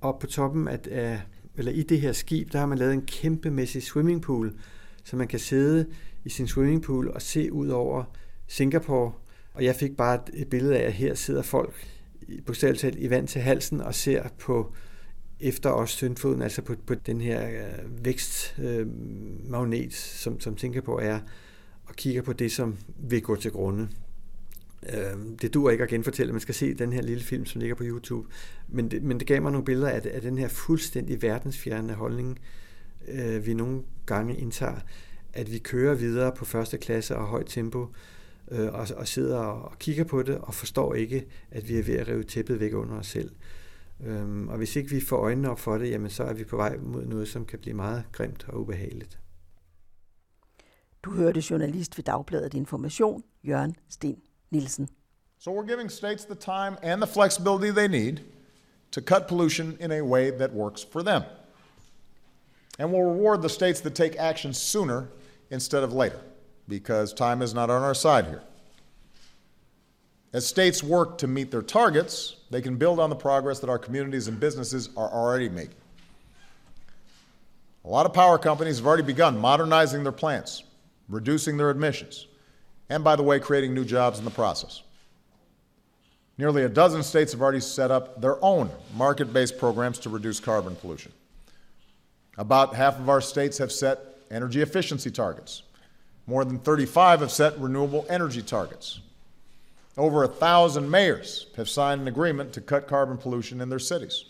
Og 0.02 0.20
på 0.20 0.28
toppen 0.28 0.67
af, 0.67 0.80
af 0.91 1.22
eller 1.58 1.72
i 1.72 1.84
det 1.84 2.02
her 2.02 2.12
skib, 2.12 2.52
der 2.52 2.60
har 2.60 2.65
man 2.65 2.78
lavet 2.78 2.94
en 2.94 3.06
kæmpemæssig 3.06 3.84
swimmingpool, 3.84 4.54
så 5.04 5.15
man 5.15 5.28
kan 5.28 5.39
sidde 5.39 5.86
i 6.26 6.30
sin 6.30 6.48
swimmingpool 6.48 7.08
og 7.08 7.22
se 7.22 7.54
ud 7.54 7.67
over 7.67 8.04
Singapore. 8.48 9.12
Og 9.54 9.63
jeg 9.63 9.76
fik 9.76 9.98
bare 9.98 10.20
et 10.34 10.48
billede 10.48 10.78
af, 10.78 10.88
at 10.88 10.94
her 10.94 11.13
sidder 11.13 11.41
folk 11.41 11.88
bogstaveligt 12.46 12.82
talt 12.82 13.00
i 13.00 13.10
vand 13.10 13.28
til 13.28 13.41
halsen 13.41 13.82
og 13.82 13.96
ser 13.96 14.28
på 14.39 14.74
efter 15.42 15.70
også 15.70 15.96
syndfoden, 15.96 16.42
altså 16.42 16.62
på, 16.62 16.76
på 16.86 16.96
den 16.96 17.22
her 17.22 17.48
øh, 17.48 18.06
vækstmagnet, 18.06 19.86
øh, 19.86 19.92
som, 19.92 20.40
som 20.40 20.58
Singapore 20.58 21.04
er, 21.04 21.20
og 21.86 21.96
kigger 21.96 22.22
på 22.22 22.34
det, 22.34 22.52
som 22.52 22.78
vil 22.98 23.22
gå 23.22 23.36
til 23.36 23.52
grunde. 23.52 23.90
Øh, 24.90 25.38
det 25.42 25.54
dur 25.54 25.70
ikke 25.70 25.84
at 25.84 25.90
genfortælle, 25.90 26.34
man 26.34 26.42
skal 26.42 26.56
se 26.56 26.74
den 26.74 26.94
her 26.94 27.02
lille 27.02 27.24
film, 27.24 27.46
som 27.46 27.62
ligger 27.62 27.76
på 27.76 27.84
YouTube. 27.84 28.28
Men 28.68 28.92
det, 28.92 29.04
men 29.04 29.20
det 29.20 29.28
gav 29.28 29.42
mig 29.42 29.52
nogle 29.52 29.66
billeder 29.66 29.90
af, 29.90 30.02
af 30.12 30.22
den 30.22 30.38
her 30.38 30.48
fuldstændig 30.48 31.22
verdensfjerne 31.22 31.94
holdning, 31.94 32.40
øh, 33.08 33.46
vi 33.46 33.54
nogle 33.54 33.82
gange 34.06 34.38
indtager, 34.38 34.80
at 35.34 35.52
vi 35.52 35.58
kører 35.58 35.96
videre 35.96 36.32
på 36.38 36.46
første 36.46 36.78
klasse 36.78 37.16
og 37.16 37.28
højt 37.28 37.48
tempo, 37.48 37.88
øh, 38.52 38.74
og, 38.74 38.88
og 38.96 39.08
sidder 39.08 39.38
og 39.38 39.80
kigger 39.80 40.04
på 40.04 40.24
det, 40.24 40.38
og 40.38 40.54
forstår 40.54 40.94
ikke, 40.94 41.26
at 41.52 41.70
vi 41.70 41.78
er 41.78 41.84
ved 41.84 41.96
at 41.96 42.08
rive 42.08 42.24
tæppet 42.24 42.60
væk 42.60 42.74
under 42.74 42.96
os 42.96 43.08
selv. 43.08 43.32
Øhm, 44.04 44.48
og 44.50 44.58
hvis 44.58 44.76
ikke 44.76 44.90
vi 44.90 45.02
får 45.02 45.18
øjnene 45.18 45.50
op 45.50 45.60
for 45.60 45.78
det, 45.78 45.90
jamen 45.90 46.10
så 46.10 46.24
er 46.24 46.34
vi 46.34 46.44
på 46.44 46.56
vej 46.56 46.78
mod 46.78 47.06
noget, 47.06 47.28
som 47.28 47.46
kan 47.46 47.60
blive 47.60 47.74
meget 47.74 48.04
grimt 48.12 48.46
og 48.48 48.60
ubehageligt. 48.60 49.20
Du 51.04 51.12
hørte 51.12 51.44
journalist 51.50 51.98
ved 51.98 52.04
Dagbladet 52.04 52.54
Information, 52.54 53.24
Jørgen 53.44 53.76
Sten 53.90 54.22
Nielsen. 54.52 54.90
So 55.40 55.52
we're 55.52 55.68
giving 55.68 55.92
states 55.92 56.26
the 56.26 56.36
time 56.36 56.78
and 56.84 57.02
the 57.02 57.14
flexibility 57.14 57.72
they 57.72 57.88
need 57.88 58.18
to 58.92 59.02
cut 59.02 59.28
pollution 59.28 59.78
in 59.80 59.92
a 59.92 60.02
way 60.02 60.32
that 60.32 60.54
works 60.54 60.88
for 60.92 61.02
them. 61.02 61.22
And 62.80 62.92
we'll 62.92 63.14
reward 63.14 63.42
the 63.42 63.50
states 63.50 63.82
that 63.82 63.96
take 63.96 64.16
action 64.20 64.54
sooner 64.54 65.08
instead 65.50 65.84
of 65.84 65.94
later, 65.94 66.20
because 66.68 67.14
time 67.14 67.42
is 67.42 67.54
not 67.54 67.70
on 67.70 67.82
our 67.84 67.96
side 67.96 68.26
here. 68.26 68.42
As 70.34 70.48
states 70.48 70.82
work 70.82 71.17
to 71.17 71.28
meet 71.28 71.52
their 71.52 71.62
targets, 71.62 72.38
they 72.50 72.62
can 72.62 72.78
build 72.78 73.00
on 73.00 73.10
the 73.10 73.15
progress 73.15 73.60
that 73.60 73.70
our 73.70 73.80
communities 73.80 74.28
and 74.28 74.39
businesses 74.39 74.89
are 74.96 75.10
already 75.10 75.50
making. 75.50 75.76
A 77.84 77.89
lot 77.89 78.06
of 78.06 78.13
power 78.13 78.38
companies 78.38 78.78
have 78.78 78.86
already 78.86 79.04
begun 79.04 79.38
modernizing 79.38 80.04
their 80.04 80.12
plants, 80.12 80.63
reducing 81.10 81.58
their 81.58 81.70
emissions, 81.70 82.28
and 82.89 83.04
by 83.04 83.15
the 83.15 83.24
way, 83.24 83.39
creating 83.39 83.74
new 83.74 83.84
jobs 83.84 84.20
in 84.20 84.26
the 84.26 84.32
process. 84.32 84.84
Nearly 86.38 86.64
a 86.64 86.70
dozen 86.70 87.03
states 87.03 87.34
have 87.34 87.41
already 87.41 87.60
set 87.60 87.91
up 87.91 88.22
their 88.22 88.43
own 88.43 88.70
market 88.95 89.34
based 89.34 89.58
programs 89.58 89.99
to 89.99 90.10
reduce 90.10 90.39
carbon 90.39 90.76
pollution. 90.76 91.12
About 92.38 92.74
half 92.74 92.97
of 92.99 93.10
our 93.10 93.22
states 93.22 93.58
have 93.58 93.72
set 93.72 93.99
energy 94.30 94.62
efficiency 94.62 95.12
targets. 95.12 95.64
More 96.26 96.45
than 96.45 96.60
35 96.60 97.20
have 97.20 97.32
set 97.32 97.60
renewable 97.60 98.06
energy 98.10 98.41
targets. 98.41 99.01
Over 99.98 100.24
a 100.24 100.28
thousand 100.28 100.89
mayors 100.89 101.48
have 101.58 101.68
signed 101.68 102.02
an 102.02 102.08
agreement 102.08 102.54
to 102.54 102.62
cut 102.62 102.88
carbon 102.88 103.18
pollution 103.18 103.60
in 103.60 103.70
their 103.70 103.80
cities. 103.80 104.26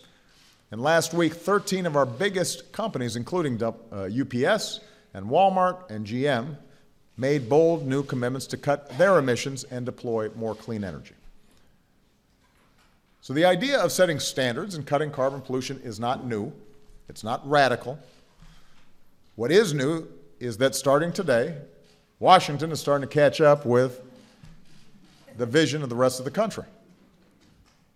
And 0.71 0.81
last 0.81 1.13
week, 1.13 1.33
13 1.33 1.85
of 1.85 1.95
our 1.95 2.05
biggest 2.05 2.71
companies, 2.71 3.15
including 3.15 3.61
uh, 3.61 3.73
UPS 3.91 4.79
and 5.13 5.25
Walmart 5.27 5.89
and 5.89 6.05
GM, 6.05 6.55
made 7.17 7.49
bold 7.49 7.85
new 7.85 8.03
commitments 8.03 8.47
to 8.47 8.57
cut 8.57 8.97
their 8.97 9.19
emissions 9.19 9.63
and 9.65 9.85
deploy 9.85 10.29
more 10.35 10.55
clean 10.55 10.83
energy. 10.83 11.13
So 13.21 13.33
the 13.33 13.45
idea 13.45 13.79
of 13.79 13.91
setting 13.91 14.19
standards 14.19 14.73
and 14.73 14.87
cutting 14.87 15.11
carbon 15.11 15.41
pollution 15.41 15.79
is 15.83 15.99
not 15.99 16.25
new, 16.25 16.51
it's 17.07 17.23
not 17.23 17.47
radical. 17.47 17.99
What 19.35 19.51
is 19.51 19.73
new 19.73 20.07
is 20.39 20.57
that 20.57 20.73
starting 20.73 21.11
today, 21.11 21.57
Washington 22.19 22.71
is 22.71 22.79
starting 22.79 23.07
to 23.07 23.13
catch 23.13 23.39
up 23.39 23.65
with 23.65 24.01
the 25.37 25.45
vision 25.45 25.83
of 25.83 25.89
the 25.89 25.95
rest 25.95 26.19
of 26.19 26.25
the 26.25 26.31
country. 26.31 26.65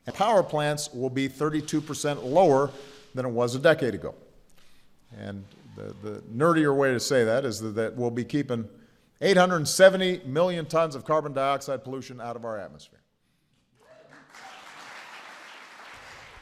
And 0.08 0.16
power 0.16 0.44
plants 0.44 0.94
will 0.94 1.10
be 1.10 1.28
32% 1.28 2.24
lower 2.24 2.70
than 3.16 3.26
it 3.26 3.32
was 3.32 3.56
a 3.56 3.60
decade 3.60 3.96
ago. 3.96 4.14
And 5.18 5.44
the, 5.76 5.96
the 6.04 6.22
nerdier 6.34 6.76
way 6.76 6.92
to 6.92 7.00
say 7.00 7.24
that 7.24 7.46
is 7.46 7.60
that, 7.60 7.76
that 7.76 7.96
we'll 7.96 8.12
be 8.12 8.24
keeping 8.24 8.68
870 9.22 10.22
million 10.26 10.66
tons 10.66 10.96
of 10.96 11.06
carbon 11.06 11.34
dioxide 11.34 11.84
pollution 11.84 12.22
out 12.22 12.36
of 12.36 12.46
our 12.46 12.58
atmosphere. 12.58 13.00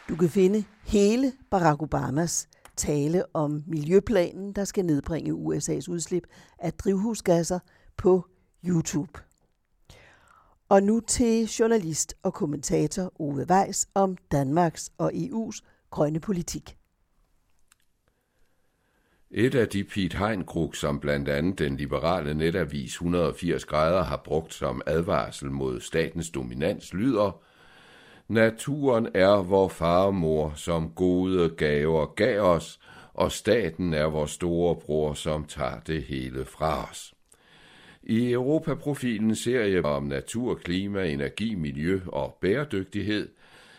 Du 0.10 0.16
kan 0.16 0.30
finde 0.30 0.64
hele 0.84 1.34
Barack 1.50 1.82
Obamas 1.82 2.48
tale 2.76 3.24
om 3.34 3.64
miljøplanen, 3.68 4.54
der 4.54 4.66
skal 4.66 4.86
nedbringe 4.86 5.34
USA's 5.34 5.90
udslip 5.90 6.24
af 6.60 6.74
drivhusgasser 6.74 7.60
på 7.98 8.26
YouTube. 8.64 9.20
Og 10.74 10.84
nu 10.84 11.00
til 11.00 11.46
journalist 11.46 12.16
og 12.24 12.34
kommentator 12.34 13.22
Ove 13.22 13.46
Weiss 13.50 13.88
om 13.96 14.18
Danmarks 14.32 14.92
og 14.98 15.12
EU's 15.14 15.60
grønne 15.90 16.20
politik. 16.20 16.78
Et 19.32 19.56
af 19.56 19.68
de 19.68 19.84
Piet 19.84 20.14
Heinkrug, 20.14 20.76
som 20.76 21.00
blandt 21.00 21.30
andet 21.30 21.60
den 21.60 21.78
liberale 21.78 22.34
netavis 22.34 22.92
180 22.92 23.66
grader 23.66 24.04
har 24.04 24.22
brugt 24.26 24.54
som 24.54 24.82
advarsel 24.86 25.52
mod 25.52 25.80
statens 25.80 26.30
dominans, 26.30 26.94
lyder 26.94 27.42
Naturen 28.28 29.08
er 29.14 29.44
vor 29.44 29.68
farmor, 29.68 30.54
som 30.56 30.90
gode 30.90 31.50
gaver 31.50 32.06
gav 32.06 32.42
os, 32.42 32.80
og 33.14 33.32
staten 33.32 33.94
er 33.94 34.06
vor 34.06 34.26
storebror, 34.26 35.14
som 35.14 35.46
tager 35.46 35.80
det 35.80 36.04
hele 36.04 36.46
fra 36.46 36.90
os. 36.90 37.14
I 38.04 38.32
Europaprofilen 38.32 39.36
serie 39.36 39.86
om 39.86 40.04
natur, 40.04 40.56
klima, 40.56 41.06
energi, 41.06 41.56
miljø 41.56 42.00
og 42.08 42.38
bæredygtighed 42.42 43.30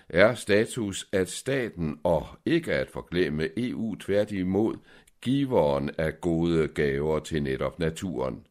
er 0.09 0.35
status, 0.35 1.09
at 1.13 1.29
staten 1.29 1.99
og 2.03 2.27
ikke 2.47 2.73
at 2.73 2.91
forglemme 2.91 3.49
EU 3.57 3.95
tværtimod 3.95 4.77
giveren 5.21 5.91
af 5.99 6.21
gode 6.21 6.69
gaver 6.69 7.19
til 7.19 7.43
netop 7.43 7.79
naturen. 7.79 8.47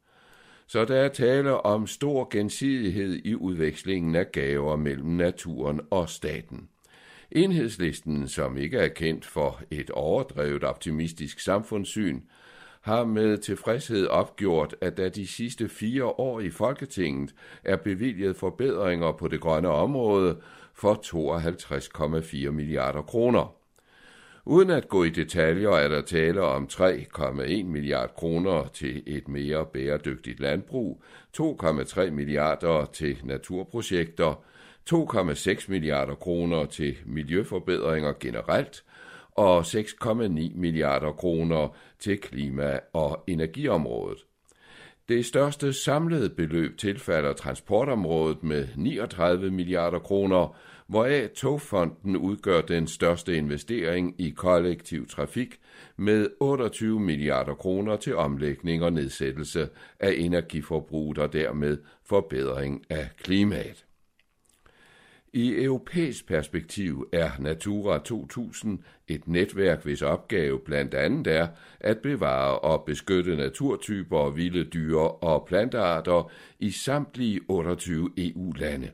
Så 0.67 0.85
der 0.85 0.95
er 0.95 1.09
tale 1.09 1.61
om 1.61 1.87
stor 1.87 2.27
gensidighed 2.31 3.19
i 3.25 3.35
udvekslingen 3.35 4.15
af 4.15 4.31
gaver 4.31 4.75
mellem 4.75 5.09
naturen 5.09 5.81
og 5.91 6.09
staten. 6.09 6.69
Enhedslisten, 7.31 8.27
som 8.27 8.57
ikke 8.57 8.77
er 8.77 8.87
kendt 8.87 9.25
for 9.25 9.61
et 9.71 9.89
overdrevet 9.89 10.63
optimistisk 10.63 11.39
samfundssyn, 11.39 12.21
har 12.83 13.05
med 13.05 13.37
tilfredshed 13.37 14.07
opgjort, 14.07 14.75
at 14.81 14.97
der 14.97 15.09
de 15.09 15.27
sidste 15.27 15.69
fire 15.69 16.05
år 16.05 16.39
i 16.39 16.49
Folketinget 16.49 17.35
er 17.63 17.75
bevilget 17.75 18.35
forbedringer 18.35 19.11
på 19.11 19.27
det 19.27 19.41
grønne 19.41 19.69
område 19.69 20.37
for 20.73 20.93
52,4 22.45 22.51
milliarder 22.51 23.01
kroner. 23.01 23.55
Uden 24.45 24.69
at 24.69 24.87
gå 24.87 25.03
i 25.03 25.09
detaljer 25.09 25.69
er 25.69 25.87
der 25.87 26.01
tale 26.01 26.41
om 26.41 26.67
3,1 26.71 27.63
milliard 27.63 28.15
kroner 28.15 28.67
til 28.73 29.03
et 29.05 29.27
mere 29.27 29.65
bæredygtigt 29.65 30.39
landbrug, 30.39 31.03
2,3 31.41 32.09
milliarder 32.09 32.85
til 32.93 33.17
naturprojekter, 33.23 34.43
2,6 34.93 35.65
milliarder 35.67 36.15
kroner 36.15 36.65
til 36.65 36.97
miljøforbedringer 37.05 38.13
generelt 38.19 38.83
og 39.35 39.61
6,9 39.61 40.55
milliarder 40.55 41.11
kroner 41.11 41.75
til 41.99 42.17
klima- 42.17 42.79
og 42.93 43.23
energiområdet. 43.27 44.17
Det 45.09 45.25
største 45.25 45.73
samlede 45.73 46.29
beløb 46.29 46.77
tilfalder 46.77 47.33
transportområdet 47.33 48.43
med 48.43 48.67
39 48.75 49.51
milliarder 49.51 49.99
kroner, 49.99 50.57
hvoraf 50.87 51.29
Togfonden 51.35 52.17
udgør 52.17 52.61
den 52.61 52.87
største 52.87 53.37
investering 53.37 54.15
i 54.17 54.29
kollektiv 54.29 55.07
trafik 55.07 55.59
med 55.97 56.27
28 56.39 56.99
milliarder 56.99 57.53
kroner 57.53 57.95
til 57.95 58.15
omlægning 58.15 58.83
og 58.83 58.93
nedsættelse 58.93 59.69
af 59.99 60.13
energiforbruget 60.17 61.17
og 61.17 61.33
dermed 61.33 61.77
forbedring 62.05 62.85
af 62.89 63.09
klimaet. 63.17 63.85
I 65.35 65.63
europæisk 65.63 66.27
perspektiv 66.27 67.07
er 67.13 67.29
Natura 67.39 67.97
2000 67.97 68.79
et 69.07 69.27
netværk, 69.27 69.83
hvis 69.83 70.01
opgave 70.01 70.59
blandt 70.59 70.93
andet 70.93 71.27
er 71.27 71.47
at 71.79 71.97
bevare 71.97 72.59
og 72.59 72.83
beskytte 72.85 73.35
naturtyper 73.35 74.17
og 74.17 74.35
vilde 74.35 74.63
dyr 74.63 74.97
og 74.97 75.45
plantearter 75.47 76.31
i 76.59 76.71
samtlige 76.71 77.39
28 77.47 78.09
EU-lande. 78.17 78.91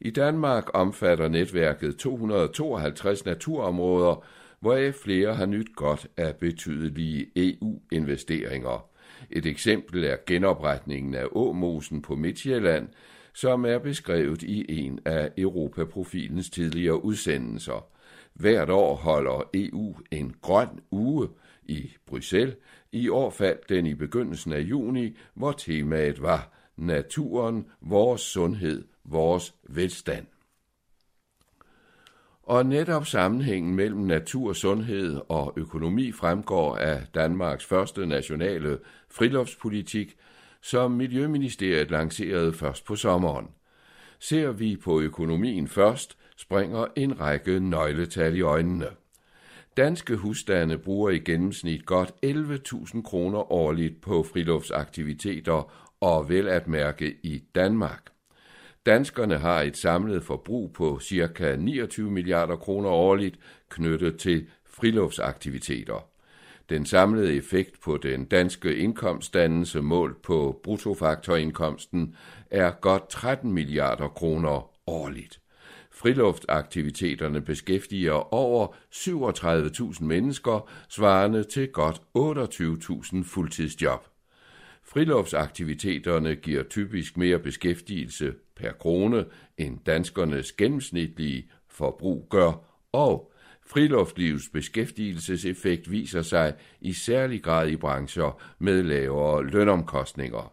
I 0.00 0.10
Danmark 0.10 0.64
omfatter 0.74 1.28
netværket 1.28 1.96
252 1.96 3.24
naturområder, 3.24 4.24
hvoraf 4.60 4.94
flere 4.94 5.34
har 5.34 5.46
nyt 5.46 5.76
godt 5.76 6.06
af 6.16 6.36
betydelige 6.36 7.26
EU-investeringer. 7.36 8.86
Et 9.30 9.46
eksempel 9.46 10.04
er 10.04 10.16
genopretningen 10.26 11.14
af 11.14 11.26
Åmosen 11.32 12.02
på 12.02 12.14
Midtjylland, 12.14 12.88
som 13.34 13.64
er 13.64 13.78
beskrevet 13.78 14.42
i 14.42 14.84
en 14.84 14.98
af 15.04 15.30
Europaprofilens 15.38 16.50
tidligere 16.50 17.04
udsendelser. 17.04 17.86
Hvert 18.34 18.70
år 18.70 18.94
holder 18.94 19.50
EU 19.54 19.96
en 20.10 20.34
grøn 20.42 20.68
uge 20.90 21.28
i 21.64 21.92
Bruxelles. 22.06 22.56
I 22.92 23.08
år 23.08 23.30
faldt 23.30 23.68
den 23.68 23.86
i 23.86 23.94
begyndelsen 23.94 24.52
af 24.52 24.60
juni, 24.60 25.16
hvor 25.34 25.52
temaet 25.52 26.22
var 26.22 26.50
naturen, 26.76 27.66
vores 27.80 28.20
sundhed, 28.20 28.84
vores 29.04 29.54
velstand. 29.68 30.26
Og 32.42 32.66
netop 32.66 33.06
sammenhængen 33.06 33.74
mellem 33.74 34.00
natur, 34.00 34.52
sundhed 34.52 35.20
og 35.28 35.52
økonomi 35.56 36.12
fremgår 36.12 36.76
af 36.76 37.06
Danmarks 37.14 37.64
første 37.64 38.06
nationale 38.06 38.78
friluftspolitik, 39.08 40.16
som 40.64 40.90
Miljøministeriet 40.90 41.90
lancerede 41.90 42.52
først 42.52 42.84
på 42.84 42.96
sommeren. 42.96 43.48
Ser 44.18 44.52
vi 44.52 44.76
på 44.76 45.00
økonomien 45.00 45.68
først, 45.68 46.16
springer 46.36 46.86
en 46.96 47.20
række 47.20 47.60
nøgletal 47.60 48.36
i 48.36 48.40
øjnene. 48.40 48.86
Danske 49.76 50.16
husstande 50.16 50.78
bruger 50.78 51.10
i 51.10 51.18
gennemsnit 51.18 51.86
godt 51.86 52.12
11.000 52.26 53.02
kroner 53.02 53.52
årligt 53.52 54.00
på 54.00 54.22
friluftsaktiviteter 54.22 55.72
og 56.00 56.28
vel 56.28 56.48
at 56.48 56.68
mærke 56.68 57.16
i 57.22 57.42
Danmark. 57.54 58.02
Danskerne 58.86 59.38
har 59.38 59.62
et 59.62 59.76
samlet 59.76 60.22
forbrug 60.22 60.72
på 60.72 60.98
ca. 61.02 61.56
29 61.56 62.10
milliarder 62.10 62.56
kroner 62.56 62.90
årligt 62.90 63.38
knyttet 63.68 64.18
til 64.18 64.46
friluftsaktiviteter. 64.66 66.13
Den 66.68 66.86
samlede 66.86 67.34
effekt 67.34 67.80
på 67.80 67.96
den 67.96 68.24
danske 68.24 68.76
indkomstdannelse 68.76 69.82
målt 69.82 70.22
på 70.22 70.60
bruttofaktorindkomsten 70.62 72.16
er 72.50 72.70
godt 72.70 73.08
13 73.08 73.52
milliarder 73.52 74.08
kroner 74.08 74.70
årligt. 74.86 75.40
Friluftaktiviteterne 75.90 77.40
beskæftiger 77.40 78.34
over 78.34 78.66
37.000 78.94 80.04
mennesker, 80.04 80.70
svarende 80.88 81.44
til 81.44 81.68
godt 81.68 82.02
28.000 82.18 83.24
fuldtidsjob. 83.24 84.06
Friluftsaktiviteterne 84.84 86.36
giver 86.36 86.62
typisk 86.62 87.16
mere 87.16 87.38
beskæftigelse 87.38 88.34
per 88.56 88.72
krone, 88.72 89.24
end 89.58 89.78
danskernes 89.86 90.52
gennemsnitlige 90.52 91.50
forbrug 91.68 92.26
gør, 92.30 92.52
og 92.92 93.32
Friluftslivets 93.66 94.48
beskæftigelseseffekt 94.48 95.90
viser 95.90 96.22
sig 96.22 96.54
i 96.80 96.92
særlig 96.92 97.42
grad 97.42 97.68
i 97.68 97.76
brancher 97.76 98.40
med 98.58 98.82
lavere 98.82 99.44
lønomkostninger. 99.44 100.52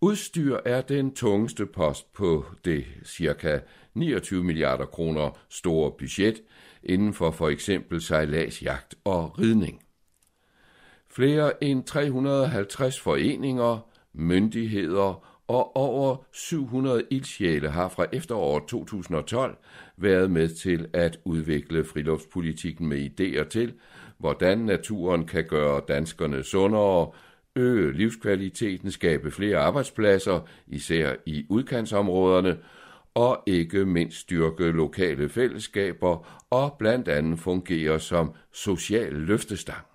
Udstyr 0.00 0.58
er 0.64 0.80
den 0.80 1.14
tungeste 1.14 1.66
post 1.66 2.12
på 2.12 2.44
det 2.64 2.84
ca. 3.06 3.60
29 3.94 4.44
milliarder 4.44 4.86
kroner 4.86 5.30
store 5.48 5.92
budget 5.98 6.42
inden 6.82 7.14
for 7.14 7.30
for 7.30 7.48
eksempel 7.48 8.02
sejladsjagt 8.02 8.94
og 9.04 9.38
ridning. 9.38 9.82
Flere 11.08 11.64
end 11.64 11.84
350 11.84 13.00
foreninger, 13.00 13.88
myndigheder 14.12 15.31
og 15.52 15.76
over 15.76 16.16
700 16.32 17.04
ildsjæle 17.10 17.70
har 17.70 17.88
fra 17.88 18.06
efteråret 18.12 18.64
2012 18.68 19.56
været 19.96 20.30
med 20.30 20.48
til 20.48 20.88
at 20.92 21.18
udvikle 21.24 21.84
friluftspolitikken 21.84 22.88
med 22.88 23.10
idéer 23.10 23.48
til, 23.48 23.72
hvordan 24.18 24.58
naturen 24.58 25.26
kan 25.26 25.44
gøre 25.44 25.80
danskerne 25.88 26.42
sundere, 26.42 27.10
øge 27.56 27.92
livskvaliteten, 27.92 28.90
skabe 28.90 29.30
flere 29.30 29.58
arbejdspladser, 29.58 30.40
især 30.66 31.14
i 31.26 31.46
udkantsområderne, 31.48 32.58
og 33.14 33.42
ikke 33.46 33.84
mindst 33.84 34.18
styrke 34.18 34.70
lokale 34.70 35.28
fællesskaber 35.28 36.42
og 36.50 36.76
blandt 36.78 37.08
andet 37.08 37.38
fungere 37.38 38.00
som 38.00 38.34
social 38.52 39.12
løftestang. 39.12 39.91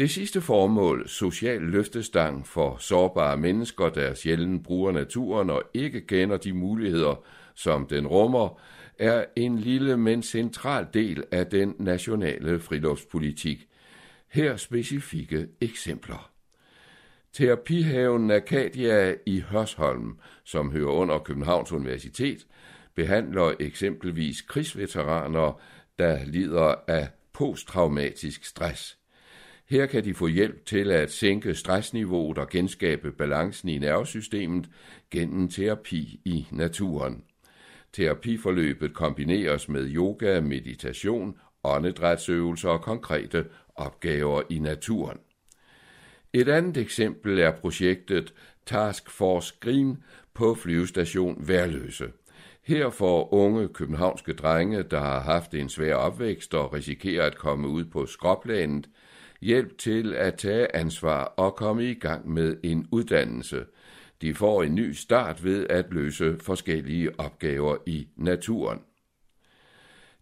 Det 0.00 0.10
sidste 0.10 0.40
formål, 0.40 1.08
social 1.08 1.60
løftestang 1.60 2.46
for 2.46 2.76
sårbare 2.78 3.36
mennesker, 3.36 3.88
der 3.88 4.14
sjældent 4.14 4.64
bruger 4.64 4.92
naturen 4.92 5.50
og 5.50 5.62
ikke 5.74 6.00
kender 6.00 6.36
de 6.36 6.52
muligheder, 6.52 7.24
som 7.54 7.86
den 7.86 8.06
rummer, 8.06 8.60
er 8.98 9.24
en 9.36 9.58
lille, 9.58 9.96
men 9.96 10.22
central 10.22 10.86
del 10.94 11.24
af 11.30 11.46
den 11.46 11.74
nationale 11.78 12.60
friluftspolitik. 12.60 13.68
Her 14.28 14.56
specifikke 14.56 15.46
eksempler. 15.60 16.30
Terapihaven 17.32 18.30
Arcadia 18.30 19.14
i 19.26 19.40
Hørsholm, 19.40 20.18
som 20.44 20.70
hører 20.72 20.92
under 20.92 21.18
Københavns 21.18 21.72
Universitet, 21.72 22.46
behandler 22.94 23.52
eksempelvis 23.60 24.40
krigsveteraner, 24.40 25.60
der 25.98 26.24
lider 26.24 26.74
af 26.88 27.08
posttraumatisk 27.32 28.44
stress. 28.44 28.99
Her 29.70 29.86
kan 29.86 30.04
de 30.04 30.14
få 30.14 30.26
hjælp 30.26 30.66
til 30.66 30.90
at 30.90 31.10
sænke 31.10 31.54
stressniveauet 31.54 32.38
og 32.38 32.48
genskabe 32.48 33.12
balancen 33.12 33.68
i 33.68 33.78
nervesystemet 33.78 34.68
gennem 35.10 35.48
terapi 35.48 36.20
i 36.24 36.46
naturen. 36.50 37.24
Terapiforløbet 37.92 38.94
kombineres 38.94 39.68
med 39.68 39.94
yoga, 39.94 40.40
meditation, 40.40 41.38
åndedrætsøvelser 41.64 42.68
og 42.68 42.80
konkrete 42.80 43.44
opgaver 43.74 44.42
i 44.50 44.58
naturen. 44.58 45.18
Et 46.32 46.48
andet 46.48 46.76
eksempel 46.76 47.38
er 47.38 47.50
projektet 47.50 48.34
Task 48.66 49.10
Force 49.10 49.54
Green 49.60 50.02
på 50.34 50.54
flyvestation 50.54 51.48
Værløse. 51.48 52.08
Her 52.62 52.90
får 52.90 53.34
unge 53.34 53.68
københavnske 53.68 54.32
drenge, 54.32 54.82
der 54.82 55.00
har 55.00 55.20
haft 55.20 55.54
en 55.54 55.68
svær 55.68 55.94
opvækst 55.94 56.54
og 56.54 56.72
risikerer 56.72 57.26
at 57.26 57.38
komme 57.38 57.68
ud 57.68 57.84
på 57.84 58.06
skråplanet, 58.06 58.88
hjælp 59.40 59.78
til 59.78 60.14
at 60.14 60.34
tage 60.34 60.76
ansvar 60.76 61.24
og 61.24 61.56
komme 61.56 61.90
i 61.90 61.94
gang 61.94 62.30
med 62.30 62.56
en 62.62 62.88
uddannelse. 62.90 63.64
De 64.22 64.34
får 64.34 64.62
en 64.62 64.74
ny 64.74 64.92
start 64.92 65.44
ved 65.44 65.66
at 65.70 65.86
løse 65.90 66.36
forskellige 66.40 67.20
opgaver 67.20 67.76
i 67.86 68.08
naturen. 68.16 68.80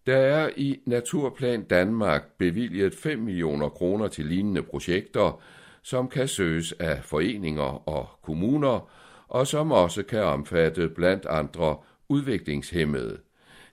Der 0.07 0.17
er 0.17 0.51
i 0.57 0.81
Naturplan 0.87 1.63
Danmark 1.63 2.23
bevilget 2.39 2.95
5 2.95 3.19
millioner 3.19 3.69
kroner 3.69 4.09
til 4.09 4.25
lignende 4.25 4.63
projekter, 4.63 5.43
som 5.83 6.09
kan 6.09 6.29
søges 6.29 6.73
af 6.73 7.05
foreninger 7.05 7.89
og 7.89 8.09
kommuner, 8.23 8.91
og 9.29 9.47
som 9.47 9.73
også 9.73 10.03
kan 10.03 10.23
omfatte 10.23 10.89
blandt 10.89 11.27
andre 11.27 11.77
udviklingshemmede. 12.09 13.19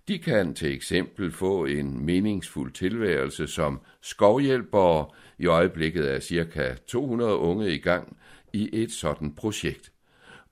De 0.07 0.19
kan 0.19 0.53
til 0.53 0.73
eksempel 0.73 1.31
få 1.31 1.65
en 1.65 2.05
meningsfuld 2.05 2.71
tilværelse 2.71 3.47
som 3.47 3.81
skovhjælpere. 4.01 5.05
I 5.37 5.45
øjeblikket 5.45 6.11
er 6.15 6.19
ca. 6.19 6.75
200 6.87 7.35
unge 7.35 7.75
i 7.75 7.77
gang 7.77 8.17
i 8.53 8.69
et 8.73 8.91
sådan 8.91 9.33
projekt. 9.33 9.91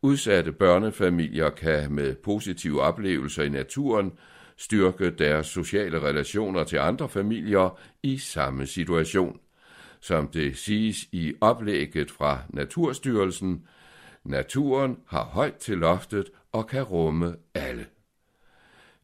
Udsatte 0.01 0.51
børnefamilier 0.51 1.49
kan 1.49 1.91
med 1.91 2.15
positive 2.15 2.81
oplevelser 2.81 3.43
i 3.43 3.49
naturen 3.49 4.11
styrke 4.57 5.09
deres 5.11 5.47
sociale 5.47 5.99
relationer 6.01 6.63
til 6.63 6.77
andre 6.77 7.09
familier 7.09 7.79
i 8.03 8.17
samme 8.17 8.65
situation. 8.67 9.39
Som 9.99 10.27
det 10.27 10.57
siges 10.57 11.07
i 11.11 11.33
oplægget 11.41 12.11
fra 12.11 12.39
Naturstyrelsen, 12.49 13.67
naturen 14.23 14.97
har 15.07 15.23
højt 15.23 15.55
til 15.55 15.77
loftet 15.77 16.29
og 16.51 16.67
kan 16.67 16.83
rumme 16.83 17.35
alle. 17.53 17.85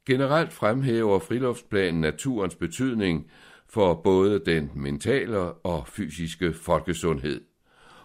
Generelt 0.10 0.54
fremhæver 0.54 1.20
friluftsplanen 1.20 2.02
naturens 2.02 2.56
betydning 2.56 3.32
for 3.68 3.94
både 3.94 4.42
den 4.46 4.72
mentale 4.76 5.38
og 5.40 5.88
fysiske 5.88 6.54
folkesundhed, 6.54 7.42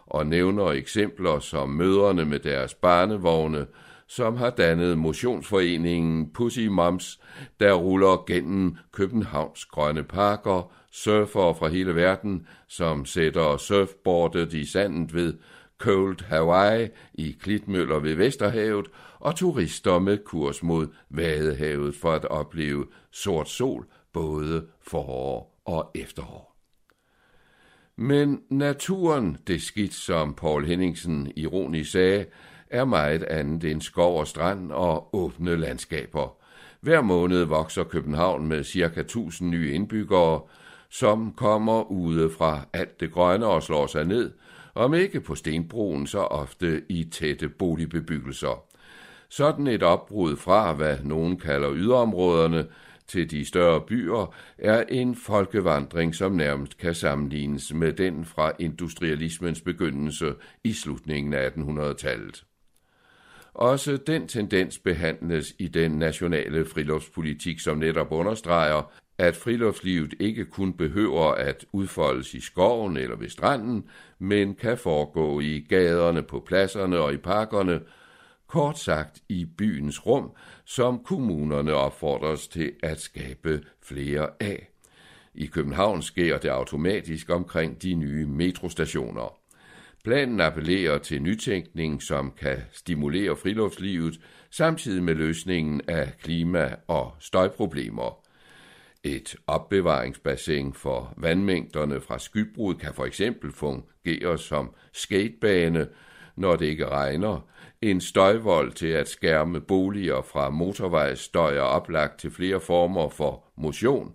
og 0.06 0.26
nævner 0.26 0.66
eksempler 0.66 1.38
som 1.38 1.68
møderne 1.68 2.24
med 2.24 2.38
deres 2.38 2.74
barnevogne, 2.74 3.66
som 4.06 4.36
har 4.36 4.50
dannet 4.50 4.98
motionsforeningen 4.98 6.30
Pussy 6.34 6.66
Moms, 6.66 7.20
der 7.60 7.72
ruller 7.72 8.24
gennem 8.26 8.76
Københavns 8.92 9.64
grønne 9.64 10.02
parker, 10.02 10.72
surfere 10.92 11.54
fra 11.54 11.68
hele 11.68 11.94
verden, 11.94 12.46
som 12.68 13.04
sætter 13.04 13.56
surfboardet 13.56 14.52
i 14.52 14.66
sandet 14.66 15.14
ved 15.14 15.34
Cold 15.78 16.24
Hawaii 16.24 16.88
i 17.14 17.36
Klitmøller 17.40 17.98
ved 17.98 18.14
Vesterhavet, 18.14 18.86
og 19.24 19.36
turister 19.36 19.98
med 19.98 20.18
kurs 20.24 20.62
mod 20.62 20.88
Vadehavet 21.10 21.94
for 21.94 22.12
at 22.12 22.24
opleve 22.24 22.86
sort 23.10 23.48
sol 23.48 23.86
både 24.12 24.66
forår 24.82 25.60
og 25.64 25.90
efterår. 25.94 26.56
Men 27.96 28.40
naturen, 28.50 29.36
det 29.46 29.62
skidt 29.62 29.94
som 29.94 30.34
Paul 30.34 30.66
Henningsen 30.66 31.32
ironisk 31.36 31.90
sagde, 31.90 32.26
er 32.70 32.84
meget 32.84 33.22
andet 33.22 33.64
end 33.70 33.80
skov 33.80 34.20
og 34.20 34.26
strand 34.26 34.72
og 34.72 35.14
åbne 35.14 35.56
landskaber. 35.56 36.36
Hver 36.80 37.00
måned 37.00 37.44
vokser 37.44 37.84
København 37.84 38.46
med 38.46 38.64
ca. 38.64 39.00
1000 39.00 39.50
nye 39.50 39.72
indbyggere, 39.72 40.40
som 40.90 41.32
kommer 41.36 41.90
ude 41.90 42.30
fra 42.30 42.60
alt 42.72 43.00
det 43.00 43.12
grønne 43.12 43.46
og 43.46 43.62
slår 43.62 43.86
sig 43.86 44.04
ned, 44.04 44.32
om 44.74 44.94
ikke 44.94 45.20
på 45.20 45.34
stenbroen, 45.34 46.06
så 46.06 46.18
ofte 46.18 46.82
i 46.88 47.04
tætte 47.04 47.48
boligbebyggelser. 47.48 48.73
Sådan 49.28 49.66
et 49.66 49.82
opbrud 49.82 50.36
fra, 50.36 50.72
hvad 50.72 50.98
nogen 51.04 51.38
kalder 51.38 51.74
yderområderne, 51.74 52.66
til 53.06 53.30
de 53.30 53.44
større 53.44 53.80
byer, 53.80 54.34
er 54.58 54.84
en 54.88 55.14
folkevandring, 55.14 56.14
som 56.14 56.32
nærmest 56.32 56.78
kan 56.78 56.94
sammenlignes 56.94 57.74
med 57.74 57.92
den 57.92 58.24
fra 58.24 58.52
industrialismens 58.58 59.60
begyndelse 59.60 60.34
i 60.64 60.72
slutningen 60.72 61.32
af 61.32 61.48
1800-tallet. 61.48 62.44
Også 63.54 63.96
den 63.96 64.28
tendens 64.28 64.78
behandles 64.78 65.54
i 65.58 65.68
den 65.68 65.90
nationale 65.90 66.64
friluftspolitik, 66.64 67.60
som 67.60 67.78
netop 67.78 68.12
understreger, 68.12 68.92
at 69.18 69.36
friluftslivet 69.36 70.14
ikke 70.20 70.44
kun 70.44 70.72
behøver 70.72 71.32
at 71.32 71.64
udfoldes 71.72 72.34
i 72.34 72.40
skoven 72.40 72.96
eller 72.96 73.16
ved 73.16 73.28
stranden, 73.28 73.88
men 74.18 74.54
kan 74.54 74.78
foregå 74.78 75.40
i 75.40 75.66
gaderne, 75.68 76.22
på 76.22 76.44
pladserne 76.46 76.98
og 76.98 77.12
i 77.12 77.16
parkerne, 77.16 77.80
kort 78.54 78.78
sagt 78.78 79.22
i 79.28 79.44
byens 79.58 80.06
rum, 80.06 80.30
som 80.64 80.98
kommunerne 81.04 81.74
opfordres 81.74 82.48
til 82.48 82.72
at 82.82 83.00
skabe 83.00 83.64
flere 83.82 84.28
af. 84.40 84.68
I 85.34 85.46
København 85.46 86.02
sker 86.02 86.38
det 86.38 86.48
automatisk 86.48 87.30
omkring 87.30 87.82
de 87.82 87.94
nye 87.94 88.26
metrostationer. 88.26 89.38
Planen 90.04 90.40
appellerer 90.40 90.98
til 90.98 91.22
nytænkning, 91.22 92.02
som 92.02 92.32
kan 92.40 92.56
stimulere 92.72 93.36
friluftslivet, 93.36 94.20
samtidig 94.50 95.02
med 95.02 95.14
løsningen 95.14 95.80
af 95.88 96.12
klima- 96.22 96.74
og 96.88 97.14
støjproblemer. 97.20 98.18
Et 99.04 99.36
opbevaringsbassin 99.46 100.72
for 100.72 101.14
vandmængderne 101.16 102.00
fra 102.00 102.18
skybrud 102.18 102.74
kan 102.74 102.94
for 102.94 103.04
eksempel 103.04 103.52
fungere 103.52 104.38
som 104.38 104.74
skatebane, 104.92 105.88
når 106.36 106.56
det 106.56 106.66
ikke 106.66 106.88
regner, 106.88 107.40
en 107.82 108.00
støjvold 108.00 108.72
til 108.72 108.88
at 108.88 109.08
skærme 109.08 109.60
boliger 109.60 110.22
fra 110.22 110.50
motorvejsstøj 110.50 111.58
og 111.58 111.68
oplagt 111.68 112.20
til 112.20 112.30
flere 112.30 112.60
former 112.60 113.08
for 113.08 113.44
motion, 113.56 114.12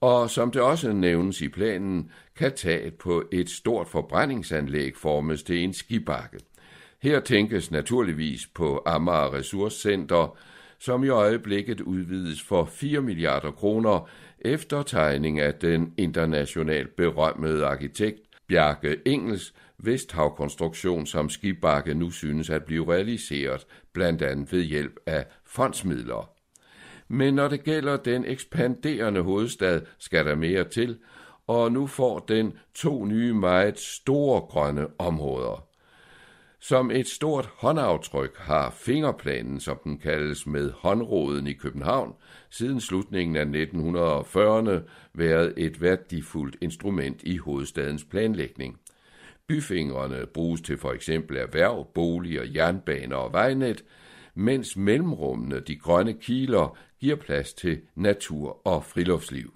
og 0.00 0.30
som 0.30 0.50
det 0.50 0.62
også 0.62 0.92
nævnes 0.92 1.40
i 1.40 1.48
planen, 1.48 2.10
kan 2.36 2.52
taget 2.54 2.94
på 2.94 3.24
et 3.32 3.50
stort 3.50 3.88
forbrændingsanlæg 3.88 4.96
formes 4.96 5.42
til 5.42 5.64
en 5.64 5.72
skibakke. 5.72 6.38
Her 7.02 7.20
tænkes 7.20 7.70
naturligvis 7.70 8.46
på 8.54 8.82
Amager 8.86 9.34
Ressourcecenter, 9.34 10.36
som 10.78 11.04
i 11.04 11.08
øjeblikket 11.08 11.80
udvides 11.80 12.42
for 12.42 12.64
4 12.64 13.00
milliarder 13.00 13.50
kroner 13.50 14.08
efter 14.40 14.82
tegning 14.82 15.40
af 15.40 15.54
den 15.54 15.94
internationalt 15.96 16.96
berømmede 16.96 17.66
arkitekt 17.66 18.27
Bjarke 18.48 18.96
Engels 19.06 19.54
Vesthavkonstruktion, 19.78 21.06
som 21.06 21.28
Skibakke 21.28 21.94
nu 21.94 22.10
synes 22.10 22.50
at 22.50 22.64
blive 22.64 22.92
realiseret, 22.92 23.66
blandt 23.92 24.22
andet 24.22 24.52
ved 24.52 24.62
hjælp 24.62 24.96
af 25.06 25.26
fondsmidler. 25.44 26.30
Men 27.08 27.34
når 27.34 27.48
det 27.48 27.64
gælder 27.64 27.96
den 27.96 28.24
ekspanderende 28.24 29.20
hovedstad, 29.20 29.80
skal 29.98 30.26
der 30.26 30.34
mere 30.34 30.64
til, 30.64 30.98
og 31.46 31.72
nu 31.72 31.86
får 31.86 32.18
den 32.18 32.52
to 32.74 33.04
nye 33.04 33.34
meget 33.34 33.78
store 33.78 34.40
grønne 34.40 34.86
områder. 34.98 35.67
Som 36.60 36.90
et 36.90 37.06
stort 37.06 37.46
håndaftryk 37.56 38.36
har 38.36 38.70
fingerplanen, 38.70 39.60
som 39.60 39.78
den 39.84 39.98
kaldes 39.98 40.46
med 40.46 40.72
håndråden 40.72 41.46
i 41.46 41.52
København, 41.52 42.14
siden 42.50 42.80
slutningen 42.80 43.36
af 43.36 43.64
1940'erne 43.64 44.88
været 45.14 45.54
et 45.56 45.80
værdifuldt 45.80 46.56
instrument 46.60 47.22
i 47.22 47.36
hovedstadens 47.36 48.04
planlægning. 48.04 48.80
Byfingrene 49.48 50.26
bruges 50.26 50.60
til 50.60 50.78
for 50.78 50.92
eksempel 50.92 51.36
erhverv, 51.36 51.86
boliger, 51.94 52.44
jernbaner 52.54 53.16
og 53.16 53.32
vejnet, 53.32 53.84
mens 54.34 54.76
mellemrummene, 54.76 55.60
de 55.60 55.76
grønne 55.76 56.12
kiler, 56.12 56.76
giver 57.00 57.16
plads 57.16 57.54
til 57.54 57.80
natur 57.94 58.66
og 58.66 58.84
friluftsliv. 58.84 59.54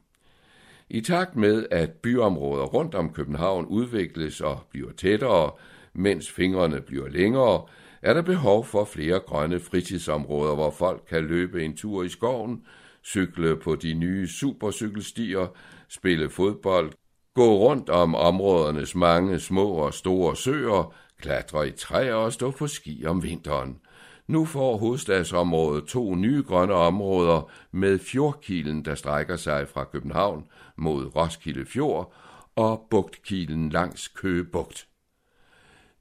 I 0.91 1.01
takt 1.01 1.37
med, 1.37 1.67
at 1.71 1.91
byområder 1.91 2.65
rundt 2.65 2.95
om 2.95 3.13
København 3.13 3.67
udvikles 3.67 4.41
og 4.41 4.61
bliver 4.71 4.93
tættere, 4.93 5.51
mens 5.95 6.31
fingrene 6.31 6.81
bliver 6.81 7.09
længere, 7.09 7.63
er 8.03 8.15
der 8.15 8.23
behov 8.23 8.65
for 8.65 8.85
flere 8.85 9.21
grønne 9.21 9.61
fritidsområder, 9.61 10.55
hvor 10.55 10.71
folk 10.71 11.03
kan 11.09 11.25
løbe 11.25 11.65
en 11.65 11.77
tur 11.77 12.03
i 12.03 12.09
skoven, 12.09 12.63
cykle 13.05 13.57
på 13.57 13.77
de 13.77 13.95
nye 13.95 14.29
supercykelstier, 14.29 15.47
spille 15.89 16.31
fodbold, 16.31 16.93
gå 17.35 17.59
rundt 17.59 17.91
om 17.91 18.15
områdernes 18.15 18.95
mange 18.95 19.41
små 19.41 19.69
og 19.69 19.95
store 19.95 20.37
søer, 20.37 20.95
klatre 21.19 21.69
i 21.69 21.71
træer 21.71 22.15
og 22.15 22.33
stå 22.33 22.51
på 22.51 22.67
ski 22.67 23.05
om 23.07 23.23
vinteren. 23.23 23.79
Nu 24.27 24.45
får 24.45 24.77
hovedstadsområdet 24.77 25.85
to 25.85 26.15
nye 26.15 26.43
grønne 26.43 26.75
områder 26.75 27.51
med 27.73 27.99
fjordkilen, 27.99 28.85
der 28.85 28.95
strækker 28.95 29.37
sig 29.37 29.69
fra 29.69 29.85
København 29.85 30.45
mod 30.77 31.17
Roskilde 31.17 31.67
Fjord, 31.67 32.15
og 32.57 32.87
bugtkilen 32.91 33.69
langs 33.69 34.09
Køge 34.09 34.45
Bugt. 34.45 34.92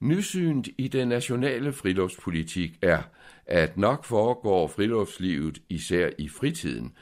Nysynet 0.01 0.69
i 0.77 0.87
den 0.87 1.07
nationale 1.07 1.73
friluftspolitik 1.73 2.79
er, 2.81 3.01
at 3.45 3.77
nok 3.77 4.05
foregår 4.05 4.67
friluftslivet 4.67 5.61
især 5.69 6.09
i 6.17 6.29
fritiden, 6.29 6.93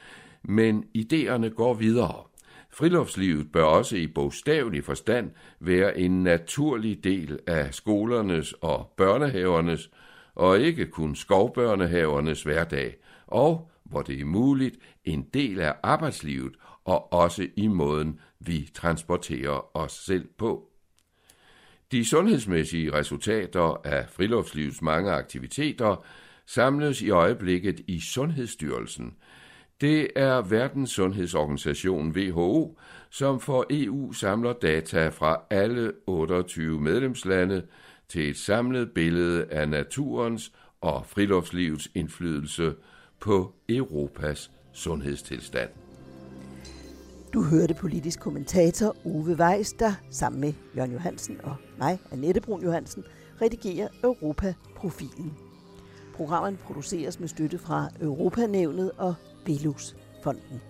men 0.44 0.86
idéerne 0.98 1.48
går 1.48 1.74
videre. 1.74 2.24
Friluftslivet 2.70 3.52
bør 3.52 3.64
også 3.64 3.96
i 3.96 4.08
bogstavelig 4.08 4.84
forstand 4.84 5.32
være 5.60 6.00
en 6.00 6.24
naturlig 6.24 7.04
del 7.04 7.40
af 7.48 7.74
skolernes 7.74 8.54
og 8.54 8.94
børnehavernes, 8.98 9.90
og 10.36 10.60
ikke 10.60 10.86
kun 10.86 11.16
skovbørnehavernes 11.16 12.44
hverdag, 12.44 12.96
og, 13.28 13.72
hvor 13.84 14.02
det 14.02 14.22
er 14.22 14.26
muligt, 14.26 14.76
en 15.06 15.22
del 15.34 15.60
af 15.60 15.76
arbejdslivet 15.84 16.56
og 16.86 17.14
også 17.14 17.48
i 17.56 17.68
måden, 17.68 18.20
vi 18.40 18.70
transporterer 18.74 19.78
os 19.78 19.92
selv 19.92 20.28
på. 20.38 20.69
De 21.92 22.06
sundhedsmæssige 22.06 22.94
resultater 22.94 23.82
af 23.84 24.10
friluftslivets 24.10 24.82
mange 24.82 25.12
aktiviteter 25.12 26.06
samles 26.46 27.02
i 27.02 27.10
øjeblikket 27.10 27.82
i 27.88 28.00
Sundhedsstyrelsen. 28.00 29.14
Det 29.82 30.08
er 30.16 30.42
Verdens 30.42 30.92
Sundhedsorganisation 30.92 32.12
WHO, 32.12 32.80
som 33.10 33.40
for 33.40 33.66
EU 33.70 34.12
samler 34.12 34.54
data 34.54 35.08
fra 35.08 35.42
alle 35.50 35.92
28 36.08 36.82
medlemslande 36.82 37.64
til 38.10 38.30
et 38.30 38.38
samlet 38.38 38.92
billede 38.92 39.46
af 39.46 39.70
naturens 39.70 40.52
og 40.82 41.06
friluftslivets 41.06 41.92
indflydelse 41.96 42.76
på 43.20 43.56
Europas 43.70 44.52
sundhedstilstand. 44.74 45.70
Du 47.34 47.44
hørte 47.44 47.74
politisk 47.74 48.20
kommentator 48.20 48.96
Ove 49.06 49.36
Weiss, 49.36 49.74
der 49.74 49.92
sammen 50.10 50.42
med 50.42 50.54
Jørgen 50.76 50.92
Johansen 50.92 51.42
og 51.44 51.56
mig, 51.78 52.00
Annette 52.12 52.42
Brun 52.42 52.64
Johansen, 52.64 53.04
redigerer 53.42 53.88
Europa-profilen. 54.04 55.34
Programmet 56.16 56.60
produceres 56.60 57.20
med 57.20 57.28
støtte 57.28 57.58
fra 57.58 57.90
Europanævnet 58.02 58.92
og 58.98 59.16
Velux-fonden. 59.46 60.62